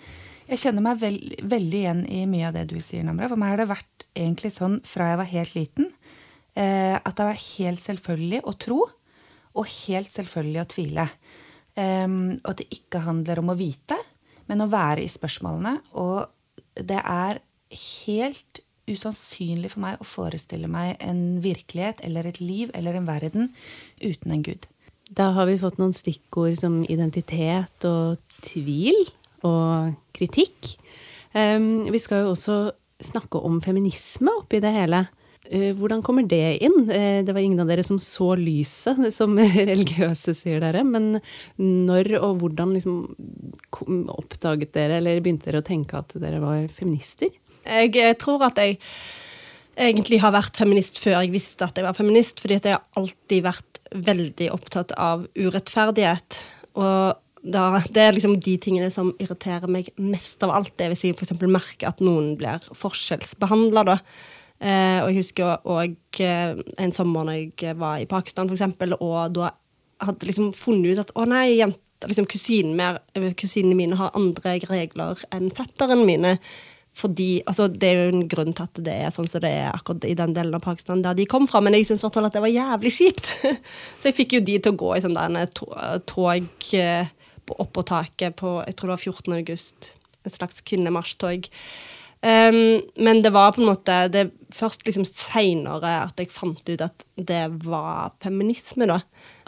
Jeg 0.52 0.60
kjenner 0.60 0.84
meg 0.84 0.98
veld, 1.00 1.36
veldig 1.48 1.80
igjen 1.80 2.00
i 2.12 2.26
mye 2.28 2.48
av 2.50 2.56
det 2.58 2.66
du 2.68 2.80
sier, 2.84 3.06
Namra. 3.08 3.30
For 3.30 3.40
meg 3.40 3.54
har 3.54 3.62
det 3.62 3.70
vært 3.70 4.04
egentlig 4.18 4.52
sånn 4.52 4.82
fra 4.84 5.12
jeg 5.12 5.20
var 5.22 5.30
helt 5.32 5.54
liten, 5.56 5.86
eh, 6.60 6.98
at 6.98 7.16
det 7.16 7.24
var 7.24 7.40
helt 7.40 7.80
selvfølgelig 7.80 8.42
å 8.44 8.58
tro, 8.60 8.80
og 9.56 9.70
helt 9.86 10.12
selvfølgelig 10.12 10.62
å 10.62 10.68
tvile. 10.74 11.06
Um, 11.78 12.42
og 12.44 12.50
at 12.52 12.58
det 12.58 12.68
ikke 12.68 13.06
handler 13.06 13.40
om 13.40 13.54
å 13.54 13.56
vite, 13.56 13.96
men 14.50 14.66
å 14.66 14.68
være 14.68 15.06
i 15.06 15.08
spørsmålene. 15.08 15.78
Og 15.96 16.28
det 16.76 17.00
er 17.00 17.40
helt 17.72 18.62
usannsynlig 18.92 19.72
for 19.74 19.84
meg 19.84 20.02
å 20.02 20.08
forestille 20.08 20.70
meg 20.72 20.96
en 21.04 21.40
virkelighet 21.44 22.02
eller 22.06 22.28
et 22.28 22.42
liv 22.42 22.72
eller 22.78 22.98
en 22.98 23.08
verden 23.08 23.52
uten 24.02 24.36
en 24.36 24.46
gud. 24.46 24.68
Da 25.12 25.32
har 25.36 25.50
vi 25.50 25.60
fått 25.60 25.80
noen 25.82 25.96
stikkord 25.96 26.56
som 26.60 26.82
identitet 26.88 27.88
og 27.88 28.22
tvil 28.46 28.96
og 29.48 29.96
kritikk. 30.16 30.76
Um, 31.36 31.90
vi 31.92 32.00
skal 32.00 32.24
jo 32.24 32.36
også 32.36 32.60
snakke 33.02 33.42
om 33.42 33.60
feminisme 33.64 34.32
oppi 34.40 34.62
det 34.64 34.72
hele. 34.76 35.04
Uh, 35.52 35.74
hvordan 35.76 36.04
kommer 36.06 36.24
det 36.24 36.62
inn? 36.64 36.86
Uh, 36.88 37.20
det 37.28 37.36
var 37.36 37.44
ingen 37.44 37.60
av 37.64 37.72
dere 37.72 37.84
som 37.84 38.00
så 38.00 38.34
lyset, 38.40 39.04
som 39.12 39.36
religiøse 39.72 40.36
sier 40.38 40.64
dere. 40.64 40.86
Men 40.88 41.18
når 41.60 42.14
og 42.22 42.40
hvordan 42.44 42.76
liksom 42.78 44.08
oppdaget 44.16 44.72
dere, 44.78 45.02
eller 45.02 45.20
begynte 45.20 45.50
dere 45.50 45.64
å 45.64 45.68
tenke 45.68 46.00
at 46.00 46.16
dere 46.24 46.40
var 46.44 46.70
feminister? 46.78 47.34
Jeg, 47.66 47.94
jeg 47.96 48.18
tror 48.22 48.48
at 48.48 48.60
jeg 48.62 48.80
egentlig 49.82 50.22
har 50.24 50.34
vært 50.36 50.60
feminist 50.60 51.00
før 51.02 51.20
jeg 51.20 51.34
visste 51.34 51.68
at 51.68 51.78
jeg 51.78 51.88
var 51.88 51.98
feminist, 51.98 52.42
fordi 52.44 52.60
at 52.60 52.70
jeg 52.70 52.78
har 52.78 53.02
alltid 53.02 53.46
vært 53.46 53.82
veldig 53.92 54.50
opptatt 54.54 54.94
av 55.00 55.26
urettferdighet. 55.36 56.42
Og 56.80 57.18
da, 57.42 57.64
det 57.90 58.04
er 58.04 58.14
liksom 58.16 58.38
de 58.44 58.58
tingene 58.62 58.92
som 58.94 59.14
irriterer 59.22 59.72
meg 59.72 59.90
mest 60.00 60.44
av 60.46 60.54
alt. 60.56 60.76
Det 60.78 60.92
vil 60.92 61.00
si 61.00 61.16
f.eks. 61.16 61.34
merke 61.48 61.90
at 61.90 62.04
noen 62.04 62.36
blir 62.40 62.70
forskjellsbehandla, 62.78 63.98
Eh, 64.62 65.00
og 65.02 65.10
jeg 65.10 65.24
husker 65.24 65.64
òg 65.74 66.20
eh, 66.22 66.60
en 66.78 66.92
sommer 66.94 67.26
når 67.26 67.38
jeg 67.40 67.78
var 67.82 67.98
i 67.98 68.10
Pakistan, 68.10 68.50
eksempel, 68.54 68.94
og 69.02 69.34
da 69.34 69.50
hadde 70.06 70.28
liksom 70.30 70.52
funnet 70.54 70.94
ut 70.94 71.02
at 71.02 71.14
å 71.18 71.26
nei, 71.30 71.58
jenter, 71.58 72.10
liksom 72.12 72.28
kusinene 72.30 73.78
mine 73.78 73.98
har 73.98 74.14
andre 74.18 74.60
regler 74.70 75.24
enn 75.34 75.50
fetteren 75.58 76.06
mine. 76.06 76.36
Fordi, 76.98 77.42
altså 77.48 77.70
Det 77.72 77.88
er 77.88 77.94
jo 78.02 78.12
en 78.12 78.28
grunn 78.28 78.54
til 78.54 78.68
at 78.68 78.82
det 78.84 78.94
er 79.06 79.14
sånn 79.16 79.30
som 79.32 79.42
det 79.44 79.52
er 79.62 79.72
akkurat 79.72 80.04
i 80.10 80.16
den 80.18 80.34
delen 80.36 80.58
av 80.58 80.64
Pakistan 80.66 81.04
der 81.06 81.16
de 81.16 81.26
kom 81.30 81.48
fra, 81.48 81.62
men 81.64 81.74
jeg 81.78 81.88
syns 81.88 82.04
at 82.04 82.18
det 82.34 82.44
var 82.44 82.52
jævlig 82.52 82.92
kjipt. 82.92 83.32
så 84.00 84.10
jeg 84.10 84.18
fikk 84.18 84.36
jo 84.36 84.44
de 84.44 84.58
til 84.60 84.76
å 84.76 84.80
gå 84.82 84.92
i 84.98 85.04
sånn 85.06 85.16
der 85.16 85.48
tog 85.56 85.72
oppå 87.52 87.82
opp 87.82 87.88
taket 87.88 88.36
på 88.40 88.60
jeg 88.68 88.76
tror 88.76 88.92
det 88.92 88.98
var 88.98 89.06
14. 89.08 89.34
august. 89.40 89.94
Et 90.28 90.36
slags 90.36 90.62
kvinnemarsjtog. 90.62 91.48
Um, 92.22 92.82
men 93.02 93.24
det 93.26 93.32
var 93.34 93.56
på 93.56 93.64
en 93.64 93.72
måte 93.72 93.96
det 94.14 94.28
først 94.54 94.84
liksom 94.86 95.06
seinere 95.08 95.94
at 96.04 96.20
jeg 96.22 96.30
fant 96.30 96.68
ut 96.70 96.84
at 96.84 97.06
det 97.18 97.44
var 97.66 98.12
feminisme, 98.22 98.86
da. 98.90 99.00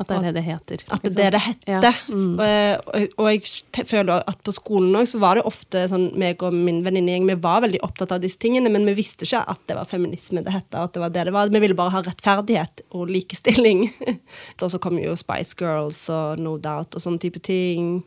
At 0.02 0.10
det 0.10 0.16
er 0.16 0.24
det 0.26 0.34
det 0.38 0.44
heter. 0.48 0.86
At 0.90 1.06
det 1.06 1.12
er 1.12 1.18
det 1.18 1.30
det 1.36 1.42
heter. 1.44 1.86
Ja. 1.86 1.92
Mm. 2.10 2.40
Og, 2.40 3.06
og, 3.22 3.30
jeg 3.30 3.86
føler 3.90 4.26
at 4.26 4.42
på 4.46 4.56
skolen 4.56 4.96
òg 4.98 5.06
så 5.10 5.22
var 5.22 5.38
det 5.38 5.46
ofte 5.50 5.86
sånn 5.92 6.10
meg 6.20 6.42
og 6.46 6.56
min 6.56 6.82
venninnegjeng 6.86 7.30
vi 7.30 7.38
var 7.46 7.62
veldig 7.68 7.84
opptatt 7.86 8.16
av 8.16 8.24
disse 8.24 8.42
tingene, 8.42 8.72
men 8.74 8.88
vi 8.90 8.98
visste 8.98 9.28
ikke 9.28 9.44
at 9.54 9.64
det 9.70 9.78
var 9.78 9.90
feminisme 9.90 10.42
det 10.46 10.56
het, 10.56 10.70
at 10.74 10.98
det 10.98 11.04
var 11.04 11.14
det 11.14 11.28
det 11.30 11.36
var. 11.36 11.54
Vi 11.54 11.64
ville 11.64 11.78
bare 11.78 11.98
ha 11.98 12.04
rettferdighet 12.06 12.86
og 12.98 13.14
likestilling. 13.14 13.86
så 14.64 14.82
kom 14.82 14.98
jo 15.02 15.14
Spice 15.20 15.58
Girls 15.60 16.08
og 16.14 16.42
No 16.42 16.58
Doubt 16.58 16.98
og 16.98 17.06
sånne 17.06 17.22
type 17.22 17.44
ting. 17.44 18.00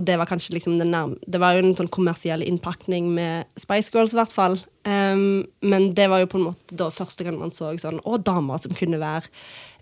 Og 0.00 0.06
det 0.08 0.16
var 0.16 0.28
kanskje 0.30 0.54
liksom 0.54 0.78
den 0.80 0.94
nærme 0.94 1.18
Det 1.28 1.40
var 1.42 1.52
jo 1.52 1.60
en 1.60 1.74
sånn 1.76 1.90
kommersiell 1.92 2.40
innpakning 2.46 3.10
med 3.12 3.48
Spice 3.60 3.92
Girls, 3.92 4.14
i 4.14 4.20
hvert 4.20 4.32
fall. 4.32 4.56
Um, 4.88 5.44
men 5.60 5.90
det 5.96 6.06
var 6.08 6.22
jo 6.22 6.30
på 6.32 6.38
en 6.38 6.46
måte 6.46 6.76
da 6.80 6.86
første 6.94 7.26
gang 7.26 7.36
man 7.36 7.52
så 7.52 7.74
sånn 7.76 8.00
Å, 8.00 8.16
damer 8.24 8.62
som 8.62 8.72
kunne 8.72 9.00
være 9.02 9.28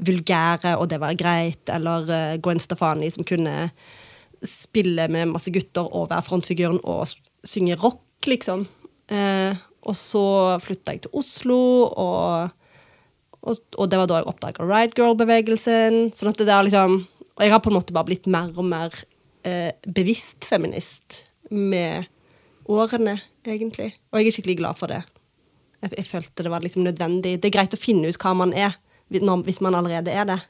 vulgære, 0.03 0.75
og 0.75 0.89
det 0.91 0.99
var 0.99 1.19
greit. 1.21 1.63
Eller 1.71 2.11
uh, 2.11 2.39
Gwen 2.43 2.59
Stefani 2.63 3.11
som 3.15 3.27
kunne 3.29 3.71
spille 4.43 5.07
med 5.11 5.31
masse 5.31 5.53
gutter 5.55 5.87
og 5.87 6.11
være 6.11 6.27
frontfiguren 6.27 6.81
og 6.83 7.15
synge 7.47 7.79
rock, 7.79 8.03
liksom. 8.27 8.67
Uh, 9.11 9.55
og 9.87 9.95
så 9.97 10.25
flytta 10.63 10.97
jeg 10.97 11.05
til 11.05 11.15
Oslo, 11.21 11.61
og, 11.87 12.51
og, 13.39 13.63
og 13.79 13.87
det 13.91 14.03
var 14.03 14.11
da 14.11 14.19
jeg 14.19 14.29
oppdaga 14.33 14.67
Ride 14.67 14.99
Girl-bevegelsen. 14.99 16.09
Sånn 16.11 16.33
at 16.33 16.43
det 16.43 16.49
der 16.51 16.67
liksom 16.67 17.05
Og 17.39 17.47
jeg 17.47 17.55
har 17.55 17.63
på 17.63 17.71
en 17.71 17.79
måte 17.79 17.95
bare 17.95 18.11
blitt 18.11 18.27
mer 18.27 18.51
og 18.59 18.67
mer 18.67 18.99
eh, 19.47 19.73
bevisst 19.87 20.49
feminist 20.49 21.23
med 21.51 22.09
årene, 22.69 23.19
egentlig. 23.47 23.95
Og 24.13 24.21
jeg 24.21 24.31
er 24.31 24.37
skikkelig 24.37 24.59
glad 24.61 24.79
for 24.81 24.93
det. 24.93 25.03
Jeg, 25.83 25.95
jeg, 25.97 26.07
følte 26.09 26.45
det 26.45 26.53
var 26.53 26.65
liksom 26.65 26.85
nødvendig. 26.87 27.39
Det 27.41 27.51
er 27.51 27.57
greit 27.59 27.77
å 27.77 27.81
finne 27.81 28.11
ut 28.11 28.21
hva 28.23 28.35
man 28.37 28.55
er, 28.57 28.77
hvis 29.09 29.61
man 29.65 29.79
allerede 29.79 30.13
er 30.13 30.29
det. 30.29 30.41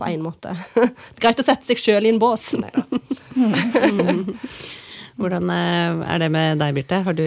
På 0.00 0.08
en 0.08 0.22
måte. 0.24 0.54
Det 0.74 1.18
er 1.18 1.24
greit 1.26 1.42
å 1.42 1.44
sette 1.44 1.66
seg 1.68 1.80
sjøl 1.80 2.06
i 2.08 2.12
en 2.14 2.20
bås. 2.22 2.54
Nei 2.56 2.70
da. 2.72 2.86
Hvordan 5.20 5.50
eh, 5.52 5.98
er 6.14 6.22
det 6.22 6.30
med 6.32 6.60
deg, 6.62 6.72
Birte? 6.78 7.02
Har 7.04 7.16
du 7.16 7.26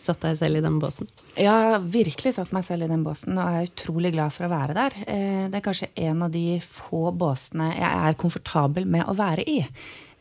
satt 0.00 0.22
deg 0.24 0.38
selv 0.40 0.56
i 0.56 0.64
den 0.64 0.78
båsen? 0.80 1.10
Jeg 1.36 1.50
har 1.50 1.84
virkelig 1.84 2.32
satt 2.38 2.54
meg 2.56 2.64
selv 2.64 2.86
i 2.86 2.88
den 2.88 3.04
båsen, 3.04 3.36
og 3.36 3.44
er 3.44 3.68
utrolig 3.68 4.14
glad 4.14 4.32
for 4.32 4.46
å 4.46 4.52
være 4.52 4.76
der. 4.76 4.96
Eh, 5.04 5.44
det 5.52 5.60
er 5.60 5.66
kanskje 5.66 5.90
en 6.06 6.24
av 6.24 6.32
de 6.32 6.46
få 6.64 7.10
båsene 7.12 7.68
jeg 7.74 7.92
er 8.08 8.18
komfortabel 8.22 8.88
med 8.88 9.04
å 9.04 9.16
være 9.18 9.44
i. 9.52 9.58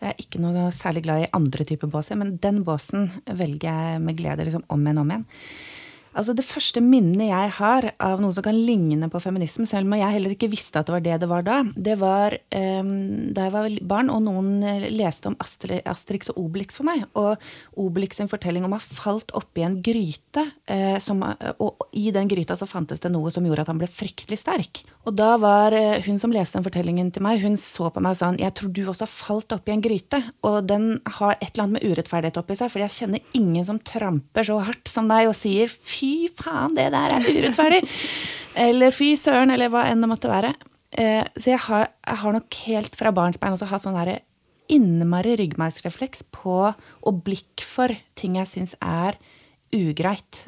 Jeg 0.05 0.13
er 0.13 0.21
ikke 0.21 0.39
noe 0.43 0.67
særlig 0.69 1.01
glad 1.07 1.23
i 1.23 1.31
andre 1.33 1.65
typer 1.65 1.89
båser, 1.89 2.17
men 2.19 2.35
den 2.37 2.59
båsen 2.67 3.07
velger 3.25 3.65
jeg 3.65 4.01
med 4.03 4.19
glede 4.19 4.45
liksom 4.45 4.61
om 4.69 4.83
igjen 4.85 5.01
om 5.01 5.09
igjen. 5.09 5.23
Altså 6.15 6.35
Det 6.35 6.45
første 6.47 6.79
minnet 6.83 7.27
jeg 7.27 7.51
har 7.57 7.89
av 7.99 8.21
noe 8.23 8.35
som 8.35 8.45
kan 8.45 8.55
ligne 8.55 9.09
på 9.11 9.19
feminisme, 9.23 9.67
selv 9.67 9.87
om 9.89 9.95
jeg 9.97 10.15
heller 10.15 10.35
ikke 10.35 10.49
visste 10.51 10.79
at 10.79 10.87
det 10.87 10.95
var 10.95 11.03
det 11.03 11.17
det 11.25 11.29
var 11.29 11.45
da, 11.45 11.57
det 11.75 11.95
var 11.99 12.35
um, 12.55 12.91
da 13.35 13.47
jeg 13.47 13.53
var 13.55 13.75
barn 13.89 14.11
og 14.13 14.21
noen 14.23 14.63
eh, 14.63 14.87
leste 14.93 15.29
om 15.31 15.35
Asterix 15.41 16.31
og 16.31 16.39
Obelix 16.45 16.79
for 16.79 16.87
meg. 16.87 17.03
Og 17.19 17.35
Obelix 17.81 18.19
sin 18.19 18.31
fortelling 18.31 18.65
om 18.67 18.75
å 18.75 18.79
ha 18.79 18.99
falt 19.03 19.33
oppi 19.35 19.65
en 19.65 19.77
gryte, 19.83 20.45
uh, 20.71 20.97
som, 21.03 21.23
og 21.59 21.87
i 21.95 22.07
den 22.15 22.31
gryta 22.31 22.55
så 22.55 22.67
fantes 22.69 23.03
det 23.03 23.11
noe 23.11 23.33
som 23.33 23.45
gjorde 23.47 23.65
at 23.65 23.73
han 23.73 23.81
ble 23.81 23.91
fryktelig 23.91 24.39
sterk. 24.43 24.83
Og 25.05 25.15
da 25.17 25.33
var 25.41 25.75
uh, 25.75 25.99
hun 26.07 26.19
som 26.21 26.33
leste 26.33 26.59
den 26.59 26.67
fortellingen 26.67 27.11
til 27.15 27.25
meg, 27.25 27.43
hun 27.43 27.59
så 27.59 27.91
på 27.91 28.03
meg 28.03 28.15
og 28.15 28.21
sa 28.21 28.31
jeg 28.35 28.55
tror 28.55 28.71
du 28.71 28.83
også 28.85 29.05
har 29.05 29.11
falt 29.13 29.55
oppi 29.55 29.75
en 29.75 29.83
gryte. 29.83 30.21
Og 30.47 30.61
den 30.69 31.01
har 31.19 31.35
et 31.35 31.51
eller 31.51 31.67
annet 31.67 31.77
med 31.79 31.91
urettferdighet 31.91 32.39
oppi 32.39 32.59
seg, 32.59 32.71
for 32.71 32.83
jeg 32.83 32.95
kjenner 32.95 33.35
ingen 33.37 33.67
som 33.67 33.81
tramper 33.83 34.47
så 34.47 34.61
hardt 34.63 34.91
som 34.91 35.11
deg 35.11 35.27
og 35.29 35.37
sier 35.37 35.71
fy 35.71 36.04
fy 36.05 36.29
faen, 36.37 36.75
det 36.77 36.91
der 36.93 37.17
er 37.17 37.25
urettferdig. 37.25 37.81
eller 38.67 38.93
fy 38.95 39.13
søren, 39.19 39.53
eller 39.53 39.71
hva 39.73 39.85
enn 39.89 40.03
det 40.03 40.11
måtte 40.11 40.31
være. 40.31 40.53
Eh, 40.95 41.23
så 41.35 41.51
jeg 41.55 41.63
har, 41.67 41.89
jeg 42.05 42.21
har, 42.21 42.35
nok 42.37 42.59
helt 42.67 42.95
fra 42.95 43.11
barnsbein 43.15 43.55
også 43.55 43.69
hatt 43.71 43.83
sånn 43.83 43.97
derre 43.97 44.21
innmari 44.71 45.35
ryggmargsrefleks 45.37 46.23
på 46.33 46.57
og 46.71 47.17
blikk 47.25 47.61
for 47.61 47.91
ting 48.17 48.39
jeg 48.39 48.49
syns 48.49 48.77
er 48.81 49.19
ugreit. 49.75 50.45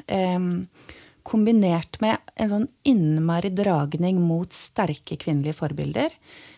kombinert 1.28 1.98
med 2.00 2.16
en 2.40 2.48
sånn 2.48 2.68
innmari 2.88 3.50
dragning 3.52 4.16
mot 4.24 4.48
sterke 4.54 5.18
kvinnelige 5.20 5.58
forbilder. 5.58 6.14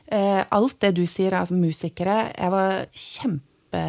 Eh, 0.06 0.44
alt 0.46 0.76
det 0.84 0.92
du 0.94 1.02
sier, 1.10 1.34
altså 1.34 1.56
musikere 1.58 2.30
Jeg 2.30 2.50
var 2.54 2.86
kjempe 2.94 3.82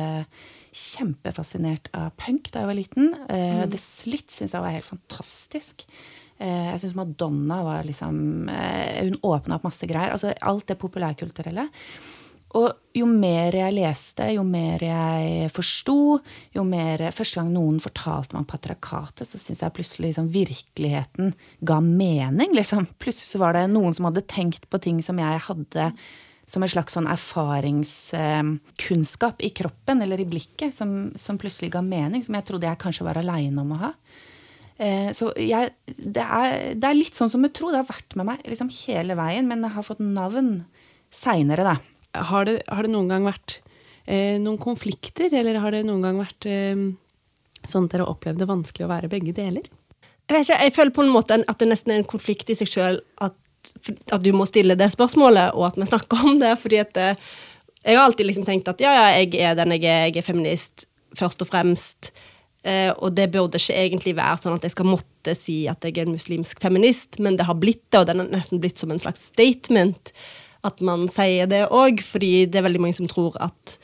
kjempefascinert 0.71 1.91
av 1.97 2.13
punk 2.19 2.51
da 2.51 2.63
jeg 2.63 2.71
var 2.71 2.79
liten. 2.79 3.13
Uh, 3.27 3.65
The 3.69 3.79
Slits 3.81 4.39
syns 4.39 4.55
jeg 4.55 4.63
var 4.63 4.75
helt 4.75 4.87
fantastisk. 4.87 5.85
Uh, 6.41 6.71
jeg 6.71 6.81
syns 6.85 6.97
Madonna 6.97 7.59
var 7.65 7.85
liksom 7.85 8.49
uh, 8.49 8.97
Hun 9.03 9.19
åpna 9.21 9.59
opp 9.59 9.67
masse 9.67 9.89
greier. 9.89 10.15
Altså 10.15 10.33
alt 10.39 10.69
det 10.71 10.79
populærkulturelle. 10.81 11.67
Og 12.59 12.97
jo 12.97 13.05
mer 13.07 13.55
jeg 13.55 13.75
leste, 13.77 14.25
jo 14.35 14.41
mer 14.43 14.81
jeg 14.83 15.51
forsto, 15.55 16.17
jo 16.51 16.63
mer 16.67 17.05
Første 17.15 17.39
gang 17.39 17.51
noen 17.53 17.77
fortalte 17.79 18.35
meg 18.35 18.43
om 18.43 18.49
patriarkatet, 18.49 19.23
så 19.27 19.39
syns 19.39 19.63
jeg 19.63 19.75
plutselig 19.77 20.11
liksom, 20.11 20.27
virkeligheten 20.33 21.31
ga 21.67 21.79
mening. 21.85 22.57
Liksom. 22.57 22.89
Plutselig 22.99 23.39
var 23.43 23.55
det 23.55 23.69
noen 23.71 23.95
som 23.95 24.09
hadde 24.09 24.27
tenkt 24.27 24.67
på 24.67 24.81
ting 24.83 24.99
som 25.05 25.21
jeg 25.21 25.45
hadde 25.47 25.91
som 26.51 26.59
en 26.63 26.71
slags 26.71 26.93
sånn 26.97 27.07
erfaringskunnskap 27.07 29.41
i 29.45 29.49
kroppen 29.55 30.01
eller 30.03 30.19
i 30.19 30.25
blikket 30.27 30.75
som, 30.75 31.15
som, 31.15 31.37
plutselig 31.39 31.71
ga 31.71 31.81
mening, 31.85 32.23
som 32.25 32.35
jeg 32.35 32.45
trodde 32.49 32.67
jeg 32.67 32.81
kanskje 32.81 33.05
var 33.07 33.17
aleine 33.21 33.61
om 33.63 33.71
å 33.71 33.81
ha. 33.85 33.91
Eh, 34.81 35.09
så 35.15 35.25
jeg, 35.39 35.71
det, 35.95 36.25
er, 36.25 36.75
det, 36.75 36.87
er, 36.87 36.97
litt 36.97 37.15
sånn 37.15 37.31
som 37.31 37.41
med 37.43 37.53
tro. 37.55 37.71
Det 37.71 37.79
har 37.79 37.87
vært 37.87 38.15
med 38.19 38.25
meg 38.33 38.39
liksom 38.51 38.69
hele 38.81 39.13
veien, 39.19 39.45
men 39.47 39.63
jeg 39.63 39.75
har 39.77 39.87
fått 39.87 40.03
navn 40.03 40.49
seinere, 41.13 41.63
da. 41.67 41.75
Har 42.31 42.43
det, 42.49 42.55
har 42.67 42.81
det, 42.83 42.91
noen 42.91 43.09
gang 43.11 43.23
vært 43.29 43.51
eh, 44.03 44.35
noen 44.41 44.59
konflikter, 44.59 45.29
eller 45.31 45.55
har 45.63 45.71
det 45.71 45.87
noen 45.87 46.03
gang 46.03 46.17
vært 46.19 46.43
eh, 46.51 46.75
sånn 47.63 47.85
at 47.87 47.91
dere 47.93 48.03
har 48.03 48.11
opplevd 48.11 48.39
det 48.41 48.51
vanskelig 48.51 48.85
å 48.87 48.91
være 48.91 49.11
begge 49.11 49.33
deler? 49.37 49.65
Jeg 50.27 50.33
vet 50.35 50.43
ikke, 50.47 50.63
jeg 50.63 50.75
føler 50.75 50.93
på 50.95 51.03
en 51.03 51.15
måte 51.15 51.33
at 51.39 51.59
det 51.59 51.67
nesten 51.67 51.91
er 51.93 51.99
en 52.01 52.11
konflikt 52.11 52.47
i 52.51 52.55
seg 52.59 52.67
sjøl 52.71 52.97
at 53.23 53.35
at 54.11 54.23
du 54.23 54.31
må 54.35 54.47
stille 54.49 54.77
det 54.79 54.91
spørsmålet, 54.93 55.55
og 55.55 55.69
at 55.69 55.79
vi 55.79 55.87
snakker 55.89 56.25
om 56.27 56.39
det. 56.41 56.55
fordi 56.59 56.81
at 56.81 56.93
det, 56.97 57.09
jeg 57.83 57.97
har 57.97 58.05
alltid 58.05 58.29
liksom 58.29 58.45
tenkt 58.47 58.69
at 58.71 58.81
ja, 58.81 58.93
ja, 58.93 59.07
jeg 59.21 59.35
er 59.41 59.57
den 59.57 59.75
jeg 59.77 59.85
er, 59.85 60.09
jeg 60.09 60.21
er 60.21 60.27
feminist 60.27 60.85
først 61.17 61.41
og 61.41 61.49
fremst. 61.51 62.11
Eh, 62.63 62.91
og 62.93 63.15
det 63.17 63.31
burde 63.33 63.57
ikke 63.57 63.73
egentlig 63.73 64.13
være 64.19 64.37
sånn 64.43 64.59
at 64.59 64.67
jeg 64.67 64.75
skal 64.75 64.85
måtte 64.91 65.33
si 65.37 65.63
at 65.69 65.81
jeg 65.83 65.97
er 65.97 66.05
en 66.05 66.15
muslimsk 66.15 66.61
feminist, 66.61 67.17
men 67.19 67.39
det 67.39 67.47
har 67.49 67.57
blitt 67.57 67.83
det, 67.89 68.03
og 68.03 68.05
det 68.05 68.15
har 68.15 68.29
nesten 68.29 68.61
blitt 68.61 68.81
som 68.81 68.93
en 68.93 69.01
slags 69.01 69.31
statement 69.33 70.13
at 70.67 70.81
man 70.85 71.07
sier 71.09 71.49
det 71.49 71.63
òg, 71.73 72.03
fordi 72.05 72.45
det 72.45 72.59
er 72.59 72.67
veldig 72.67 72.83
mange 72.83 72.97
som 72.99 73.09
tror 73.09 73.37
at 73.41 73.79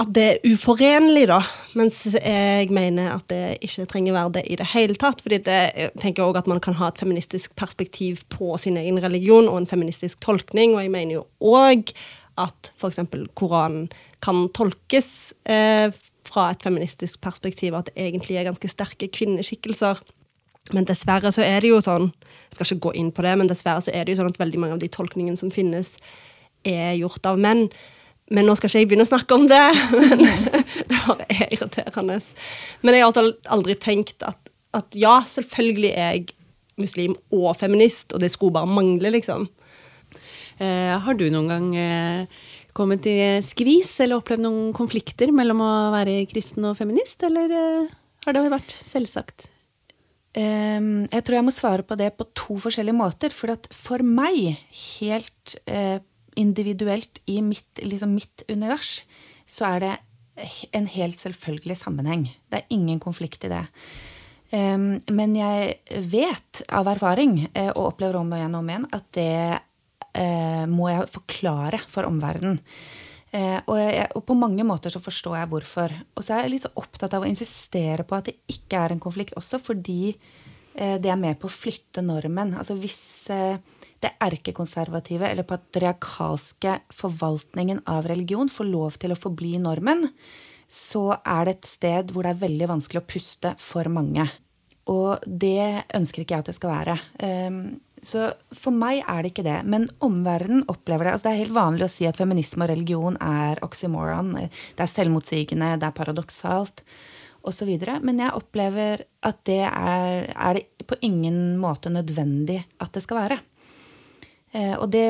at 0.00 0.10
det 0.16 0.24
er 0.26 0.52
uforenlig, 0.54 1.26
da. 1.28 1.40
Mens 1.76 2.02
jeg 2.14 2.70
mener 2.72 3.12
at 3.14 3.26
det 3.30 3.58
ikke 3.66 3.86
trenger 3.90 4.16
være 4.16 4.32
det 4.38 4.44
i 4.48 4.56
det 4.56 4.68
hele 4.72 4.96
tatt. 4.98 5.20
fordi 5.22 5.40
jeg 5.44 5.90
tenker 6.00 6.24
også 6.24 6.44
at 6.44 6.50
man 6.50 6.60
kan 6.60 6.78
ha 6.80 6.88
et 6.88 7.00
feministisk 7.00 7.56
perspektiv 7.56 8.24
på 8.28 8.56
sin 8.56 8.76
egen 8.80 9.02
religion 9.02 9.48
og 9.48 9.58
en 9.58 9.66
feministisk 9.66 10.20
tolkning. 10.20 10.74
Og 10.74 10.82
jeg 10.82 10.90
mener 10.90 11.20
jo 11.20 11.26
òg 11.40 11.92
at 12.40 12.72
f.eks. 12.78 13.00
Koranen 13.34 13.90
kan 14.24 14.48
tolkes 14.56 15.34
eh, 15.44 15.92
fra 16.24 16.50
et 16.50 16.62
feministisk 16.62 17.20
perspektiv, 17.20 17.74
at 17.74 17.90
det 17.90 17.96
egentlig 17.96 18.36
er 18.36 18.48
ganske 18.48 18.68
sterke 18.68 19.08
kvinneskikkelser. 19.12 20.00
Men 20.72 20.86
dessverre 20.86 21.32
så 21.34 21.42
er 21.42 21.60
det 21.64 21.72
jo 21.72 21.80
sånn 21.82 22.12
Jeg 22.50 22.58
skal 22.58 22.66
ikke 22.66 22.88
gå 22.88 22.92
inn 23.00 23.12
på 23.14 23.22
det, 23.24 23.36
men 23.38 23.48
dessverre 23.50 23.82
så 23.84 23.92
er 23.94 24.04
det 24.04 24.14
jo 24.14 24.20
sånn 24.20 24.32
at 24.32 24.40
veldig 24.40 24.60
mange 24.60 24.76
av 24.76 24.82
de 24.82 24.90
tolkningene 24.90 25.38
som 25.38 25.52
finnes, 25.54 25.96
er 26.66 26.96
gjort 26.98 27.24
av 27.30 27.38
menn. 27.40 27.68
Men 28.30 28.46
nå 28.46 28.54
skal 28.56 28.70
ikke 28.70 28.82
jeg 28.82 28.88
begynne 28.90 29.06
å 29.06 29.10
snakke 29.10 29.36
om 29.36 29.46
det. 29.50 29.62
det 30.90 30.98
bare 31.06 31.26
er 31.34 31.48
irriterende. 31.50 32.20
Men 32.86 32.96
jeg 32.96 33.06
har 33.06 33.32
aldri 33.56 33.74
tenkt 33.82 34.26
at, 34.26 34.52
at, 34.76 34.94
ja, 34.98 35.18
selvfølgelig 35.26 35.90
er 35.90 36.12
jeg 36.14 36.28
muslim 36.80 37.16
og 37.34 37.52
feminist, 37.58 38.14
og 38.14 38.22
det 38.22 38.30
skulle 38.32 38.54
bare 38.54 38.70
mangle, 38.70 39.10
liksom. 39.12 39.48
Eh, 40.60 40.94
har 41.02 41.16
du 41.18 41.26
noen 41.32 41.50
gang 41.50 41.68
eh, 41.76 42.42
kommet 42.76 43.06
i 43.10 43.16
skvis 43.44 43.96
eller 44.04 44.20
opplevd 44.20 44.44
noen 44.44 44.74
konflikter 44.76 45.32
mellom 45.34 45.62
å 45.64 45.72
være 45.94 46.20
kristen 46.30 46.68
og 46.70 46.78
feminist, 46.78 47.24
eller 47.26 47.56
eh, 47.56 47.96
har 48.26 48.36
det 48.36 48.50
vært 48.52 48.76
selvsagt? 48.84 49.48
Um, 50.30 51.08
jeg 51.10 51.24
tror 51.26 51.40
jeg 51.40 51.42
må 51.48 51.52
svare 51.54 51.82
på 51.82 51.96
det 51.98 52.12
på 52.14 52.28
to 52.38 52.54
forskjellige 52.62 52.94
måter. 52.94 53.32
For 53.34 53.50
at 53.56 53.66
for 53.74 54.04
meg, 54.06 54.60
helt 55.00 55.56
uh, 55.66 55.98
individuelt 56.40 57.20
i 57.30 57.40
mitt, 57.44 57.82
liksom 57.84 58.16
mitt 58.16 58.44
univers, 58.48 59.02
så 59.48 59.68
er 59.74 59.84
det 59.84 59.96
en 60.76 60.86
helt 60.90 61.18
selvfølgelig 61.18 61.76
sammenheng. 61.80 62.28
Det 62.50 62.60
er 62.60 62.72
ingen 62.74 63.00
konflikt 63.02 63.44
i 63.44 63.52
det. 63.52 63.64
Um, 64.50 64.98
men 65.14 65.36
jeg 65.38 65.76
vet 66.10 66.62
av 66.74 66.88
erfaring, 66.90 67.44
uh, 67.54 67.70
og 67.76 67.92
opplever 67.92 68.18
om 68.18 68.32
igjen 68.34 68.56
og 68.56 68.64
om 68.64 68.72
igjen, 68.72 68.88
at 68.96 69.06
det 69.14 69.34
uh, 70.18 70.64
må 70.70 70.90
jeg 70.90 71.12
forklare 71.14 71.82
for 71.90 72.08
omverdenen. 72.08 72.60
Og, 73.30 73.76
jeg, 73.78 74.08
og, 74.18 74.24
på 74.26 74.34
mange 74.34 74.64
måter 74.66 74.90
så 74.90 74.98
forstår 74.98 75.36
jeg 75.38 75.48
hvorfor. 75.52 75.92
Og 76.18 76.24
så 76.26 76.32
er 76.34 76.40
jeg 76.42 76.50
litt 76.50 76.64
så 76.64 76.70
opptatt 76.82 77.12
av 77.14 77.22
å 77.22 77.28
insistere 77.28 78.02
på 78.02 78.16
at 78.16 78.26
det 78.26 78.32
ikke 78.50 78.80
er 78.82 78.90
en 78.90 79.02
konflikt, 79.04 79.36
også 79.38 79.60
fordi 79.62 80.16
det 80.74 81.12
er 81.12 81.20
med 81.20 81.38
på 81.38 81.46
å 81.46 81.54
flytte 81.54 82.02
normen. 82.02 82.56
Altså 82.58 82.74
hvis 82.82 82.98
det 84.00 84.14
erkekonservative 84.24 85.28
eller 85.28 85.46
patriarkalske 85.48 86.78
forvaltningen 86.94 87.82
av 87.90 88.08
religion 88.08 88.48
får 88.48 88.68
lov 88.70 88.96
til 89.00 89.12
å 89.12 89.18
forbli 89.18 89.58
normen, 89.60 90.08
så 90.70 91.10
er 91.18 91.46
det 91.46 91.56
et 91.58 91.68
sted 91.68 92.14
hvor 92.14 92.24
det 92.24 92.34
er 92.34 92.44
veldig 92.44 92.70
vanskelig 92.70 93.02
å 93.02 93.10
puste 93.10 93.54
for 93.60 93.90
mange. 93.92 94.28
Og 94.90 95.22
det 95.26 95.86
ønsker 95.94 96.22
ikke 96.22 96.36
jeg 96.36 96.44
at 96.44 96.50
det 96.50 96.56
skal 96.56 96.72
være. 96.72 96.96
Ehm, 97.26 97.62
så 98.00 98.30
for 98.56 98.74
meg 98.74 99.02
er 99.04 99.22
det 99.22 99.32
ikke 99.34 99.46
det. 99.46 99.58
Men 99.68 99.88
omverdenen 100.02 100.64
opplever 100.72 101.06
det. 101.06 101.14
Altså 101.14 101.28
det 101.28 101.32
er 101.34 101.42
helt 101.44 101.58
vanlig 101.58 101.86
å 101.86 101.92
si 101.92 102.08
at 102.08 102.18
feminisme 102.18 102.64
og 102.64 102.72
religion 102.72 103.18
er 103.22 103.60
oxymoron. 103.66 104.32
Det 104.38 104.84
er 104.86 104.90
selvmotsigende, 104.94 105.74
det 105.82 105.90
er 105.90 105.98
paradoksalt 105.98 106.84
osv. 107.46 107.70
Men 108.06 108.24
jeg 108.24 108.36
opplever 108.36 109.04
at 109.26 109.44
det 109.48 109.62
er, 109.68 110.30
er 110.32 110.58
det 110.58 110.88
på 110.88 110.98
ingen 111.06 111.58
måte 111.60 111.92
nødvendig 111.92 112.62
at 112.80 112.96
det 112.96 113.04
skal 113.04 113.24
være. 113.24 113.40
Eh, 114.50 114.74
og 114.74 114.88
det, 114.90 115.06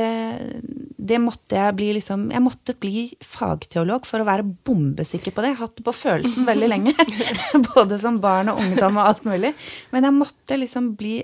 det, 1.00 1.16
måtte 1.16 1.56
jeg 1.56 1.72
bli 1.78 1.86
liksom 1.96 2.26
Jeg 2.28 2.42
måtte 2.44 2.74
bli 2.76 3.06
fagteolog 3.24 4.04
for 4.04 4.20
å 4.20 4.28
være 4.28 4.44
bombesikker 4.44 5.32
på 5.32 5.40
det. 5.40 5.54
Jeg 5.54 5.58
har 5.60 5.70
hatt 5.70 5.78
det 5.80 5.86
på 5.86 5.96
følelsen 5.96 6.48
veldig 6.48 6.68
lenge. 6.68 6.94
Både 7.70 8.00
som 8.02 8.20
barn 8.20 8.52
og 8.52 8.60
ungdom 8.60 9.00
og 9.00 9.06
alt 9.06 9.24
mulig. 9.28 9.54
Men 9.94 10.08
jeg 10.08 10.18
måtte 10.18 10.60
liksom 10.60 10.92
bli, 11.00 11.22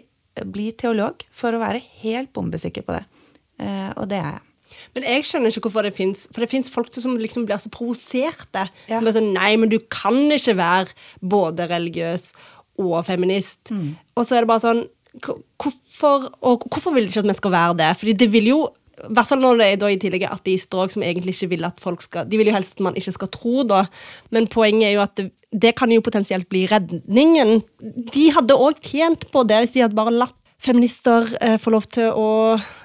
bli 0.49 0.71
teolog 0.81 1.27
for 1.29 1.53
å 1.53 1.62
være 1.62 1.85
helt 2.03 2.33
bombesikker 2.37 2.87
på 2.87 2.97
det. 2.97 3.05
Eh, 3.61 3.93
og 3.95 4.09
det 4.12 4.23
er 4.23 4.35
jeg. 4.35 4.45
Men 4.97 5.07
jeg 5.07 5.29
skjønner 5.29 5.53
ikke 5.53 5.69
hvorfor 5.69 5.87
det 5.87 5.95
fins 5.95 6.25
For 6.35 6.43
det 6.43 6.51
fins 6.51 6.73
folk 6.73 6.89
som 6.91 7.14
liksom 7.21 7.45
blir 7.47 7.61
så 7.62 7.71
provoserte. 7.73 8.67
Ja. 8.89 8.99
Som 8.99 9.07
er 9.07 9.19
sånn 9.19 9.33
Nei, 9.37 9.53
men 9.61 9.71
du 9.73 9.79
kan 9.93 10.17
ikke 10.33 10.57
være 10.59 10.97
både 11.21 11.69
religiøs 11.71 12.33
og 12.83 12.99
feminist. 13.07 13.71
Mm. 13.73 13.95
Og 14.17 14.27
så 14.27 14.37
er 14.37 14.45
det 14.45 14.51
bare 14.51 14.64
sånn 14.64 14.87
Hvorfor, 15.25 16.27
og 16.45 16.67
hvorfor 16.69 16.93
vil 16.95 17.07
de 17.07 17.12
ikke 17.12 17.25
at 17.25 17.31
vi 17.31 17.39
skal 17.39 17.55
være 17.55 17.79
det? 17.79 17.93
Fordi 18.01 18.12
det 18.12 18.29
vil 18.33 18.51
jo 18.53 18.59
I 18.97 19.12
hvert 19.12 19.29
fall 19.29 19.41
når 19.41 19.59
det 19.61 19.67
er 19.67 19.81
da 19.81 19.89
i 19.93 19.99
tillegg 20.01 20.23
er 20.25 20.33
ateister 20.33 20.93
som 20.93 21.03
egentlig 21.05 21.35
ikke 21.35 21.51
vil 21.51 21.67
at 21.69 21.81
folk 21.81 22.01
skal 22.01 22.29
De 22.29 22.39
vil 22.41 22.49
jo 22.49 22.55
helst 22.55 22.79
at 22.79 22.85
man 22.87 22.97
ikke 22.97 23.12
skal 23.12 23.29
tro, 23.29 23.64
da. 23.69 23.85
Men 24.33 24.49
poenget 24.49 24.89
er 24.89 24.95
jo 24.97 25.03
at 25.05 25.17
det, 25.21 25.31
det 25.53 25.75
kan 25.77 25.93
jo 25.93 26.05
potensielt 26.05 26.49
bli 26.49 26.64
redningen. 26.71 27.61
De 28.12 28.25
hadde 28.33 28.57
òg 28.57 28.81
tjent 28.81 29.29
på 29.33 29.45
det 29.45 29.61
hvis 29.62 29.77
de 29.77 29.85
hadde 29.85 29.99
bare 29.99 30.17
latt 30.17 30.37
feminister 30.62 31.29
eh, 31.41 31.59
få 31.61 31.73
lov 31.75 31.87
til 31.93 32.09
å 32.12 32.29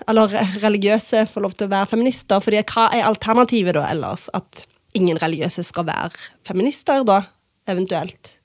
Eller 0.10 0.34
religiøse 0.60 1.24
få 1.30 1.44
lov 1.46 1.56
til 1.56 1.70
å 1.70 1.72
være 1.72 1.94
feminister. 1.94 2.42
fordi 2.44 2.64
hva 2.68 2.90
er 2.92 3.08
alternativet 3.08 3.78
da 3.78 3.88
ellers? 3.88 4.28
At 4.34 4.66
ingen 4.94 5.18
religiøse 5.18 5.64
skal 5.64 5.88
være 5.88 6.12
feminister, 6.48 7.06
da? 7.08 7.22
Eventuelt. 7.70 8.41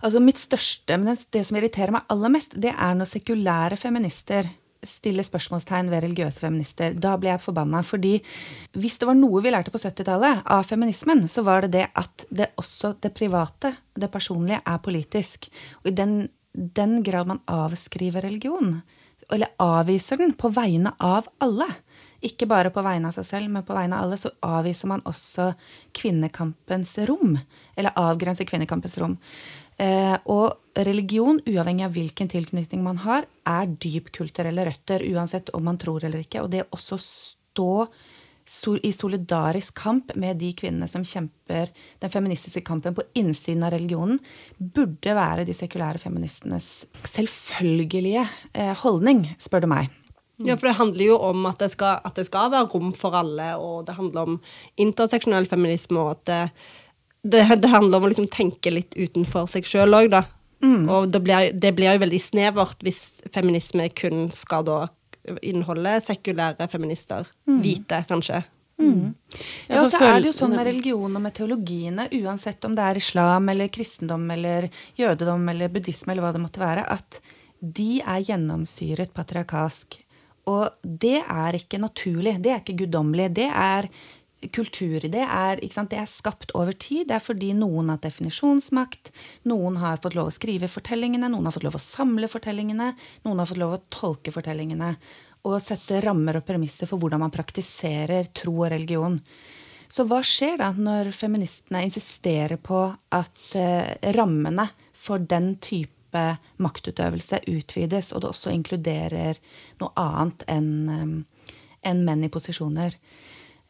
Altså 0.00 0.22
Mitt 0.24 0.40
største, 0.40 0.96
men 0.96 1.18
det 1.32 1.44
som 1.46 1.58
irriterer 1.58 1.92
meg 1.94 2.08
aller 2.12 2.32
mest, 2.32 2.56
det 2.56 2.72
er 2.72 2.96
når 2.96 3.10
sekulære 3.10 3.76
feminister 3.80 4.48
stiller 4.86 5.24
spørsmålstegn 5.26 5.90
ved 5.92 6.04
religiøse 6.04 6.40
feminister. 6.40 6.94
Da 6.96 7.16
blir 7.20 7.34
jeg 7.34 7.44
forbanna. 7.44 7.82
Fordi 7.84 8.14
hvis 8.80 8.98
det 9.00 9.08
var 9.08 9.18
noe 9.18 9.42
vi 9.44 9.52
lærte 9.52 9.72
på 9.74 9.80
70-tallet 9.80 10.44
av 10.48 10.64
feminismen, 10.68 11.26
så 11.28 11.44
var 11.46 11.66
det 11.66 11.74
det 11.74 11.86
at 12.00 12.24
det 12.30 12.52
også 12.60 12.94
det 13.02 13.12
private, 13.16 13.74
det 13.92 14.10
personlige, 14.12 14.62
er 14.64 14.80
politisk. 14.80 15.50
Og 15.82 15.92
i 15.92 15.96
den, 15.96 16.16
den 16.52 17.02
grad 17.04 17.28
man 17.28 17.44
avskriver 17.50 18.24
religion, 18.24 18.80
eller 19.30 19.52
avviser 19.62 20.18
den 20.18 20.32
på 20.34 20.48
vegne 20.50 20.90
av 20.98 21.28
alle, 21.44 21.68
ikke 22.24 22.48
bare 22.50 22.72
på 22.74 22.82
vegne 22.84 23.08
av 23.08 23.16
seg 23.16 23.28
selv, 23.28 23.52
men 23.52 23.64
på 23.64 23.76
vegne 23.76 23.96
av 23.96 24.04
alle, 24.04 24.18
så 24.20 24.32
avviser 24.44 24.90
man 24.90 25.04
også 25.08 25.52
kvinnekampens 25.96 26.96
rom. 27.08 27.38
Eller 27.78 27.96
avgrenser 27.96 28.48
kvinnekampens 28.48 28.98
rom. 29.00 29.14
Eh, 29.80 30.16
og 30.28 30.82
religion, 30.86 31.40
uavhengig 31.48 31.86
av 31.86 31.96
hvilken 31.96 32.28
tilknytning 32.30 32.82
man 32.84 33.00
har, 33.06 33.26
er 33.48 33.68
dyp 33.80 34.10
kulturelle 34.16 34.66
røtter, 34.68 35.04
uansett 35.08 35.52
om 35.56 35.64
man 35.66 35.80
tror 35.80 36.04
eller 36.04 36.24
ikke. 36.24 36.44
Og 36.44 36.50
det 36.52 36.66
også 36.68 36.98
stå 37.00 37.70
i 38.82 38.90
solidarisk 38.92 39.76
kamp 39.78 40.10
med 40.18 40.40
de 40.40 40.50
kvinnene 40.58 40.88
som 40.90 41.04
kjemper 41.06 41.70
den 42.02 42.10
feministiske 42.10 42.64
kampen 42.66 42.96
på 42.96 43.04
innsiden 43.14 43.62
av 43.62 43.72
religionen, 43.76 44.18
burde 44.58 45.14
være 45.14 45.46
de 45.46 45.54
sekulære 45.54 46.02
feministenes 46.02 46.68
selvfølgelige 47.06 48.26
eh, 48.52 48.74
holdning, 48.82 49.28
spør 49.38 49.64
du 49.64 49.70
meg. 49.70 49.94
Ja, 50.40 50.56
for 50.56 50.70
det 50.70 50.78
handler 50.78 51.04
jo 51.04 51.16
om 51.20 51.44
at 51.50 51.60
det, 51.60 51.68
skal, 51.74 52.00
at 52.04 52.16
det 52.16 52.24
skal 52.26 52.50
være 52.52 52.70
rom 52.72 52.94
for 52.96 53.14
alle, 53.16 53.52
og 53.60 53.84
det 53.86 53.98
handler 53.98 54.28
om 54.28 54.38
interseksjonell 54.80 55.46
feminisme, 55.46 56.00
og 56.00 56.14
at 56.16 56.22
det, 56.30 56.40
det, 57.22 57.42
det, 57.60 57.68
handler 57.68 57.98
om 57.98 58.06
å 58.06 58.12
liksom 58.12 58.30
tenke 58.32 58.72
litt 58.72 58.96
utenfor 58.96 59.48
seg 59.50 59.66
sjøl 59.68 59.96
òg, 59.96 60.10
da. 60.12 60.24
Mm. 60.64 60.88
Og 60.92 61.10
det 61.12 61.20
blir, 61.24 61.50
det 61.56 61.72
blir, 61.76 61.94
jo 61.94 62.04
veldig 62.04 62.20
snevert 62.20 62.82
hvis 62.84 63.20
feminisme 63.32 63.88
kun 63.96 64.28
skal 64.34 64.64
da 64.68 64.80
inneholde 65.44 65.98
sekulære 66.04 66.68
feminister. 66.72 67.28
Mm. 67.48 67.60
Hvite, 67.64 68.02
kanskje. 68.08 68.42
Mm. 68.80 69.12
Ja, 69.68 69.82
og 69.82 69.90
så 69.92 70.00
er 70.00 70.20
det 70.20 70.30
jo 70.30 70.36
sånn 70.38 70.54
med 70.56 70.64
religion 70.64 71.16
og 71.16 71.20
med 71.22 71.34
teologiene, 71.36 72.06
uansett 72.22 72.64
om 72.64 72.76
det 72.76 72.86
er 72.86 73.00
islam 73.00 73.50
eller 73.52 73.68
kristendom 73.72 74.24
eller 74.32 74.70
jødedom 74.96 75.44
eller 75.52 75.72
buddhisme 75.72 76.14
eller 76.14 76.24
hva 76.24 76.32
det 76.36 76.44
måtte 76.44 76.62
være, 76.62 76.86
at 76.88 77.20
de 77.60 78.00
er 78.00 78.24
gjennomsyret 78.24 79.12
patriarkalsk. 79.16 79.98
Og 80.48 80.70
det 80.82 81.20
er 81.20 81.58
ikke 81.58 81.78
naturlig. 81.82 82.38
Det 82.42 82.54
er 82.54 82.62
ikke 82.62 82.86
guddommelig. 82.86 83.28
Det 83.36 83.50
er 83.52 83.90
kultur 84.48 85.04
i 85.04 85.10
det 85.12 85.22
er, 85.24 85.60
det 85.60 85.98
er 85.98 86.08
skapt 86.08 86.54
over 86.56 86.72
tid. 86.72 87.08
Det 87.08 87.16
er 87.18 87.24
fordi 87.24 87.52
noen 87.56 87.92
har 87.92 88.00
definisjonsmakt, 88.02 89.12
noen 89.50 89.76
har 89.82 90.00
fått 90.02 90.16
lov 90.16 90.30
å 90.30 90.34
skrive 90.34 90.70
fortellingene, 90.70 91.28
noen 91.28 91.48
har 91.48 91.56
fått 91.56 91.66
lov 91.66 91.76
å 91.76 91.82
samle 91.82 92.30
fortellingene, 92.30 92.94
noen 93.26 93.42
har 93.42 93.50
fått 93.50 93.60
lov 93.60 93.76
å 93.76 93.82
tolke 93.92 94.32
fortellingene. 94.34 94.94
Og 95.48 95.56
sette 95.64 96.02
rammer 96.04 96.40
og 96.40 96.46
premisser 96.48 96.88
for 96.88 97.00
hvordan 97.00 97.22
man 97.22 97.32
praktiserer 97.32 98.32
tro 98.36 98.58
og 98.64 98.72
religion. 98.72 99.20
Så 99.90 100.04
hva 100.06 100.20
skjer 100.24 100.60
da 100.60 100.70
når 100.76 101.10
feministene 101.16 101.82
insisterer 101.86 102.60
på 102.62 102.84
at 103.16 103.56
eh, 103.58 103.96
rammene 104.14 104.68
for 104.94 105.18
den 105.18 105.56
type 105.58 106.26
maktutøvelse 106.62 107.40
utvides, 107.50 108.12
og 108.12 108.22
det 108.22 108.30
også 108.30 108.52
inkluderer 108.54 109.40
noe 109.82 109.90
annet 109.98 110.44
enn 110.50 110.70
eh, 110.94 111.56
en 111.90 112.04
menn 112.04 112.24
i 112.26 112.30
posisjoner? 112.32 112.94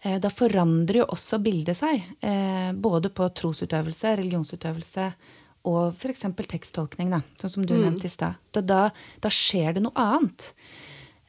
Eh, 0.03 0.17
da 0.21 0.31
forandrer 0.33 1.03
jo 1.03 1.09
også 1.13 1.41
bildet 1.45 1.79
seg. 1.81 2.07
Eh, 2.25 2.71
både 2.73 3.13
på 3.13 3.29
trosutøvelse, 3.37 4.15
religionsutøvelse 4.23 5.11
og 5.69 5.93
f.eks. 5.93 6.25
teksttolkning, 6.49 7.13
da, 7.13 7.21
sånn 7.41 7.53
som 7.53 7.67
du 7.69 7.75
mm. 7.75 7.83
nevnte 7.85 8.09
i 8.09 8.13
stad. 8.13 8.41
Da, 8.57 8.89
da, 9.21 9.33
skjer 9.33 9.77
det 9.77 9.85
noe 9.85 9.93
annet. 10.01 10.53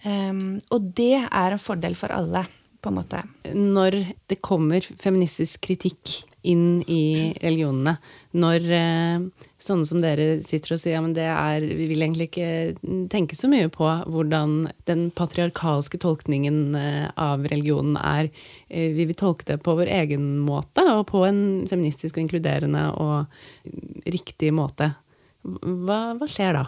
Um, 0.05 0.57
og 0.73 0.87
det 0.97 1.19
er 1.27 1.53
en 1.53 1.61
fordel 1.61 1.97
for 1.99 2.13
alle, 2.15 2.45
på 2.81 2.89
en 2.89 2.97
måte. 2.97 3.19
Når 3.51 3.99
det 4.31 4.39
kommer 4.41 4.87
feministisk 5.03 5.67
kritikk 5.67 6.15
inn 6.47 6.79
i 6.89 7.35
religionene, 7.43 7.97
når 8.39 8.71
eh, 8.73 9.27
sånne 9.63 9.87
som 9.87 10.01
dere 10.03 10.41
sitter 10.45 10.75
og 10.75 10.81
sier 10.81 10.97
ja, 10.97 11.03
men 11.03 11.13
det 11.15 11.27
er 11.27 11.63
Vi 11.63 11.87
vil 11.91 12.03
egentlig 12.03 12.29
ikke 12.29 13.05
tenke 13.13 13.37
så 13.37 13.49
mye 13.51 13.69
på 13.71 13.85
hvordan 13.85 14.71
den 14.89 15.07
patriarkalske 15.15 15.99
tolkningen 16.01 16.75
eh, 16.77 17.07
av 17.15 17.45
religionen 17.51 17.97
er. 17.99 18.31
Eh, 18.69 18.91
vi 18.97 19.07
vil 19.09 19.17
tolke 19.17 19.47
det 19.47 19.61
på 19.65 19.75
vår 19.77 19.91
egen 20.01 20.27
måte, 20.45 20.85
og 20.95 21.07
på 21.13 21.23
en 21.27 21.41
feministisk 21.69 22.17
og 22.17 22.25
inkluderende 22.25 22.87
og 23.01 24.09
riktig 24.09 24.51
måte. 24.55 24.93
Hva, 25.41 26.01
hva 26.17 26.29
skjer 26.29 26.57
da? 26.59 26.67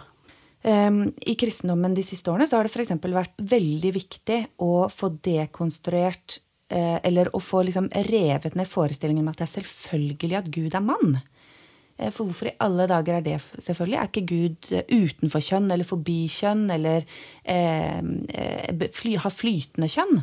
Um, 0.64 1.10
I 1.20 1.34
kristendommen 1.36 1.92
de 1.92 2.02
siste 2.06 2.30
årene 2.32 2.46
så 2.48 2.56
har 2.56 2.64
det 2.64 2.72
f.eks. 2.72 2.94
vært 3.04 3.42
veldig 3.52 3.90
viktig 3.92 4.38
å 4.64 4.86
få 4.88 5.10
dekonstruert 5.20 6.38
uh, 6.72 6.96
eller 7.04 7.28
å 7.36 7.40
få 7.42 7.66
liksom 7.68 7.90
revet 8.08 8.56
ned 8.56 8.70
forestillingen 8.70 9.26
med 9.26 9.34
at 9.34 9.42
det 9.42 9.48
er 9.50 9.56
selvfølgelig 9.58 10.38
at 10.40 10.48
Gud 10.54 10.78
er 10.78 10.86
mann. 10.86 11.18
Eh, 11.98 12.10
for 12.10 12.26
hvorfor 12.26 12.50
i 12.50 12.56
alle 12.64 12.88
dager 12.90 13.18
er 13.18 13.24
det 13.24 13.38
selvfølgelig? 13.58 13.98
Er 13.98 14.10
ikke 14.10 14.26
Gud 14.26 14.72
eh, 14.74 14.84
utenfor 14.90 15.44
kjønn 15.44 15.70
eller 15.70 15.86
forbi 15.88 16.24
kjønn 16.32 16.66
eller 16.74 17.06
eh, 17.44 18.90
fly, 18.94 19.16
har 19.22 19.34
flytende 19.34 19.90
kjønn? 19.90 20.22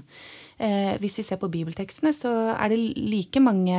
Eh, 0.62 0.94
hvis 1.02 1.18
vi 1.18 1.26
ser 1.26 1.40
på 1.42 1.50
bibeltekstene, 1.52 2.14
så 2.14 2.32
er 2.54 2.74
det 2.74 2.82
like 2.98 3.42
mange 3.42 3.78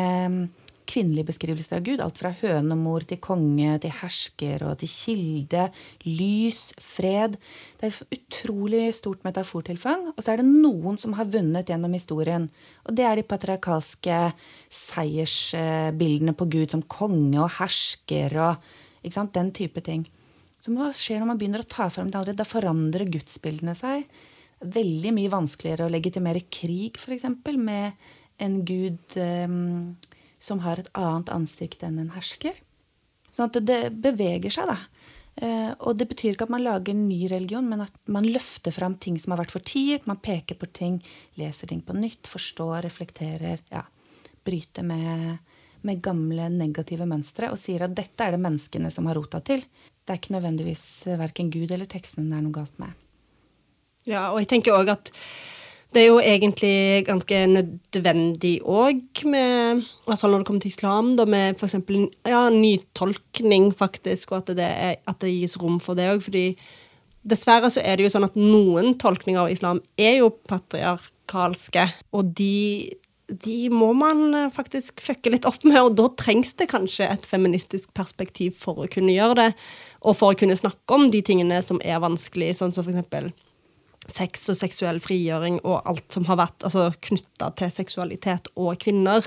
kvinnelige 0.88 1.28
beskrivelser 1.30 1.78
av 1.78 1.86
Gud. 1.86 2.02
Alt 2.02 2.20
fra 2.20 2.32
hønemor 2.36 3.06
til 3.08 3.20
konge 3.22 3.76
til 3.82 3.94
hersker 4.00 4.64
og 4.66 4.78
til 4.82 4.90
kilde. 4.92 5.66
Lys, 6.06 6.62
fred. 6.82 7.38
Det 7.80 7.88
er 7.88 7.94
et 7.94 8.16
utrolig 8.18 8.84
stort 8.96 9.24
metafortilfang. 9.26 10.10
Og 10.14 10.22
så 10.22 10.34
er 10.34 10.42
det 10.42 10.48
noen 10.48 10.98
som 11.00 11.16
har 11.18 11.30
vunnet 11.32 11.70
gjennom 11.70 11.94
historien. 11.96 12.48
Og 12.86 12.96
det 12.98 13.06
er 13.08 13.18
de 13.18 13.26
patriarkalske 13.28 14.22
seiersbildene 14.72 16.36
på 16.38 16.48
Gud 16.52 16.74
som 16.74 16.84
konge 16.86 17.38
og 17.42 17.52
hersker 17.58 18.38
og 18.48 19.12
sant, 19.12 19.34
den 19.34 19.50
type 19.54 19.82
ting. 19.84 20.06
Så 20.62 20.70
hva 20.76 20.92
skjer 20.94 21.18
når 21.18 21.32
man 21.32 21.38
begynner 21.40 21.64
å 21.64 21.70
ta 21.70 21.88
frem 21.90 22.10
det 22.10 22.20
andre? 22.20 22.36
Da 22.38 22.46
forandrer 22.46 23.10
gudsbildene 23.10 23.74
seg. 23.74 24.06
Veldig 24.62 25.10
mye 25.16 25.30
vanskeligere 25.32 25.88
å 25.88 25.90
legitimere 25.90 26.44
krig, 26.54 27.00
f.eks., 27.00 27.26
med 27.58 27.98
en 28.42 28.60
gud 28.66 29.16
um, 29.18 29.96
som 30.42 30.62
har 30.64 30.80
et 30.82 30.90
annet 30.98 31.30
ansikt 31.32 31.84
enn 31.86 32.00
en 32.02 32.12
hersker. 32.16 32.56
Sånn 33.32 33.48
at 33.48 33.60
det 33.64 33.80
beveger 34.02 34.52
seg, 34.52 34.72
da. 34.72 34.78
Eh, 35.40 35.70
og 35.86 35.96
det 35.96 36.10
betyr 36.10 36.34
ikke 36.34 36.48
at 36.48 36.52
man 36.52 36.64
lager 36.64 36.92
en 36.92 37.06
ny 37.08 37.24
religion, 37.30 37.68
men 37.68 37.86
at 37.86 37.94
man 38.12 38.26
løfter 38.28 38.74
fram 38.74 38.98
ting 39.00 39.16
som 39.22 39.32
har 39.32 39.40
vært 39.44 39.54
fortiet. 39.54 40.08
Man 40.10 40.20
peker 40.20 40.58
på 40.58 40.68
ting, 40.74 40.98
leser 41.40 41.70
ting 41.70 41.80
på 41.86 41.96
nytt, 41.96 42.26
forstår, 42.28 42.82
reflekterer. 42.84 43.62
ja, 43.72 43.86
Bryter 44.44 44.84
med, 44.84 45.38
med 45.86 46.02
gamle 46.02 46.50
negative 46.50 47.06
mønstre 47.06 47.52
og 47.52 47.60
sier 47.62 47.86
at 47.86 47.94
dette 47.94 48.26
er 48.26 48.34
det 48.34 48.42
menneskene 48.42 48.90
som 48.90 49.06
har 49.08 49.16
rota 49.16 49.40
til. 49.40 49.62
Det 50.02 50.12
er 50.12 50.20
ikke 50.20 50.34
nødvendigvis 50.34 50.84
verken 51.20 51.52
Gud 51.54 51.70
eller 51.70 51.86
teksten 51.86 52.28
det 52.28 52.40
er 52.40 52.44
noe 52.44 52.58
galt 52.58 52.74
med. 52.82 52.98
Ja, 54.10 54.32
og 54.32 54.40
jeg 54.42 54.50
tenker 54.50 54.74
også 54.74 54.96
at 54.98 55.12
det 55.92 56.02
er 56.02 56.08
jo 56.08 56.20
egentlig 56.20 57.04
ganske 57.04 57.38
nødvendig 57.50 58.54
òg, 58.64 59.02
i 59.26 59.32
hvert 60.06 60.20
fall 60.20 60.32
når 60.32 60.40
det 60.42 60.48
kommer 60.48 60.64
til 60.64 60.72
islam, 60.72 61.10
da, 61.18 61.26
med 61.28 61.58
f.eks. 61.60 61.76
Ja, 62.28 62.46
nytolkning, 62.52 63.72
faktisk, 63.76 64.32
og 64.32 64.42
at 64.42 64.56
det, 64.56 64.68
er, 64.68 64.96
at 65.08 65.20
det 65.20 65.34
gis 65.34 65.58
rom 65.60 65.76
for 65.82 65.98
det 65.98 66.08
òg. 66.14 66.24
fordi 66.24 66.46
dessverre 67.28 67.70
så 67.70 67.84
er 67.84 67.96
det 67.96 68.08
jo 68.08 68.14
sånn 68.16 68.26
at 68.26 68.38
noen 68.38 68.96
tolkninger 68.98 69.44
av 69.44 69.52
islam 69.52 69.82
er 70.00 70.22
jo 70.22 70.32
patriarkalske, 70.48 71.86
og 72.16 72.32
de, 72.40 72.88
de 73.28 73.58
må 73.70 73.92
man 73.92 74.50
faktisk 74.56 75.04
fucke 75.04 75.34
litt 75.34 75.46
opp 75.48 75.60
med, 75.68 75.78
og 75.82 75.94
da 76.00 76.08
trengs 76.18 76.56
det 76.56 76.70
kanskje 76.72 77.12
et 77.12 77.28
feministisk 77.28 77.92
perspektiv 77.94 78.56
for 78.64 78.80
å 78.80 78.90
kunne 78.90 79.14
gjøre 79.14 79.38
det, 79.38 79.48
og 80.00 80.16
for 80.18 80.32
å 80.32 80.40
kunne 80.40 80.58
snakke 80.58 80.96
om 80.96 81.10
de 81.12 81.20
tingene 81.20 81.60
som 81.62 81.84
er 81.84 82.00
vanskelig, 82.02 82.54
sånn 82.58 82.72
som 82.72 82.86
for 82.86 82.96
eksempel 82.96 83.34
sex 84.10 84.48
og 84.50 84.58
seksuell 84.58 85.00
frigjøring 85.02 85.60
og 85.62 85.82
alt 85.88 86.14
som 86.14 86.26
har 86.30 86.40
vært 86.40 86.66
altså, 86.66 86.90
knytta 87.04 87.52
til 87.58 87.72
seksualitet 87.74 88.50
og 88.56 88.74
kvinner. 88.82 89.26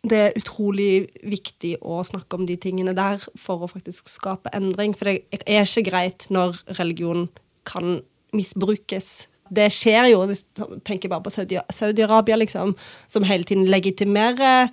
Det 0.00 0.18
er 0.18 0.38
utrolig 0.38 1.10
viktig 1.22 1.76
å 1.84 2.00
snakke 2.06 2.38
om 2.38 2.46
de 2.48 2.56
tingene 2.60 2.96
der 2.96 3.20
for 3.38 3.62
å 3.62 3.70
faktisk 3.70 4.08
skape 4.08 4.52
endring. 4.56 4.96
For 4.96 5.12
det 5.12 5.42
er 5.44 5.66
ikke 5.66 5.90
greit 5.90 6.30
når 6.32 6.62
religion 6.80 7.28
kan 7.68 8.00
misbrukes 8.34 9.28
det 9.50 9.68
skjer 9.74 10.12
jo. 10.12 10.22
Hvis 10.30 10.44
du 10.56 10.78
tenker 10.86 11.10
bare 11.10 11.24
på 11.26 11.32
Saudi- 11.34 11.58
Saudi-Arabia, 11.74 12.36
liksom, 12.38 12.76
som 13.08 13.26
hele 13.26 13.44
tiden 13.44 13.66
legitimerer 13.66 14.70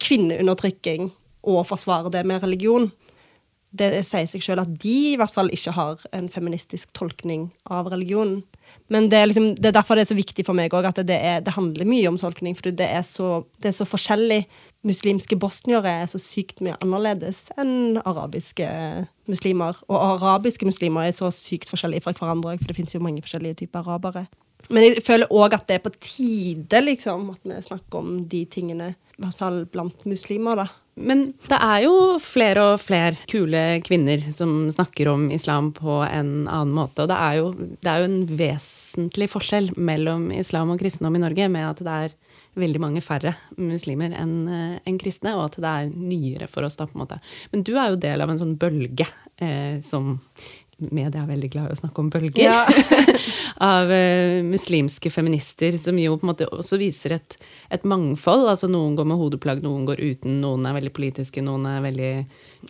kvinneundertrykking 0.00 1.10
og 1.42 1.66
forsvarer 1.66 2.12
det 2.12 2.26
med 2.26 2.42
religion. 2.42 2.90
Det 3.70 3.88
sier 4.02 4.26
seg 4.26 4.42
selv 4.42 4.64
at 4.64 4.72
de 4.82 4.94
i 5.12 5.18
hvert 5.18 5.34
fall 5.34 5.50
ikke 5.54 5.74
har 5.76 6.00
en 6.16 6.26
feministisk 6.32 6.90
tolkning 6.96 7.50
av 7.70 7.90
religionen. 7.92 8.40
Men 8.90 9.06
det 9.10 9.18
er, 9.18 9.28
liksom, 9.30 9.52
det 9.54 9.70
er 9.70 9.76
derfor 9.76 9.98
det 9.98 10.04
er 10.04 10.10
så 10.10 10.18
viktig 10.18 10.44
for 10.46 10.58
meg 10.58 10.74
òg 10.74 10.88
at 10.88 10.98
det, 11.06 11.14
er, 11.14 11.38
det, 11.46 11.54
handler 11.54 11.86
mye 11.86 12.10
om 12.10 12.18
tolkning. 12.18 12.56
For 12.58 12.70
det 12.74 12.86
er 12.86 13.04
så, 13.06 13.44
det 13.62 13.70
er 13.70 13.78
så 13.78 13.86
forskjellig. 13.86 14.42
Muslimske 14.86 15.38
bosniere 15.38 15.92
er 16.02 16.10
så 16.10 16.18
sykt 16.22 16.62
mye 16.64 16.78
annerledes 16.82 17.48
enn 17.60 18.00
arabiske 18.02 18.66
muslimer. 19.30 19.78
Og 19.90 19.98
arabiske 20.16 20.66
muslimer 20.66 21.06
er 21.06 21.14
så 21.14 21.30
sykt 21.34 21.70
forskjellige 21.70 22.06
fra 22.06 22.16
hverandre 22.18 22.54
òg, 22.54 22.62
for 22.62 22.70
det 22.70 22.78
finnes 22.78 22.96
jo 22.96 23.02
mange 23.04 23.22
forskjellige 23.22 23.62
typer 23.62 23.86
arabere. 23.86 24.26
Men 24.68 24.84
jeg 24.84 25.04
føler 25.06 25.30
òg 25.32 25.54
at 25.56 25.68
det 25.68 25.78
er 25.78 25.84
på 25.86 25.92
tide, 25.96 26.82
liksom, 26.84 27.30
at 27.32 27.46
vi 27.46 27.62
snakker 27.64 28.02
om 28.02 28.18
de 28.28 28.42
tingene. 28.50 28.92
I 29.20 29.26
hvert 29.26 29.42
fall 29.42 29.64
blant 29.68 30.06
muslimer, 30.08 30.62
da. 30.62 30.70
Men 31.00 31.30
det 31.48 31.56
er 31.60 31.84
jo 31.84 31.94
flere 32.20 32.64
og 32.72 32.80
flere 32.82 33.16
kule 33.30 33.60
kvinner 33.86 34.22
som 34.34 34.66
snakker 34.72 35.08
om 35.12 35.28
islam 35.32 35.70
på 35.76 36.00
en 36.06 36.48
annen 36.48 36.72
måte. 36.76 37.04
Og 37.04 37.10
det 37.12 37.18
er 37.20 37.36
jo, 37.38 37.52
det 37.54 37.92
er 37.92 38.00
jo 38.00 38.08
en 38.08 38.22
vesentlig 38.40 39.30
forskjell 39.32 39.70
mellom 39.76 40.28
islam 40.34 40.72
og 40.72 40.82
kristendom 40.82 41.16
i 41.16 41.22
Norge 41.22 41.48
med 41.52 41.68
at 41.68 41.84
det 41.86 41.96
er 42.06 42.18
veldig 42.58 42.80
mange 42.82 43.02
færre 43.04 43.36
muslimer 43.60 44.12
enn 44.18 44.34
en 44.50 44.98
kristne, 45.00 45.36
og 45.38 45.46
at 45.46 45.60
det 45.62 45.70
er 45.70 45.92
nyere 45.94 46.48
for 46.50 46.66
oss, 46.66 46.76
da, 46.80 46.88
på 46.90 46.98
en 46.98 47.04
måte. 47.04 47.20
Men 47.52 47.62
du 47.66 47.76
er 47.76 47.92
jo 47.92 48.00
del 48.02 48.24
av 48.24 48.32
en 48.32 48.40
sånn 48.40 48.56
bølge 48.60 49.06
eh, 49.38 49.78
som 49.86 50.16
media 50.88 51.22
er 51.22 51.28
veldig 51.28 51.50
glad 51.52 51.70
i 51.70 51.74
å 51.74 51.78
snakke 51.80 52.02
om 52.02 52.10
bølger. 52.12 52.42
Ja. 52.42 52.64
av 53.70 53.90
uh, 53.92 54.40
muslimske 54.46 55.12
feminister, 55.12 55.76
som 55.80 55.98
jo 56.00 56.16
på 56.16 56.26
en 56.26 56.32
måte 56.32 56.48
også 56.48 56.78
viser 56.80 57.16
et, 57.18 57.36
et, 57.68 57.84
mangfold. 57.88 58.46
Altså 58.50 58.70
noen 58.70 58.96
går 58.98 59.08
med 59.10 59.20
hodeplagg, 59.20 59.64
noen 59.66 59.84
går 59.88 60.00
uten, 60.00 60.40
noen 60.44 60.64
er 60.68 60.78
veldig 60.78 60.94
politiske, 60.96 61.44
noen 61.44 61.68
er 61.70 61.84
veldig 61.84 62.12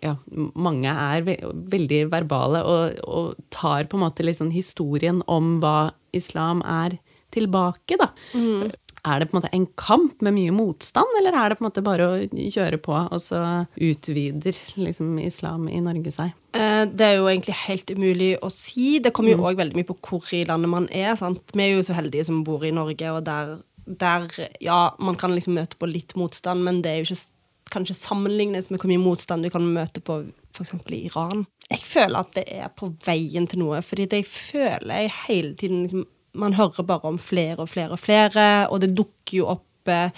Ja, 0.02 0.16
mange 0.54 0.90
er 0.90 1.24
ve 1.26 1.36
veldig 1.70 2.04
verbale 2.12 2.62
og, 2.66 2.98
og, 3.06 3.38
tar 3.54 3.86
på 3.90 3.98
en 3.98 4.04
måte 4.04 4.26
litt 4.26 4.38
sånn 4.40 4.52
historien 4.54 5.22
om 5.30 5.58
hva 5.62 5.92
islam 6.16 6.64
er, 6.66 6.98
tilbake, 7.30 7.94
da. 7.94 8.08
Mm. 8.34 8.70
Er 9.06 9.20
det 9.20 9.30
på 9.30 9.36
en 9.36 9.40
måte 9.40 9.52
en 9.56 9.66
kamp 9.80 10.20
med 10.24 10.36
mye 10.36 10.52
motstand, 10.52 11.16
eller 11.20 11.36
er 11.36 11.50
det 11.50 11.58
på 11.58 11.64
en 11.64 11.68
måte 11.70 11.84
bare 11.84 12.08
å 12.08 12.18
kjøre 12.28 12.80
på, 12.82 12.96
og 12.96 13.22
så 13.22 13.40
utvider 13.80 14.58
liksom 14.76 15.14
islam 15.22 15.68
i 15.72 15.80
Norge 15.84 16.12
seg? 16.14 16.34
Eh, 16.56 16.84
det 16.84 17.06
er 17.06 17.18
jo 17.18 17.28
egentlig 17.30 17.56
helt 17.62 17.92
umulig 17.94 18.30
å 18.42 18.50
si. 18.52 18.98
Det 19.02 19.14
kommer 19.16 19.34
jo 19.34 19.42
òg 19.44 19.54
mm. 19.54 19.60
veldig 19.62 19.80
mye 19.80 19.88
på 19.88 19.98
hvor 20.04 20.30
i 20.36 20.44
landet 20.48 20.72
man 20.72 20.88
er. 20.92 21.14
sant? 21.20 21.54
Vi 21.54 21.64
er 21.64 21.74
jo 21.76 21.86
så 21.86 21.96
heldige 21.96 22.26
som 22.28 22.42
bor 22.46 22.64
i 22.66 22.74
Norge, 22.74 23.12
og 23.14 23.24
der, 23.28 23.58
der 23.86 24.28
Ja, 24.60 24.80
man 24.98 25.18
kan 25.20 25.34
liksom 25.36 25.56
møte 25.56 25.80
på 25.80 25.88
litt 25.90 26.16
motstand, 26.18 26.66
men 26.66 26.82
det 26.84 26.92
er 26.92 27.00
jo 27.00 27.10
ikke 27.10 27.22
kanskje 27.70 27.96
sammenlignes 27.96 28.68
med 28.70 28.82
hvor 28.82 28.90
mye 28.90 29.00
motstand 29.00 29.46
du 29.46 29.50
kan 29.52 29.64
møte 29.64 30.02
på 30.02 30.24
f.eks. 30.50 30.74
i 30.90 31.04
Iran. 31.06 31.46
Jeg 31.70 31.84
føler 31.86 32.18
at 32.18 32.32
det 32.34 32.46
er 32.50 32.72
på 32.74 32.90
veien 33.06 33.46
til 33.46 33.62
noe, 33.62 33.78
fordi 33.86 34.08
det 34.10 34.24
jeg 34.24 34.32
føler 34.32 35.04
jeg 35.04 35.12
hele 35.28 35.52
tiden 35.54 35.84
liksom 35.84 36.08
man 36.32 36.54
hører 36.58 36.86
bare 36.86 37.10
om 37.10 37.18
flere 37.18 37.64
og 37.64 37.70
flere 37.72 37.96
og 37.96 38.02
flere, 38.02 38.68
og 38.70 38.80
det 38.82 38.92
dukker 38.96 39.40
jo 39.40 39.48
opp 39.54 39.90
eh, 39.90 40.10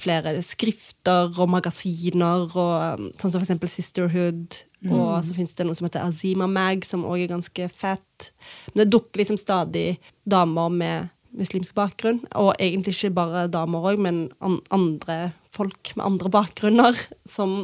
flere 0.00 0.34
skrifter 0.44 1.30
og 1.36 1.50
magasiner, 1.52 2.48
og, 2.48 3.06
sånn 3.20 3.30
som 3.30 3.38
for 3.38 3.46
eksempel 3.46 3.70
Sisterhood. 3.70 4.60
Mm. 4.80 4.94
Og 4.96 5.12
så 5.26 5.36
fins 5.36 5.54
det 5.56 5.66
noe 5.68 5.76
som 5.78 5.86
heter 5.86 6.06
Azima 6.06 6.48
Mag, 6.50 6.86
som 6.88 7.06
òg 7.06 7.24
er 7.24 7.34
ganske 7.34 7.68
fett. 7.68 8.30
Men 8.72 8.84
det 8.84 8.92
dukker 8.94 9.22
liksom 9.22 9.38
stadig 9.40 10.00
damer 10.24 10.72
med 10.72 11.10
muslimsk 11.36 11.76
bakgrunn, 11.76 12.24
og 12.34 12.56
egentlig 12.58 12.96
ikke 12.96 13.14
bare 13.20 13.44
damer 13.52 13.92
òg, 13.92 14.00
men 14.02 14.24
an 14.42 14.58
andre 14.74 15.30
folk 15.54 15.92
med 15.94 16.06
andre 16.06 16.32
bakgrunner, 16.32 16.98
som 17.36 17.62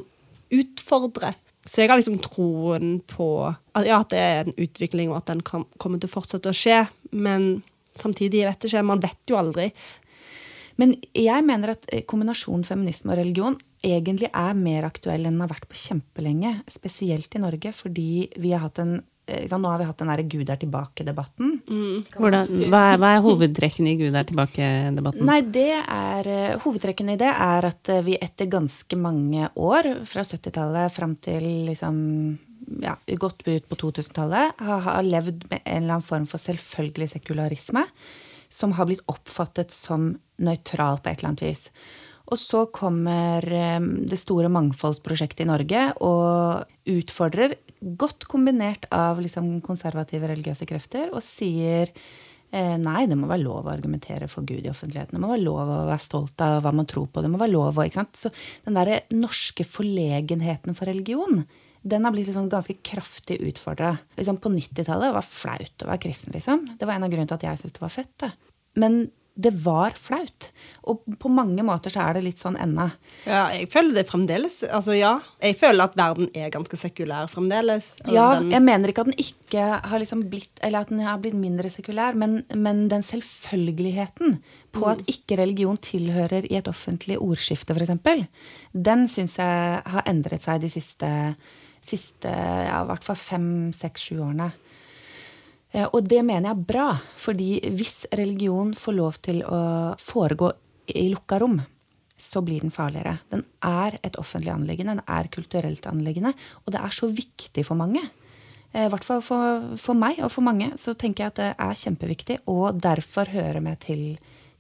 utfordrer 0.55 1.35
så 1.67 1.83
jeg 1.83 1.91
har 1.91 1.99
liksom 1.99 2.21
troen 2.23 3.01
på 3.11 3.27
at, 3.49 3.87
ja, 3.89 3.99
at 3.99 4.13
det 4.13 4.21
er 4.23 4.45
en 4.45 4.55
utvikling, 4.55 5.11
og 5.11 5.19
at 5.19 5.33
den 5.33 5.43
kan, 5.47 5.67
kommer 5.83 5.99
til 5.99 6.09
å 6.09 6.15
fortsette 6.15 6.53
å 6.53 6.55
skje. 6.55 6.85
Men 7.13 7.63
samtidig, 7.97 8.43
jeg 8.43 8.51
vet 8.51 8.69
ikke, 8.69 8.85
man 8.87 9.03
vet 9.05 9.33
jo 9.33 9.39
aldri. 9.41 9.71
Men 10.77 10.93
jeg 11.17 11.45
mener 11.47 11.73
at 11.73 11.89
kombinasjonen 12.09 12.67
feminisme 12.69 13.15
og 13.15 13.21
religion 13.21 13.57
egentlig 13.87 14.29
er 14.29 14.57
mer 14.59 14.85
aktuell 14.89 15.25
enn 15.25 15.39
den 15.39 15.45
har 15.45 15.55
vært 15.55 15.69
på 15.71 15.79
kjempelenge. 15.81 16.59
Spesielt 16.69 17.33
i 17.37 17.41
Norge, 17.41 17.73
fordi 17.73 18.11
vi 18.37 18.53
har 18.53 18.67
hatt 18.67 18.83
en 18.85 18.99
Eh, 19.27 19.59
nå 19.59 19.69
har 19.69 19.79
vi 19.79 19.87
hatt 19.89 19.99
den 19.99 20.11
derre 20.13 20.25
Gud 20.31 20.51
er 20.51 20.59
tilbake-debatten. 20.61 21.57
Mm. 21.67 22.05
Hva, 22.15 22.83
hva, 22.95 23.09
er 23.11 23.25
hovedtrekkene 23.25 23.97
i 23.97 23.99
Gud 23.99 24.15
er 24.15 24.27
tilbake-debatten? 24.29 25.27
Nei, 25.27 25.41
det 25.43 25.73
er, 25.83 26.29
uh, 26.31 26.61
Hovedtrekkene 26.63 27.17
i 27.17 27.21
det 27.21 27.33
er 27.33 27.67
at 27.67 27.91
vi 28.07 28.15
etter 28.23 28.47
ganske 28.51 28.99
mange 29.01 29.49
år, 29.59 29.91
fra 30.07 30.23
70-tallet 30.23 30.95
fram 30.95 31.17
til 31.19 31.49
liksom 31.67 31.97
ja, 32.83 32.97
godt 33.21 33.45
ut 33.47 33.69
på 33.69 33.79
2000-tallet, 33.83 34.57
har, 34.59 34.81
har, 34.87 35.07
levd 35.07 35.47
med 35.51 35.61
en 35.63 35.83
eller 35.83 35.99
annen 35.99 36.07
form 36.07 36.27
for 36.31 36.43
selvfølgelig 36.43 37.13
sekularisme. 37.15 37.87
Som 38.53 38.77
har 38.79 38.87
blitt 38.87 39.03
oppfattet 39.11 39.75
som 39.75 40.13
nøytral 40.39 41.01
på 41.03 41.11
et 41.11 41.19
eller 41.19 41.33
annet 41.33 41.49
vis. 41.49 41.65
Og 42.27 42.39
så 42.39 42.65
kommer 42.75 43.45
um, 43.79 43.89
det 44.11 44.19
store 44.19 44.51
mangfoldsprosjektet 44.51 45.45
i 45.45 45.49
Norge 45.51 45.83
og 46.03 46.91
utfordrer 46.91 47.55
godt 47.99 48.27
kombinert 48.31 48.87
av 48.95 49.21
liksom 49.23 49.61
konservative 49.67 50.31
religiøse 50.31 50.67
krefter, 50.67 51.13
og 51.15 51.23
sier 51.23 51.93
eh, 52.51 52.75
nei, 52.81 53.05
det 53.07 53.19
må 53.19 53.29
være 53.31 53.45
lov 53.45 53.67
å 53.69 53.75
argumentere 53.75 54.31
for 54.33 54.47
Gud 54.49 54.65
i 54.65 54.73
offentligheten. 54.73 55.15
Det 55.15 55.23
må 55.23 55.31
være 55.35 55.45
lov 55.45 55.71
å 55.71 55.85
være 55.91 56.03
stolt 56.03 56.43
av 56.43 56.63
hva 56.65 56.73
man 56.75 56.89
tror 56.89 57.07
på. 57.13 57.23
Det 57.23 57.31
må 57.31 57.39
være 57.43 57.55
lov 57.55 57.79
å, 57.79 57.87
ikke 57.87 58.01
sant? 58.01 58.19
Så 58.19 58.33
den 58.67 58.79
derre 58.79 59.03
norske 59.15 59.67
forlegenheten 59.69 60.75
for 60.79 60.91
religion, 60.91 61.45
den 61.87 62.07
har 62.07 62.15
blitt 62.15 62.31
liksom 62.31 62.49
ganske 62.51 62.79
kraftig 62.87 63.39
utfordra. 63.47 63.93
Liksom 64.19 64.41
på 64.43 64.51
90-tallet 64.55 65.15
var 65.15 65.23
det 65.23 65.37
flaut 65.39 65.85
å 65.85 65.91
være 65.93 66.03
kristen, 66.03 66.35
liksom. 66.35 66.67
Det 66.79 66.89
var 66.89 66.99
en 66.99 67.07
av 67.07 67.13
grunnene 67.13 67.31
til 67.31 67.39
at 67.39 67.47
jeg 67.47 67.63
syntes 67.63 67.79
det 67.79 67.85
var 67.85 67.95
fett. 67.95 68.13
Da. 68.23 68.33
Men 68.81 69.07
det 69.37 69.53
var 69.61 69.93
flaut. 70.01 70.49
Og 70.89 71.03
på 71.21 71.29
mange 71.29 71.61
måter 71.67 71.93
så 71.93 72.07
er 72.07 72.17
det 72.17 72.23
litt 72.25 72.41
sånn 72.41 72.57
ennå. 72.61 72.87
Ja, 73.29 73.43
jeg 73.53 73.69
føler 73.73 73.99
det 73.99 74.07
fremdeles. 74.09 74.63
Altså 74.65 74.97
ja. 74.97 75.13
Jeg 75.45 75.59
føler 75.61 75.91
at 75.91 75.99
verden 75.99 76.31
er 76.33 76.53
ganske 76.55 76.79
sekulær 76.81 77.29
fremdeles. 77.29 77.91
Ja, 78.09 78.39
den... 78.39 78.49
jeg 78.55 78.65
mener 78.65 78.93
ikke 78.93 79.05
at 79.05 79.11
den 79.13 79.21
ikke 79.21 79.67
har 79.91 80.01
liksom 80.01 80.25
blitt 80.33 80.63
Eller 80.65 80.87
at 80.87 80.93
den 80.93 81.05
har 81.05 81.21
blitt 81.21 81.37
mindre 81.37 81.69
sekulær, 81.73 82.17
men, 82.17 82.41
men 82.57 82.87
den 82.93 83.05
selvfølgeligheten 83.05 84.39
på 84.73 84.83
mm. 84.83 84.89
at 84.95 85.05
ikke 85.13 85.39
religion 85.43 85.77
tilhører 85.85 86.49
i 86.49 86.57
et 86.57 86.73
offentlig 86.73 87.21
ordskifte, 87.21 87.77
f.eks., 87.77 88.25
den 88.73 89.07
syns 89.09 89.37
jeg 89.41 89.85
har 89.85 90.09
endret 90.09 90.45
seg 90.45 90.65
de 90.65 90.73
siste, 90.73 91.09
siste 91.87 92.31
ja, 92.31 92.83
i 92.83 92.89
hvert 92.91 93.07
fall 93.07 93.19
fem, 93.21 93.49
seks, 93.77 94.09
sju 94.09 94.21
årene. 94.21 94.51
Eh, 95.77 95.87
og 95.87 96.07
det 96.09 96.23
mener 96.25 96.51
jeg 96.51 96.57
er 96.57 96.69
bra, 96.73 96.91
fordi 97.21 97.51
hvis 97.77 98.05
religion 98.17 98.75
får 98.79 98.97
lov 98.97 99.23
til 99.27 99.43
å 99.45 99.61
foregå 100.01 100.53
i 100.95 101.09
lukka 101.13 101.41
rom, 101.43 101.59
så 102.17 102.41
blir 102.41 102.63
den 102.65 102.73
farligere. 102.73 103.19
Den 103.33 103.45
er 103.67 103.99
et 104.07 104.17
offentlig 104.17 104.55
anliggende, 104.55 104.97
den 104.97 105.17
er 105.19 105.29
kulturelt 105.33 105.89
anliggende, 105.91 106.33
og 106.65 106.73
det 106.73 106.81
er 106.81 106.95
så 106.95 107.11
viktig 107.13 107.67
for 107.67 107.77
mange. 107.79 108.01
Eh, 108.73 108.87
I 108.87 108.91
hvert 108.93 109.05
fall 109.07 109.23
for, 109.25 109.67
for, 109.81 109.99
meg 109.99 110.23
og 110.25 110.33
for 110.33 110.47
mange 110.47 110.73
så 110.81 110.97
tenker 110.97 111.27
jeg 111.27 111.35
at 111.35 111.43
det 111.43 111.51
er 111.53 111.83
kjempeviktig, 111.83 112.41
og 112.53 112.81
derfor 112.81 113.33
hører 113.35 113.61
vi 113.65 113.77
til, 113.85 114.07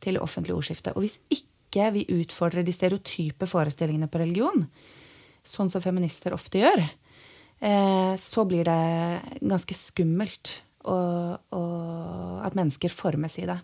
til 0.04 0.20
offentlig 0.20 0.56
ordskifte. 0.58 0.92
Og 0.94 1.06
hvis 1.06 1.18
ikke 1.32 1.90
vi 1.96 2.06
utfordrer 2.20 2.64
de 2.64 2.74
stereotype 2.74 3.48
forestillingene 3.48 4.08
på 4.08 4.20
religion, 4.22 4.68
sånn 5.46 5.70
som 5.70 5.82
feminister 5.84 6.34
ofte 6.34 6.60
gjør, 6.60 6.84
så 7.60 8.44
blir 8.44 8.66
det 8.68 9.40
ganske 9.40 9.74
skummelt 9.74 10.50
og, 10.86 11.38
og 11.56 12.42
at 12.46 12.56
mennesker 12.58 12.92
formes 12.92 13.38
i 13.40 13.46
det. 13.48 13.56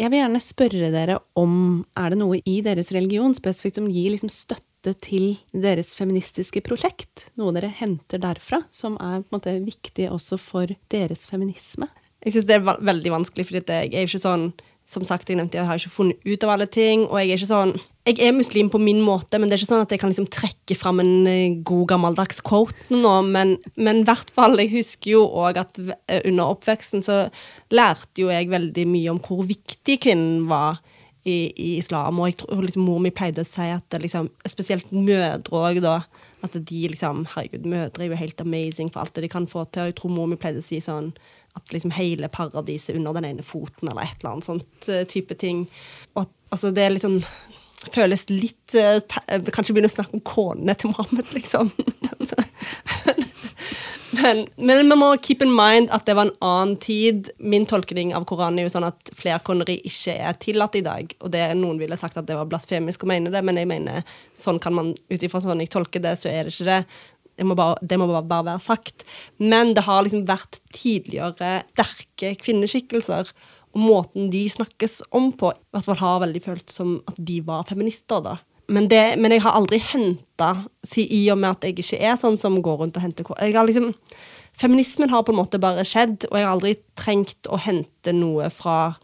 Jeg 0.00 0.08
vil 0.08 0.22
gjerne 0.22 0.40
spørre 0.40 0.90
dere 0.92 1.18
om 1.36 1.54
er 2.00 2.12
det 2.12 2.20
noe 2.22 2.38
i 2.48 2.60
deres 2.64 2.92
religion 2.96 3.34
spesifikt 3.36 3.76
som 3.76 3.90
gir 3.92 4.14
liksom 4.14 4.32
støtte 4.32 4.94
til 5.04 5.34
deres 5.52 5.92
feministiske 5.98 6.62
prosjekt? 6.64 7.26
Noe 7.36 7.52
dere 7.54 7.68
henter 7.76 8.22
derfra, 8.22 8.62
som 8.72 8.96
er 8.96 9.20
på 9.20 9.28
en 9.28 9.36
måte 9.36 9.56
viktig 9.66 10.08
også 10.10 10.40
for 10.40 10.72
deres 10.92 11.26
feminisme? 11.28 11.90
Jeg 12.22 12.36
syns 12.36 12.48
det 12.48 12.56
er 12.56 12.84
veldig 12.88 13.12
vanskelig, 13.18 13.46
for 13.48 13.58
jeg 13.58 13.90
er 13.90 14.04
jo 14.04 14.08
ikke 14.08 14.22
sånn 14.22 14.48
som 14.88 15.04
sagt, 15.06 15.30
jeg 15.30 15.38
nevnte, 15.38 15.60
jeg 15.60 15.68
har 15.68 15.78
ikke 15.78 15.94
funnet 15.94 16.26
ut 16.26 16.44
av 16.44 16.54
alle 16.54 16.68
ting. 16.70 17.06
Og 17.08 17.18
jeg 17.20 17.30
er 17.30 17.40
ikke 17.40 17.54
sånn 17.54 17.74
Jeg 18.02 18.18
er 18.18 18.32
muslim 18.34 18.66
på 18.66 18.80
min 18.82 18.98
måte, 18.98 19.38
men 19.38 19.46
det 19.46 19.54
er 19.54 19.60
ikke 19.62 19.70
sånn 19.70 19.84
at 19.84 19.92
jeg 19.94 20.00
kan 20.02 20.10
liksom 20.10 20.26
trekke 20.34 20.74
fram 20.74 20.98
en 20.98 21.26
eh, 21.30 21.54
god, 21.62 21.84
gammeldags 21.92 22.42
quote 22.42 22.90
nå. 22.90 23.12
Men 23.30 23.60
i 23.78 24.06
hvert 24.08 24.32
fall, 24.34 24.58
jeg 24.58 24.72
husker 24.72 25.12
jo 25.14 25.20
òg 25.28 25.60
at 25.62 25.78
under 25.78 26.50
oppveksten 26.50 27.04
så 27.06 27.28
lærte 27.70 28.24
jo 28.24 28.32
jeg 28.34 28.50
veldig 28.50 28.88
mye 28.90 29.14
om 29.14 29.22
hvor 29.22 29.46
viktig 29.46 30.00
kvinnen 30.02 30.48
var 30.50 30.82
i, 31.24 31.52
i 31.54 31.68
islam. 31.78 32.18
Og 32.18 32.30
jeg 32.30 32.40
tror 32.42 32.64
liksom, 32.66 32.86
mor 32.86 33.00
mi 33.02 33.12
pleide 33.14 33.44
å 33.44 33.48
si 33.48 33.68
at 33.70 33.86
det, 33.94 34.02
liksom, 34.06 34.30
spesielt 34.50 34.90
mødre 34.94 35.62
òg, 35.62 35.82
da. 35.84 36.00
At 36.42 36.56
de 36.58 36.80
liksom 36.90 37.22
Herregud, 37.36 37.68
mødre 37.70 38.02
er 38.02 38.10
jo 38.10 38.18
helt 38.18 38.42
amazing 38.42 38.90
for 38.90 39.04
alt 39.04 39.14
det 39.14 39.28
de 39.28 39.32
kan 39.32 39.46
få 39.46 39.64
til. 39.70 39.86
Og 39.86 39.92
jeg 39.92 40.00
tror 40.00 40.14
mor 40.16 40.30
mi 40.30 40.40
pleide 40.40 40.62
å 40.62 40.66
si 40.66 40.80
sånn 40.82 41.12
at 41.58 41.72
liksom 41.74 41.94
hele 41.96 42.30
paradiset 42.32 42.96
under 42.96 43.16
den 43.18 43.28
ene 43.28 43.46
foten, 43.46 43.88
eller 43.88 44.06
et 44.06 44.20
eller 44.20 44.34
annet 44.34 44.48
sånt 44.48 44.88
uh, 44.88 45.02
type 45.08 45.36
ting. 45.40 45.66
Og 46.16 46.26
altså, 46.50 46.72
det 46.74 46.86
er 46.86 46.94
litt 46.96 47.06
sånn 47.06 47.22
Føles 47.90 48.28
litt 48.30 48.76
uh, 48.78 49.00
Kanskje 49.50 49.74
begynner 49.74 49.90
å 49.90 49.94
snakke 49.96 50.14
om 50.14 50.22
konene 50.22 50.76
til 50.78 50.92
Mohammed, 50.92 51.32
liksom. 51.34 51.72
Men, 54.12 54.42
men 54.56 54.90
vi 54.90 54.96
må 54.96 55.08
keep 55.24 55.42
in 55.42 55.52
mind 55.56 55.88
at 55.94 56.04
det 56.06 56.14
var 56.18 56.28
en 56.28 56.44
annen 56.44 56.74
tid. 56.82 57.30
Min 57.38 57.64
tolkning 57.66 58.12
av 58.14 58.26
Koranen 58.28 58.60
er 58.60 58.66
jo 58.66 58.72
sånn 58.74 58.86
at 58.86 59.12
flerkoneri 59.16 59.78
ikke 59.88 60.14
er 60.28 60.36
tillatt 60.42 60.76
i 60.76 60.84
dag. 60.84 61.14
Og 61.24 61.32
det, 61.32 61.46
noen 61.58 61.80
ville 61.80 61.96
sagt 61.98 62.18
at 62.20 62.28
det 62.28 62.36
var 62.36 62.50
blasfemisk 62.50 63.06
å 63.06 63.08
mene 63.08 63.32
det, 63.32 63.40
men 63.46 63.58
jeg 63.58 63.70
mener 63.70 64.04
sånn 64.38 64.60
kan 64.62 64.76
man, 64.76 64.92
ut 64.92 65.24
ifra 65.24 65.40
sånn 65.40 65.64
jeg 65.64 65.72
tolker 65.72 66.04
det, 66.04 66.14
så 66.20 66.28
er 66.28 66.44
det 66.44 66.52
ikke 66.52 66.68
det. 66.68 66.78
Det 67.42 67.48
må, 67.50 67.56
bare, 67.58 67.80
det 67.82 67.98
må 67.98 68.06
bare, 68.06 68.44
være 68.46 68.60
sagt. 68.62 69.02
Men 69.42 69.74
det 69.74 69.84
har 69.88 70.04
liksom 70.06 70.22
vært 70.28 70.60
tidligere 70.74 71.64
sterke 71.74 72.36
kvinneskikkelser. 72.38 73.34
Og 73.72 73.82
måten 73.82 74.30
de 74.30 74.44
snakkes 74.52 75.00
om 75.16 75.30
på, 75.34 75.50
i 75.50 75.74
hvert 75.74 75.88
fall 75.88 76.00
har 76.02 76.22
veldig 76.22 76.42
følt 76.44 76.72
som 76.72 76.98
at 77.10 77.18
de 77.18 77.40
var 77.44 77.66
feminister. 77.68 78.22
da. 78.22 78.38
Men, 78.72 78.86
det, 78.88 79.18
men, 79.18 79.34
jeg 79.34 79.42
har 79.44 79.56
aldri 79.58 79.80
henta, 79.82 80.52
si, 80.86 81.06
i 81.10 81.24
og 81.32 81.40
med 81.42 81.56
at 81.56 81.66
jeg 81.66 81.80
ikke 81.80 81.98
er 81.98 82.18
sånn 82.20 82.38
som 82.40 82.60
går 82.62 82.84
rundt 82.84 83.00
og 83.00 83.04
henter 83.04 83.26
jeg 83.40 83.56
har 83.56 83.66
liksom, 83.68 83.90
Feminismen 84.60 85.10
har 85.10 85.24
på 85.24 85.32
en 85.32 85.40
måte 85.40 85.58
bare 85.60 85.84
skjedd, 85.88 86.28
og 86.28 86.36
jeg 86.36 86.44
har 86.44 86.52
aldri 86.52 86.74
trengt 87.00 87.48
å 87.48 87.58
hente 87.58 88.12
noe 88.14 88.50
fra 88.52 88.94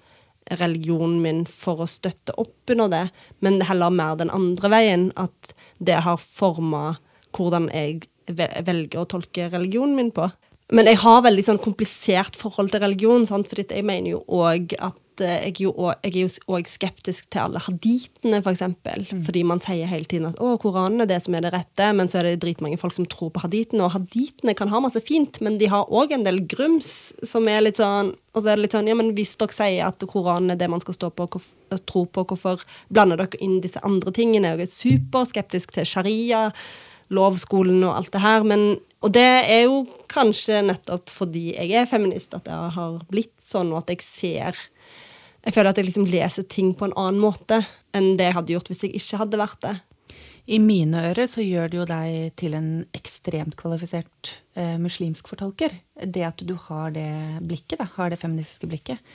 religionen 0.60 1.18
min 1.24 1.40
for 1.48 1.82
å 1.82 1.88
støtte 1.88 2.36
opp 2.40 2.72
under 2.72 2.92
det, 2.92 3.04
men 3.44 3.60
heller 3.68 3.92
mer 3.92 4.18
den 4.20 4.32
andre 4.32 4.70
veien. 4.72 5.08
At 5.16 5.52
det 5.80 6.02
har 6.04 6.20
forma 6.20 6.98
hvordan 7.36 7.68
jeg 7.72 8.06
velger 8.36 9.00
å 9.02 9.08
tolke 9.08 9.48
religionen 9.52 9.96
min 9.98 10.12
på. 10.14 10.28
Men 10.72 10.90
jeg 10.90 11.00
har 11.00 11.24
veldig 11.24 11.44
sånn 11.46 11.60
komplisert 11.64 12.36
forhold 12.36 12.74
til 12.74 12.82
religion, 12.84 13.24
sant? 13.28 13.48
for 13.48 13.60
jeg 13.62 13.86
mener 13.88 14.16
jo 14.16 14.24
òg 14.28 14.74
at 14.76 14.98
Eh, 15.20 15.48
jeg 15.48 15.68
er 16.04 16.18
jo 16.20 16.28
òg 16.50 16.68
skeptisk 16.70 17.28
til 17.32 17.44
alle 17.46 17.62
haditene, 17.62 18.40
f.eks. 18.40 18.44
For 18.44 18.52
eksempel. 18.52 19.06
mm. 19.10 19.22
Fordi 19.26 19.42
man 19.46 19.62
sier 19.62 19.90
hele 19.90 20.08
tiden 20.08 20.28
at 20.30 20.38
å, 20.42 20.56
Koranen 20.60 21.02
er 21.04 21.10
det 21.10 21.20
som 21.24 21.34
er 21.34 21.44
det 21.44 21.52
rette, 21.54 21.90
men 21.96 22.10
så 22.10 22.20
er 22.20 22.28
det 22.28 22.40
dritmange 22.44 22.78
folk 22.80 22.94
som 22.96 23.06
tror 23.10 23.32
på 23.34 23.42
haditene. 23.44 23.84
Og 23.86 23.94
haditene 23.96 24.54
kan 24.58 24.70
ha 24.72 24.80
masse 24.82 25.02
fint, 25.04 25.40
men 25.44 25.58
de 25.60 25.70
har 25.70 25.90
òg 25.90 26.14
en 26.14 26.26
del 26.26 26.42
grums 26.50 27.12
som 27.26 27.48
er 27.48 27.64
litt 27.66 27.82
sånn 27.82 28.14
Og 28.36 28.44
så 28.44 28.52
er 28.52 28.58
det 28.58 28.68
litt 28.68 28.74
sånn, 28.76 28.86
ja, 28.86 28.94
men 28.94 29.14
hvis 29.16 29.34
dere 29.40 29.54
sier 29.54 29.86
at 29.88 30.04
Koranen 30.06 30.52
er 30.52 30.58
det 30.60 30.68
man 30.70 30.82
skal 30.82 30.94
stå 30.94 31.08
på 31.10 31.26
og 31.26 31.80
tro 31.88 32.04
på, 32.06 32.22
hvorfor 32.28 32.60
blander 32.92 33.18
dere 33.18 33.40
inn 33.42 33.56
disse 33.64 33.80
andre 33.82 34.12
tingene? 34.14 34.52
Jeg 34.54 34.68
er 34.68 34.70
superskeptisk 34.70 35.72
til 35.74 35.88
sharia, 35.88 36.42
lovskolen 37.14 37.82
og 37.86 37.96
alt 37.96 38.12
det 38.14 38.22
her. 38.24 38.44
men 38.44 38.78
og 38.98 39.12
det 39.14 39.22
er 39.22 39.68
jo 39.68 39.84
kanskje 40.10 40.58
nettopp 40.66 41.10
fordi 41.14 41.52
jeg 41.54 41.70
er 41.78 41.86
feminist 41.86 42.32
at 42.34 42.48
det 42.48 42.56
har 42.74 42.96
blitt 43.06 43.36
sånn, 43.38 43.70
og 43.70 43.84
at 43.84 43.92
jeg 43.94 44.02
ser 44.02 44.58
jeg 45.44 45.54
føler 45.54 45.70
at 45.70 45.78
jeg 45.78 45.86
liksom 45.86 46.08
leser 46.10 46.46
ting 46.50 46.72
på 46.76 46.88
en 46.88 46.96
annen 46.98 47.22
måte 47.22 47.60
enn 47.96 48.16
det 48.18 48.26
jeg 48.26 48.36
hadde 48.36 48.52
gjort 48.56 48.70
hvis 48.72 48.82
jeg 48.84 48.98
ikke 48.98 49.20
hadde 49.22 49.40
vært 49.40 49.60
det. 49.64 49.74
I 50.48 50.58
mine 50.60 51.02
ører 51.10 51.28
så 51.28 51.44
gjør 51.44 51.70
det 51.70 51.78
jo 51.78 51.86
deg 51.88 52.36
til 52.40 52.56
en 52.56 52.70
ekstremt 52.96 53.56
kvalifisert 53.60 54.32
eh, 54.58 54.76
muslimsk 54.80 55.28
fortolker. 55.30 55.76
Det 56.00 56.24
at 56.24 56.40
du 56.42 56.54
har 56.68 56.94
det 56.96 57.08
blikket, 57.44 57.78
da, 57.82 57.86
har 57.98 58.10
det 58.10 58.20
feministiske 58.20 58.68
blikket. 58.70 59.14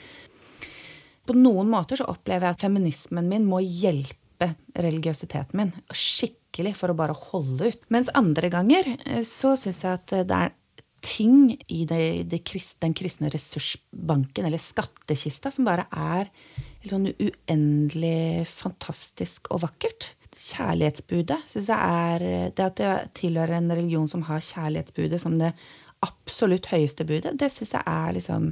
På 1.26 1.36
noen 1.36 1.70
måter 1.72 1.98
så 1.98 2.06
opplever 2.10 2.48
jeg 2.48 2.56
at 2.56 2.64
feminismen 2.66 3.28
min 3.30 3.48
må 3.50 3.60
hjelpe 3.62 4.52
religiøsiteten 4.78 5.58
min 5.58 5.74
skikkelig 5.90 6.43
for 6.76 6.92
å 6.92 6.98
bare 6.98 7.16
holde 7.30 7.72
ut. 7.72 7.80
Mens 7.92 8.12
andre 8.14 8.50
ganger 8.52 8.94
eh, 8.94 9.24
så 9.26 9.54
syns 9.58 9.82
jeg 9.84 9.98
at 9.98 10.14
det 10.28 10.42
er 10.46 10.54
ting 11.04 11.50
i 11.68 11.84
det, 11.84 12.30
det, 12.32 12.40
den 12.80 12.94
kristne 12.96 13.28
ressursbanken, 13.32 14.46
eller 14.46 14.60
skattkista, 14.62 15.52
som 15.52 15.66
bare 15.68 15.84
er 15.92 16.30
sånn 16.88 17.10
uendelig 17.12 18.46
fantastisk 18.48 19.50
og 19.52 19.66
vakkert. 19.66 20.14
Kjærlighetsbudet 20.34 21.44
synes 21.46 21.68
jeg 21.70 21.78
er 21.78 22.50
Det 22.56 22.64
at 22.64 22.80
det 22.80 22.94
tilhører 23.20 23.60
en 23.60 23.70
religion 23.70 24.08
som 24.10 24.24
har 24.26 24.42
kjærlighetsbudet 24.42 25.20
som 25.22 25.36
det 25.38 25.52
absolutt 26.04 26.66
høyeste 26.72 27.06
budet, 27.08 27.36
det 27.38 27.52
syns 27.52 27.74
jeg 27.76 27.84
er 27.86 28.16
liksom 28.16 28.50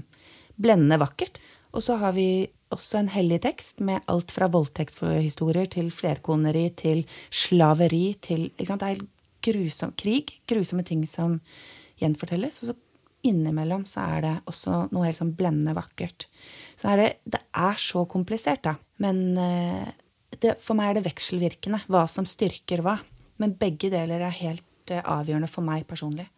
blendende 0.62 1.00
vakkert. 1.00 1.40
Og 1.72 1.84
så 1.84 1.96
har 2.00 2.14
vi 2.16 2.46
også 2.74 3.00
en 3.00 3.10
hellig 3.12 3.42
tekst 3.44 3.82
med 3.84 4.04
alt 4.10 4.32
fra 4.34 4.48
voldtektshistorier 4.52 5.68
til 5.72 5.90
flerkoneri 5.94 6.68
til 6.78 7.04
slaveri 7.30 8.14
til 8.22 8.50
Det 8.56 8.70
er 8.70 9.02
grusom 9.42 9.92
krig. 9.98 10.32
Grusomme 10.48 10.84
ting 10.86 11.04
som 11.08 11.40
gjenfortelles. 12.00 12.62
Og 12.62 12.72
så 12.72 12.76
innimellom 13.26 13.84
så 13.86 14.04
er 14.16 14.24
det 14.24 14.34
også 14.50 14.86
noe 14.92 15.06
helt 15.06 15.18
sånn 15.18 15.34
blendende 15.38 15.74
vakkert. 15.78 16.26
Så 16.80 16.92
er 16.92 17.00
det, 17.00 17.08
det, 17.24 17.42
er 17.54 17.78
så 17.78 18.04
komplisert, 18.10 18.64
da. 18.66 18.76
Men 19.02 19.22
eh, 19.38 19.92
det, 20.42 20.56
for 20.62 20.78
meg 20.78 20.90
er 20.90 21.00
det 21.00 21.06
vekselvirkende 21.10 21.84
hva 21.92 22.06
som 22.10 22.26
styrker 22.28 22.82
hva. 22.84 22.98
Men 23.42 23.56
begge 23.58 23.90
deler 23.92 24.22
er 24.22 24.40
helt 24.42 24.92
uh, 24.92 25.00
avgjørende 25.18 25.50
for 25.50 25.66
meg 25.66 25.86
personlig. 25.88 26.28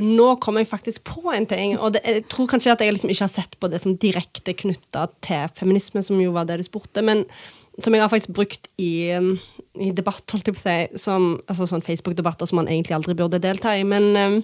Nå 0.00 0.26
kommer 0.40 0.62
jeg 0.62 0.70
faktisk 0.70 1.04
på 1.04 1.32
en 1.34 1.46
ting, 1.48 1.74
og 1.78 1.92
det, 1.96 2.00
jeg 2.06 2.24
tror 2.32 2.48
kanskje 2.48 2.72
at 2.72 2.84
jeg 2.84 2.94
liksom 2.94 3.10
ikke 3.12 3.26
har 3.26 3.32
sett 3.32 3.56
på 3.60 3.68
det 3.68 3.82
som 3.82 3.98
direkte 4.00 4.54
knytta 4.56 5.08
til 5.24 5.50
feminisme, 5.58 6.02
som 6.04 6.20
jo 6.22 6.32
var 6.36 6.46
det 6.48 6.60
du 6.60 6.64
spurte, 6.64 7.02
men 7.04 7.26
som 7.80 7.94
jeg 7.94 8.02
har 8.02 8.12
faktisk 8.12 8.32
brukt 8.36 8.70
i, 8.80 9.12
i 9.76 9.90
debatt, 9.96 10.24
holdt 10.32 10.48
jeg 10.48 10.56
på 10.56 10.62
å 10.62 10.64
si, 10.64 11.02
som, 11.02 11.28
altså 11.50 11.68
sånn 11.68 11.84
Facebook-debatter 11.84 12.48
som 12.48 12.62
man 12.62 12.70
egentlig 12.70 12.96
aldri 12.96 13.18
burde 13.18 13.42
delta 13.42 13.76
i. 13.76 13.84
men... 13.84 14.10
Um, 14.16 14.40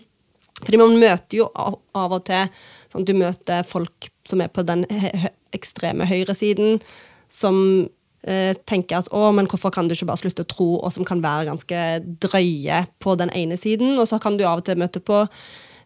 fordi 0.65 0.79
man 0.81 0.95
møter 0.97 1.37
jo 1.37 1.47
av 1.53 2.15
og 2.17 2.23
til 2.25 2.47
sånn, 2.89 3.05
Du 3.05 3.13
møter 3.13 3.67
folk 3.69 4.09
som 4.25 4.41
er 4.41 4.49
på 4.49 4.65
den 4.65 4.87
ekstreme 5.57 6.07
høyresiden, 6.09 6.81
som 7.29 7.59
tenker 8.67 8.99
at 8.99 9.11
å, 9.15 9.29
men 9.35 9.47
hvorfor 9.51 9.71
kan 9.75 9.87
du 9.87 9.95
ikke 9.95 10.09
bare 10.09 10.19
slutte 10.19 10.43
å 10.43 10.51
tro, 10.51 10.69
og 10.81 10.91
som 10.95 11.07
kan 11.07 11.23
være 11.23 11.47
ganske 11.51 11.83
drøye 12.25 12.83
på 13.03 13.15
den 13.21 13.31
ene 13.37 13.59
siden. 13.61 13.95
Og 14.01 14.09
så 14.11 14.19
kan 14.23 14.39
du 14.39 14.47
av 14.47 14.63
og 14.63 14.67
til 14.67 14.81
møte 14.81 15.03
på 15.05 15.23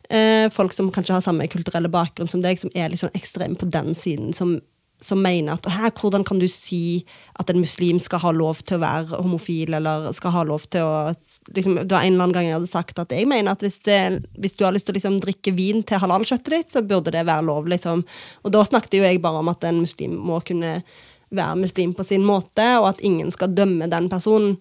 eh, 0.09 0.49
folk 0.53 0.73
som 0.77 0.91
kanskje 0.95 1.19
har 1.19 1.25
samme 1.27 1.49
kulturelle 1.53 1.93
bakgrunn 1.93 2.31
som 2.33 2.45
deg, 2.45 2.61
som 2.61 2.73
er 2.75 2.93
liksom 2.93 3.11
sånn 3.11 3.21
ekstreme 3.21 3.61
på 3.61 3.69
den 3.71 3.95
siden, 3.99 4.35
som 4.37 4.59
som 5.01 5.21
mener 5.23 5.57
at 5.57 5.67
her, 5.73 5.93
hvordan 5.97 6.25
kan 6.29 6.41
du 6.41 6.47
si 6.51 7.07
at 7.41 7.51
en 7.51 7.61
muslim 7.61 7.99
skal 8.03 8.21
ha 8.21 8.33
lov 8.37 8.61
til 8.67 8.77
å 8.77 8.83
være 8.83 9.21
homofil, 9.25 9.73
eller 9.79 10.11
skal 10.17 10.35
ha 10.35 10.43
lov 10.45 10.67
til 10.73 10.85
å 10.85 11.15
liksom, 11.57 11.79
Det 11.81 11.95
var 11.95 12.05
en 12.05 12.13
eller 12.13 12.27
annen 12.27 12.35
gang 12.37 12.49
jeg 12.49 12.59
hadde 12.59 12.73
sagt 12.73 13.01
at 13.01 13.15
jeg 13.17 13.29
mener 13.31 13.57
at 13.57 13.65
hvis, 13.65 13.81
det, 13.89 14.27
hvis 14.37 14.59
du 14.59 14.67
har 14.67 14.77
lyst 14.77 14.89
til 14.89 14.95
å 14.95 14.99
liksom, 14.99 15.17
drikke 15.25 15.55
vin 15.57 15.81
til 15.87 16.03
halalkjøttet 16.03 16.53
ditt, 16.53 16.75
så 16.75 16.85
burde 16.85 17.15
det 17.15 17.25
være 17.27 17.47
lov, 17.49 17.71
liksom. 17.73 18.05
Og 18.45 18.53
da 18.53 18.65
snakket 18.67 18.99
jo 19.01 19.07
jeg 19.07 19.23
bare 19.25 19.41
om 19.41 19.53
at 19.53 19.65
en 19.65 19.81
muslim 19.81 20.21
må 20.21 20.43
kunne 20.45 20.83
være 21.35 21.59
muslim 21.61 21.95
på 21.97 22.07
sin 22.07 22.25
måte, 22.27 22.67
og 22.81 22.91
at 22.93 23.03
ingen 23.07 23.31
skal 23.35 23.55
dømme 23.55 23.91
den 23.91 24.09
personen. 24.13 24.57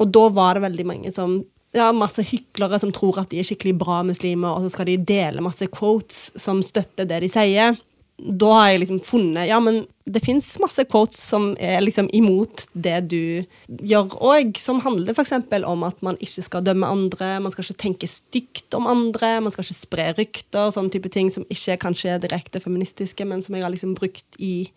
Og 0.00 0.10
da 0.12 0.26
var 0.34 0.56
det 0.56 0.66
veldig 0.66 0.86
mange 0.88 1.12
som 1.14 1.40
ja, 1.72 1.88
masse 1.96 2.24
hyklere 2.28 2.78
som 2.80 2.92
tror 2.92 3.22
at 3.22 3.30
de 3.32 3.40
er 3.40 3.48
skikkelig 3.48 3.78
bra 3.80 4.02
muslimer, 4.04 4.52
og 4.52 4.64
så 4.64 4.74
skal 4.74 4.90
de 4.90 4.98
dele 5.08 5.44
masse 5.44 5.68
quotes 5.72 6.28
som 6.40 6.60
støtter 6.64 7.08
det 7.08 7.22
de 7.24 7.32
sier 7.32 7.80
da 8.22 8.50
har 8.54 8.68
jeg 8.70 8.82
liksom 8.82 9.00
funnet 9.02 9.48
Ja, 9.48 9.58
men 9.62 9.82
det 10.04 10.22
fins 10.24 10.46
masse 10.62 10.84
quotes 10.90 11.20
som 11.30 11.52
er 11.62 11.80
liksom 11.82 12.08
imot 12.14 12.66
det 12.74 12.96
du 13.10 13.44
gjør 13.88 14.16
òg, 14.18 14.56
som 14.58 14.80
handler 14.84 15.14
f.eks. 15.14 15.34
om 15.66 15.84
at 15.86 16.02
man 16.02 16.18
ikke 16.20 16.44
skal 16.44 16.64
dømme 16.66 16.86
andre, 16.86 17.36
man 17.42 17.54
skal 17.54 17.64
ikke 17.64 17.82
tenke 17.82 18.10
stygt 18.10 18.74
om 18.78 18.88
andre, 18.90 19.40
man 19.40 19.54
skal 19.54 19.66
ikke 19.66 19.78
spre 19.78 20.08
rykter, 20.18 20.72
sånne 20.74 20.92
type 20.94 21.10
ting 21.14 21.30
som 21.30 21.46
ikke 21.50 21.78
kanskje 21.86 22.16
er 22.16 22.22
direkte 22.22 22.62
feministiske, 22.62 23.26
men 23.26 23.42
som 23.42 23.56
jeg 23.56 23.64
har 23.64 23.74
liksom 23.74 23.94
brukt 23.98 24.38
i 24.38 24.70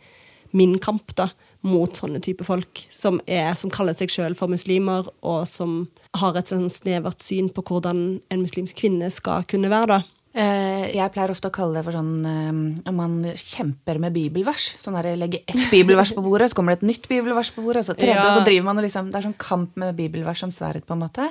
min 0.52 0.78
kamp 0.84 1.16
da, 1.18 1.30
mot 1.66 1.98
sånne 1.98 2.22
type 2.22 2.46
folk, 2.46 2.84
som, 2.94 3.18
er, 3.26 3.56
som 3.58 3.72
kaller 3.74 3.98
seg 3.98 4.12
sjøl 4.14 4.36
for 4.38 4.52
muslimer, 4.52 5.08
og 5.26 5.48
som 5.50 5.86
har 6.20 6.38
et 6.38 6.52
sånn 6.52 6.68
snevert 6.72 7.24
syn 7.26 7.50
på 7.54 7.64
hvordan 7.66 8.04
en 8.32 8.44
muslimsk 8.44 8.78
kvinne 8.84 9.10
skal 9.14 9.48
kunne 9.50 9.72
være. 9.74 9.98
da. 9.98 10.04
Eh, 10.36 10.90
jeg 10.92 11.12
pleier 11.16 11.32
ofte 11.32 11.48
å 11.48 11.54
kalle 11.56 11.80
det 11.80 11.86
for 11.86 11.96
sånn 11.96 12.26
eh, 12.28 12.90
om 12.92 12.98
man 13.00 13.14
kjemper 13.40 14.02
med 14.04 14.12
bibelvers. 14.18 14.74
Sånn 14.84 14.98
der 15.00 15.16
legger 15.16 15.46
ett 15.48 15.70
bibelvers 15.72 16.12
på 16.12 16.24
bordet, 16.26 16.50
så 16.52 16.60
kommer 16.60 16.76
det 16.76 16.84
et 16.84 16.90
nytt 16.90 17.08
bibelvers 17.08 17.54
på 17.56 17.64
bordet, 17.64 17.86
så 17.88 17.96
tredje, 17.96 18.20
ja. 18.20 18.28
og 18.28 18.42
så 18.42 18.44
driver 18.48 18.68
man 18.68 18.82
og 18.82 18.84
liksom 18.84 19.14
Det 19.14 19.22
er 19.22 19.28
sånn 19.30 19.40
kamp 19.40 19.80
med 19.80 19.96
bibelvers 19.96 20.44
som 20.44 20.52
sverd, 20.52 20.84
på 20.84 20.98
en 20.98 21.06
måte. 21.06 21.30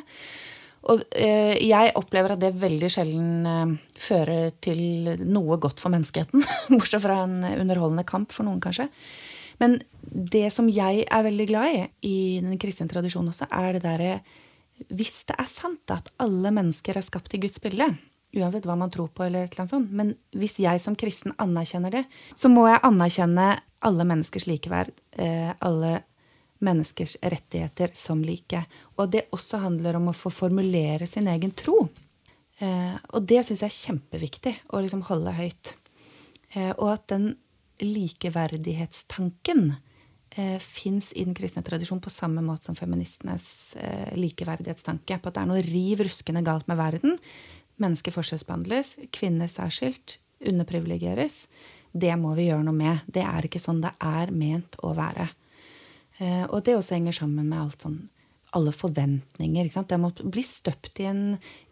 Og 0.93 1.05
eh, 1.17 1.57
jeg 1.65 1.95
opplever 1.97 2.35
at 2.35 2.43
det 2.43 2.53
veldig 2.61 2.91
sjelden 2.93 3.49
eh, 3.49 3.75
fører 3.99 4.53
til 4.65 5.15
noe 5.25 5.59
godt 5.63 5.81
for 5.81 5.95
menneskeheten. 5.95 6.45
Bortsett 6.77 7.05
fra 7.05 7.23
en 7.25 7.41
underholdende 7.55 8.07
kamp 8.09 8.35
for 8.35 8.47
noen, 8.47 8.61
kanskje. 8.65 8.91
Men 9.63 9.79
det 10.03 10.49
som 10.53 10.69
jeg 10.69 11.07
er 11.07 11.27
veldig 11.27 11.47
glad 11.49 11.77
i 11.77 11.85
i 12.11 12.17
den 12.43 12.59
kristne 12.61 12.91
tradisjonen 12.91 13.31
også, 13.33 13.49
er 13.55 13.77
det 13.77 13.85
derre 13.85 14.17
Hvis 14.91 15.23
det 15.29 15.37
er 15.39 15.47
sant 15.49 15.95
at 15.95 16.11
alle 16.19 16.51
mennesker 16.51 16.99
er 16.99 17.07
skapt 17.07 17.37
i 17.37 17.41
Guds 17.41 17.61
bilde, 17.63 17.93
Uansett 18.35 18.65
hva 18.67 18.75
man 18.75 18.91
tror 18.91 19.13
på, 19.15 19.23
eller 19.23 19.45
et 19.45 19.53
eller 19.53 19.63
annet 19.63 19.75
sånt. 19.77 19.93
Men 19.95 20.09
hvis 20.35 20.57
jeg 20.59 20.81
som 20.83 20.97
kristen 20.99 21.35
anerkjenner 21.39 21.93
det, 21.95 22.03
så 22.35 22.51
må 22.51 22.67
jeg 22.67 22.83
anerkjenne 22.83 23.45
alle 23.85 24.07
menneskers 24.09 24.49
likeverd. 24.51 24.91
Eh, 25.13 25.53
alle 25.63 26.01
menneskers 26.65 27.17
rettigheter 27.23 27.93
som 27.97 28.23
like. 28.25 28.65
Og 28.99 29.13
det 29.13 29.27
også 29.35 29.61
handler 29.63 29.99
om 29.99 30.11
å 30.11 30.17
få 30.17 30.33
formulere 30.33 31.07
sin 31.09 31.29
egen 31.31 31.55
tro. 31.57 31.89
Eh, 32.63 32.95
og 33.13 33.27
det 33.29 33.43
syns 33.45 33.65
jeg 33.65 33.71
er 33.71 33.81
kjempeviktig 33.81 34.55
å 34.73 34.83
liksom 34.83 35.05
holde 35.09 35.35
høyt. 35.37 35.75
Eh, 36.55 36.73
og 36.77 36.95
at 36.95 37.09
den 37.13 37.33
likeverdighetstanken 37.83 39.75
eh, 40.37 40.59
fins 40.63 41.11
i 41.13 41.25
den 41.27 41.35
kristne 41.37 41.65
tradisjonen 41.67 42.03
på 42.05 42.13
samme 42.13 42.45
måte 42.45 42.69
som 42.69 42.79
feministenes 42.79 43.75
eh, 43.81 44.15
likeverdighetstanke. 44.19 45.19
På 45.19 45.31
at 45.31 45.39
det 45.39 45.45
er 45.45 45.51
noe 45.51 45.65
riv 45.67 46.05
ruskende 46.07 46.45
galt 46.47 46.69
med 46.71 46.79
verden. 46.81 47.19
Mennesker 47.83 48.15
forskjellsbehandles, 48.15 48.97
kvinner 49.15 49.51
særskilt, 49.51 50.21
underprivilegeres. 50.45 51.45
Det 51.95 52.15
må 52.19 52.35
vi 52.39 52.49
gjøre 52.49 52.67
noe 52.67 52.77
med. 52.77 53.03
Det 53.07 53.25
er 53.27 53.47
ikke 53.47 53.63
sånn 53.63 53.83
det 53.83 53.95
er 54.03 54.31
ment 54.35 54.79
å 54.83 54.95
være. 54.95 55.29
Eh, 56.23 56.45
og 56.45 56.61
det 56.67 56.77
også 56.79 56.99
henger 56.99 57.17
sammen 57.17 57.49
med 57.49 57.61
alt 57.61 57.87
sånn 57.87 58.03
alle 58.55 58.73
forventninger. 58.75 59.67
ikke 59.67 59.79
sant? 59.79 59.91
Det 59.91 60.01
må 60.01 60.11
bli 60.33 60.45
støpt 60.47 61.01
i, 61.03 61.09
en, 61.11 61.23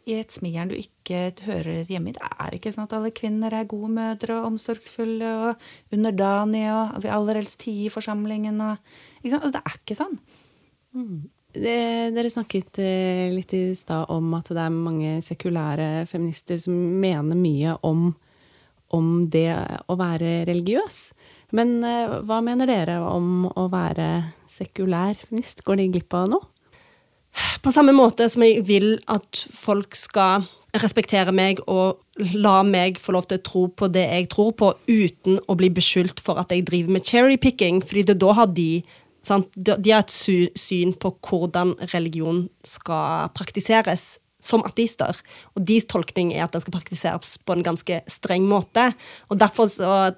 i 0.08 0.16
et 0.18 0.34
smijern 0.34 0.72
du 0.72 0.76
ikke 0.78 1.20
hører 1.46 1.88
hjemme 1.90 2.10
i. 2.10 2.16
Det 2.16 2.30
er 2.32 2.56
ikke 2.56 2.72
sånn 2.74 2.88
at 2.88 2.96
alle 2.98 3.12
kvinner 3.14 3.54
er 3.54 3.68
gode 3.70 3.92
mødre 3.94 4.40
og 4.40 4.48
omsorgsfulle 4.52 5.34
og 5.46 5.94
underdanige 5.94 6.72
og 6.74 6.98
vi 7.04 7.12
aller 7.14 7.38
helst 7.38 7.60
tie 7.62 7.86
i 7.86 7.92
forsamlingen 7.92 8.58
og 8.64 8.74
ikke 9.22 9.36
sant? 9.36 9.46
Altså, 9.46 9.54
det 9.54 9.62
er 9.62 9.78
ikke 9.78 9.98
sånn. 9.98 10.18
Mm. 10.92 11.22
Det, 11.52 11.78
dere 12.16 12.32
snakket 12.32 12.80
eh, 12.80 13.26
litt 13.32 13.52
i 13.54 13.64
stad 13.76 14.08
om 14.12 14.30
at 14.38 14.48
det 14.48 14.62
er 14.62 14.72
mange 14.74 15.16
sekulære 15.24 16.06
feminister 16.08 16.60
som 16.60 16.76
mener 17.02 17.36
mye 17.36 17.76
om, 17.84 18.06
om 18.96 19.10
det 19.30 19.50
å 19.92 19.98
være 20.00 20.40
religiøs. 20.48 21.02
Men 21.56 21.82
eh, 21.84 22.16
hva 22.26 22.40
mener 22.44 22.68
dere 22.70 22.98
om 23.04 23.46
å 23.48 23.68
være 23.72 24.08
sekulær 24.50 25.18
feminist? 25.20 25.64
Går 25.66 25.80
de 25.82 25.90
glipp 25.96 26.16
av 26.16 26.30
noe? 26.32 26.48
På 27.64 27.72
samme 27.72 27.94
måte 27.96 28.26
som 28.28 28.44
jeg 28.44 28.64
vil 28.68 28.96
at 29.12 29.46
folk 29.56 29.96
skal 29.96 30.44
respektere 30.82 31.32
meg 31.36 31.60
og 31.68 32.00
la 32.36 32.62
meg 32.64 32.98
få 33.00 33.14
lov 33.16 33.28
til 33.28 33.40
å 33.40 33.44
tro 33.44 33.62
på 33.76 33.88
det 33.92 34.04
jeg 34.08 34.28
tror 34.32 34.52
på, 34.56 34.72
uten 34.88 35.38
å 35.48 35.56
bli 35.56 35.68
beskyldt 35.72 36.20
for 36.24 36.40
at 36.40 36.52
jeg 36.52 36.66
driver 36.68 36.96
med 36.96 37.08
cherrypicking, 37.08 37.82
fordi 37.84 38.06
det 38.08 38.18
da 38.20 38.32
har 38.36 38.52
de 38.52 38.82
sant? 39.24 39.52
De 39.56 39.92
har 39.92 40.04
et 40.04 40.58
syn 40.58 40.96
på 40.96 41.12
hvordan 41.28 41.76
religion 41.92 42.46
skal 42.66 43.30
praktiseres 43.36 44.16
som 44.42 44.64
ateister. 44.66 45.20
Og 45.54 45.66
deres 45.68 45.86
tolkning 45.90 46.32
er 46.34 46.46
at 46.46 46.56
det 46.56 46.64
skal 46.64 46.74
praktiseres 46.74 47.36
på 47.38 47.54
en 47.54 47.64
ganske 47.66 48.00
streng 48.10 48.48
måte. 48.50 48.90
Og 49.30 49.38
derfor, 49.38 49.70
så, 49.70 50.12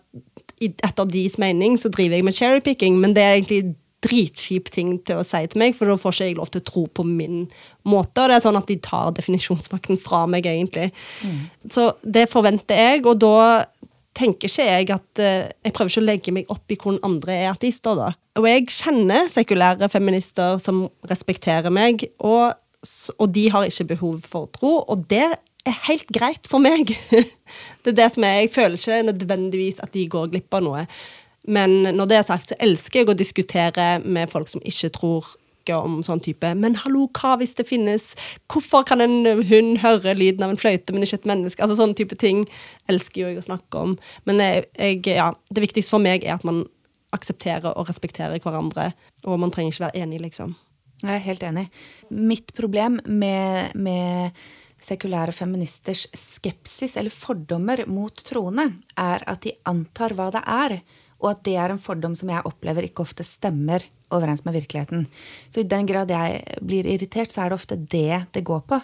etter 0.85 1.09
deres 1.11 1.39
mening, 1.41 1.79
så 1.81 1.91
driver 1.93 2.19
jeg 2.19 2.27
med 2.27 2.37
cherrypicking, 2.37 3.01
men 3.03 3.17
det 3.17 3.25
er 3.25 3.39
egentlig 3.39 3.75
dritkjip 4.05 4.69
ting 4.75 4.97
til 5.07 5.21
å 5.21 5.25
si 5.27 5.41
til 5.49 5.61
meg, 5.63 5.77
for 5.77 5.89
da 5.89 5.97
får 6.01 6.17
ikke 6.17 6.29
jeg 6.29 6.37
lov 6.39 6.51
til 6.53 6.63
å 6.63 6.69
tro 6.69 6.85
på 6.99 7.07
min 7.09 7.47
måte. 7.89 8.21
Og 8.21 8.31
det 8.31 8.37
er 8.37 8.45
sånn 8.45 8.61
at 8.61 8.71
de 8.71 8.77
tar 8.85 9.15
definisjonsmakten 9.17 10.01
fra 10.03 10.25
meg, 10.31 10.49
egentlig. 10.51 10.91
Mm. 11.25 11.41
Så 11.73 11.89
det 12.05 12.29
forventer 12.33 12.81
jeg, 12.81 13.05
og 13.09 13.23
da 13.25 13.37
tenker 14.15 14.47
ikke 14.47 14.67
jeg 14.69 14.91
at 14.95 15.21
uh, 15.21 15.47
Jeg 15.65 15.73
prøver 15.75 15.91
ikke 15.91 16.03
å 16.03 16.07
legge 16.07 16.35
meg 16.37 16.53
opp 16.53 16.71
i 16.71 16.77
hvordan 16.79 17.01
andre 17.07 17.39
er 17.39 17.49
ateister, 17.55 17.97
da. 17.99 18.13
Og 18.39 18.47
jeg 18.51 18.69
kjenner 18.75 19.31
sekulære 19.33 19.89
feminister 19.91 20.61
som 20.63 20.85
respekterer 21.11 21.73
meg, 21.75 22.07
og, 22.19 22.55
og 23.19 23.35
de 23.35 23.49
har 23.55 23.67
ikke 23.67 23.91
behov 23.95 24.23
for 24.27 24.51
tro, 24.55 24.77
og 24.83 25.09
det 25.11 25.27
er 25.69 25.85
helt 25.89 26.11
greit 26.13 26.49
for 26.51 26.63
meg. 26.63 26.93
det 27.83 27.93
er 27.93 28.01
det 28.01 28.11
som 28.15 28.27
er 28.27 28.43
Jeg 28.43 28.55
føler 28.55 28.81
ikke 28.81 29.03
nødvendigvis 29.11 29.81
at 29.85 29.95
de 29.95 30.09
går 30.09 30.33
glipp 30.33 30.55
av 30.55 30.65
noe. 30.67 30.85
Men 31.45 31.83
når 31.85 32.09
det 32.09 32.19
er 32.19 32.29
sagt, 32.29 32.53
så 32.53 32.61
elsker 32.63 33.03
jeg 33.03 33.13
å 33.13 33.17
diskutere 33.17 33.89
med 34.05 34.33
folk 34.33 34.49
som 34.49 34.63
ikke 34.65 34.93
tror 34.97 35.35
om 35.73 36.03
sånn 36.05 36.21
type 36.21 36.51
Men 36.61 36.75
hallo, 36.83 37.07
hva 37.17 37.39
hvis 37.41 37.55
det 37.57 37.65
finnes 37.65 38.11
Hvorfor 38.53 38.85
kan 38.85 39.01
en 39.01 39.45
hund 39.49 39.79
høre 39.81 40.13
lyden 40.19 40.45
av 40.45 40.53
en 40.53 40.61
fløyte, 40.61 40.93
men 40.93 41.07
ikke 41.07 41.23
et 41.23 41.31
menneske? 41.31 41.63
Altså 41.65 41.79
Sånne 41.79 41.97
type 41.97 42.19
ting 42.21 42.45
elsker 42.93 43.23
jo 43.23 43.31
jeg 43.31 43.41
å 43.41 43.47
snakke 43.47 43.81
om. 43.81 43.95
Men 44.29 44.43
jeg, 44.45 44.67
jeg, 44.77 45.01
ja, 45.17 45.31
det 45.49 45.65
viktigste 45.65 45.97
for 45.97 46.05
meg 46.05 46.25
er 46.25 46.37
at 46.37 46.45
man 46.45 46.67
aksepterer 47.17 47.73
og 47.73 47.89
respekterer 47.89 48.43
hverandre. 48.43 48.91
Og 49.25 49.41
man 49.41 49.55
trenger 49.55 49.73
ikke 49.73 49.87
være 49.87 50.05
enig, 50.05 50.21
liksom. 50.27 50.53
Jeg 51.05 51.15
er 51.17 51.25
helt 51.25 51.45
enig. 51.47 51.65
Mitt 52.11 52.53
problem 52.57 52.99
med, 53.07 53.73
med 53.77 54.45
sekulære 54.85 55.33
feministers 55.33 56.05
skepsis 56.13 56.99
eller 57.01 57.13
fordommer 57.15 57.87
mot 57.89 58.21
troende, 58.27 58.69
er 59.01 59.25
at 59.31 59.43
de 59.47 59.55
antar 59.71 60.15
hva 60.17 60.29
det 60.35 60.45
er 60.45 60.79
og 61.25 61.31
at 61.33 61.45
det 61.47 61.55
er 61.57 61.73
en 61.73 61.81
fordom 61.81 62.15
som 62.19 62.29
jeg 62.29 62.45
opplever 62.45 62.85
ikke 62.85 63.05
ofte 63.05 63.25
stemmer 63.25 63.85
overens 64.15 64.45
med 64.45 64.59
virkeligheten. 64.59 65.07
Så 65.49 65.63
i 65.63 65.69
den 65.69 65.89
grad 65.89 66.13
jeg 66.13 66.43
blir 66.61 66.87
irritert, 66.87 67.33
så 67.33 67.45
er 67.45 67.51
det 67.51 67.59
ofte 67.59 67.79
det 67.79 68.25
det 68.37 68.45
går 68.45 68.61
på. 68.69 68.81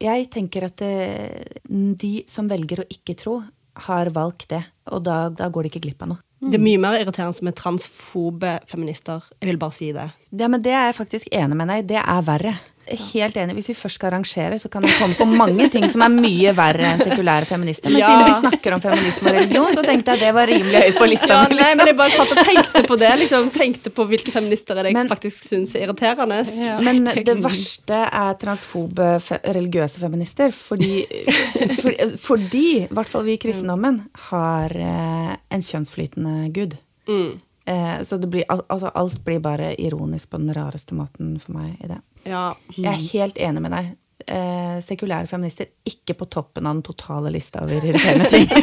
Jeg 0.00 0.28
tenker 0.32 0.66
at 0.68 0.82
eh, 0.84 1.44
de 1.68 2.14
som 2.28 2.48
velger 2.48 2.82
å 2.82 2.88
ikke 2.92 3.16
tro, 3.20 3.40
har 3.86 4.08
valgt 4.16 4.48
det. 4.54 4.62
Og 4.88 5.02
da, 5.04 5.26
da 5.28 5.50
går 5.52 5.66
de 5.66 5.70
ikke 5.72 5.82
glipp 5.84 6.04
av 6.04 6.14
noe. 6.14 6.22
Det 6.40 6.56
er 6.56 6.64
mye 6.64 6.80
mer 6.80 6.96
irriterende 6.98 7.44
med 7.44 7.56
transfobe 7.56 8.54
feminister. 8.68 9.24
Jeg 9.40 9.50
vil 9.50 9.60
bare 9.60 9.76
si 9.76 9.90
det. 9.92 10.06
Ja, 10.36 10.48
men 10.52 10.64
Det 10.64 10.72
er 10.72 10.88
jeg 10.88 10.98
faktisk 10.98 11.28
enig 11.32 11.56
med 11.56 11.68
deg 11.72 11.84
i. 11.84 11.86
Det 11.92 12.00
er 12.00 12.24
verre. 12.24 12.54
Helt 12.86 13.36
enig. 13.36 13.54
Hvis 13.58 13.68
vi 13.72 13.74
først 13.74 13.98
skal 13.98 14.12
arrangere, 14.12 14.58
så 14.62 14.68
kan 14.70 14.84
vi 14.84 14.92
komme 14.94 15.16
på 15.18 15.26
mange 15.26 15.66
ting 15.72 15.88
som 15.90 16.04
er 16.06 16.12
mye 16.12 16.52
verre 16.54 16.92
enn 16.92 17.00
sekulære 17.02 17.48
feminister. 17.48 17.90
Men 17.90 17.98
ja. 17.98 18.10
siden 18.12 18.28
vi 18.28 18.36
snakker 18.44 18.76
om 18.76 18.82
feminisme 18.84 19.32
og 19.32 19.34
religion, 19.40 19.72
så 19.74 19.82
tenkte 19.86 20.14
jeg 20.14 20.22
det 20.22 20.32
var 20.36 20.46
rimelig 20.50 20.82
høyt 20.84 21.00
på 21.00 21.08
lista. 21.10 21.32
Ja, 21.32 21.48
nei, 21.50 21.56
liksom. 21.58 21.80
men 21.80 21.90
jeg 21.90 21.98
bare 21.98 22.20
satt 22.20 22.34
og 22.36 22.50
tenkte 22.50 22.82
på 22.86 22.98
det. 23.02 23.10
liksom, 23.22 23.50
Tenkte 23.56 23.92
på 23.96 24.06
hvilke 24.10 24.34
feminister 24.34 24.78
er 24.78 24.90
jeg 24.90 24.98
men, 24.98 25.10
faktisk 25.10 25.48
syns 25.48 25.74
er 25.74 25.88
irriterende. 25.88 26.42
Ja. 26.54 26.76
Men 26.86 27.02
det 27.10 27.36
verste 27.42 28.04
er 28.06 28.38
transfobe 28.38 29.08
fe 29.24 29.40
religiøse 29.56 30.02
feminister. 30.02 30.54
Fordi, 30.54 31.02
for, 31.82 32.06
fordi, 32.28 32.66
i 32.84 32.94
hvert 32.94 33.10
fall 33.10 33.26
vi 33.26 33.34
i 33.34 33.42
kristendommen, 33.42 34.04
har 34.30 34.78
eh, 34.78 35.34
en 35.34 35.66
kjønnsflytende 35.72 36.52
gud. 36.54 36.78
Mm. 37.10 37.40
Eh, 37.66 38.02
så 38.02 38.18
blir, 38.18 38.44
altså, 38.48 38.90
alt 38.94 39.24
blir 39.24 39.40
bare 39.42 39.80
ironisk 39.80 40.30
på 40.30 40.38
den 40.38 40.54
rareste 40.54 40.94
måten 40.94 41.40
for 41.42 41.52
meg 41.58 41.74
i 41.82 41.86
det. 41.90 41.98
Ja. 42.22 42.54
Jeg 42.76 42.92
er 42.92 43.08
helt 43.10 43.38
enig 43.42 43.62
med 43.64 43.72
deg. 43.74 43.86
Eh, 44.26 44.78
sekulære 44.82 45.26
feminister 45.26 45.66
ikke 45.86 46.14
på 46.18 46.26
toppen 46.30 46.66
av 46.66 46.72
den 46.78 46.82
totale 46.86 47.30
lista 47.34 47.64
over 47.66 47.82
irriterende 47.82 48.30
ting. 48.30 48.48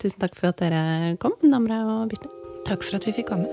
Tusen 0.00 0.20
takk 0.20 0.34
for 0.36 0.48
at 0.52 0.60
dere 0.64 1.16
kom, 1.20 1.32
Namra 1.44 1.84
og 1.98 2.08
Birte. 2.12 2.28
Takk 2.66 2.84
for 2.84 2.96
at 2.98 3.06
vi 3.08 3.12
fikk 3.20 3.28
komme. 3.34 3.48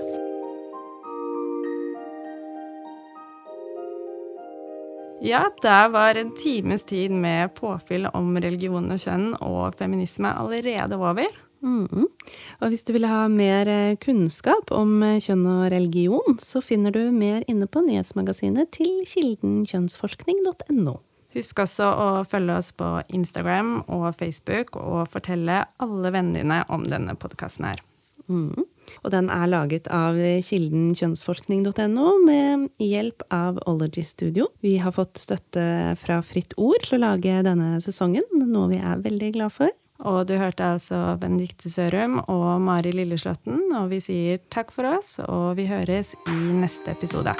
Ja, 5.24 5.46
der 5.62 5.88
var 5.92 6.14
en 6.20 6.34
times 6.36 6.84
tid 6.84 7.10
med 7.12 7.54
påfyll 7.56 8.06
om 8.12 8.36
religion 8.36 8.92
og 8.92 9.00
kjønn 9.00 9.32
og 9.40 9.72
feminisme 9.78 10.28
allerede 10.28 10.98
over. 11.00 11.43
Mm. 11.64 12.08
Og 12.60 12.68
hvis 12.68 12.84
du 12.84 12.92
vil 12.96 13.06
ha 13.08 13.24
mer 13.32 13.68
eh, 13.70 13.96
kunnskap 14.00 14.72
om 14.74 14.98
eh, 15.06 15.20
kjønn 15.24 15.46
og 15.48 15.64
religion, 15.72 16.36
så 16.42 16.60
finner 16.64 16.92
du 16.92 17.08
mer 17.14 17.46
inne 17.48 17.68
på 17.70 17.82
nyhetsmagasinet 17.86 18.72
til 18.76 19.00
kilden 19.08 19.62
kjønnsforskning.no. 19.70 20.98
Husk 21.34 21.64
også 21.64 21.88
å 21.88 22.08
følge 22.30 22.58
oss 22.60 22.70
på 22.76 22.90
Instagram 23.16 23.80
og 23.88 24.12
Facebook, 24.20 24.76
og 24.76 25.08
fortelle 25.10 25.64
alle 25.82 26.12
vennene 26.14 26.44
dine 26.44 26.60
om 26.70 26.84
denne 26.86 27.16
podkasten 27.18 27.72
her. 27.72 27.82
Mm. 28.28 28.68
Og 29.02 29.10
den 29.12 29.30
er 29.32 29.48
laget 29.50 29.88
av 29.92 30.16
kilden 30.46 30.92
kjønnsforskning.no 30.96 32.10
med 32.24 32.68
hjelp 32.80 33.24
av 33.34 33.58
Ology 33.68 34.04
Studio. 34.06 34.50
Vi 34.64 34.76
har 34.80 34.94
fått 34.96 35.18
støtte 35.20 35.96
fra 36.00 36.20
Fritt 36.24 36.54
Ord 36.60 36.84
til 36.84 37.00
å 37.00 37.06
lage 37.08 37.40
denne 37.46 37.80
sesongen, 37.84 38.28
noe 38.44 38.70
vi 38.70 38.78
er 38.78 39.02
veldig 39.02 39.32
glad 39.34 39.56
for. 39.56 39.72
Og 40.02 40.24
du 40.26 40.34
hørte 40.40 40.66
altså 40.74 41.14
Benedicte 41.20 41.70
Sørum 41.70 42.18
og 42.26 42.58
Mari 42.64 42.90
Lilleslåtten, 42.96 43.68
og 43.78 43.92
vi 43.94 44.02
sier 44.02 44.42
takk 44.50 44.74
for 44.74 44.96
oss, 44.96 45.20
og 45.22 45.54
vi 45.60 45.70
høres 45.70 46.16
i 46.26 46.38
neste 46.58 46.96
episode. 46.96 47.36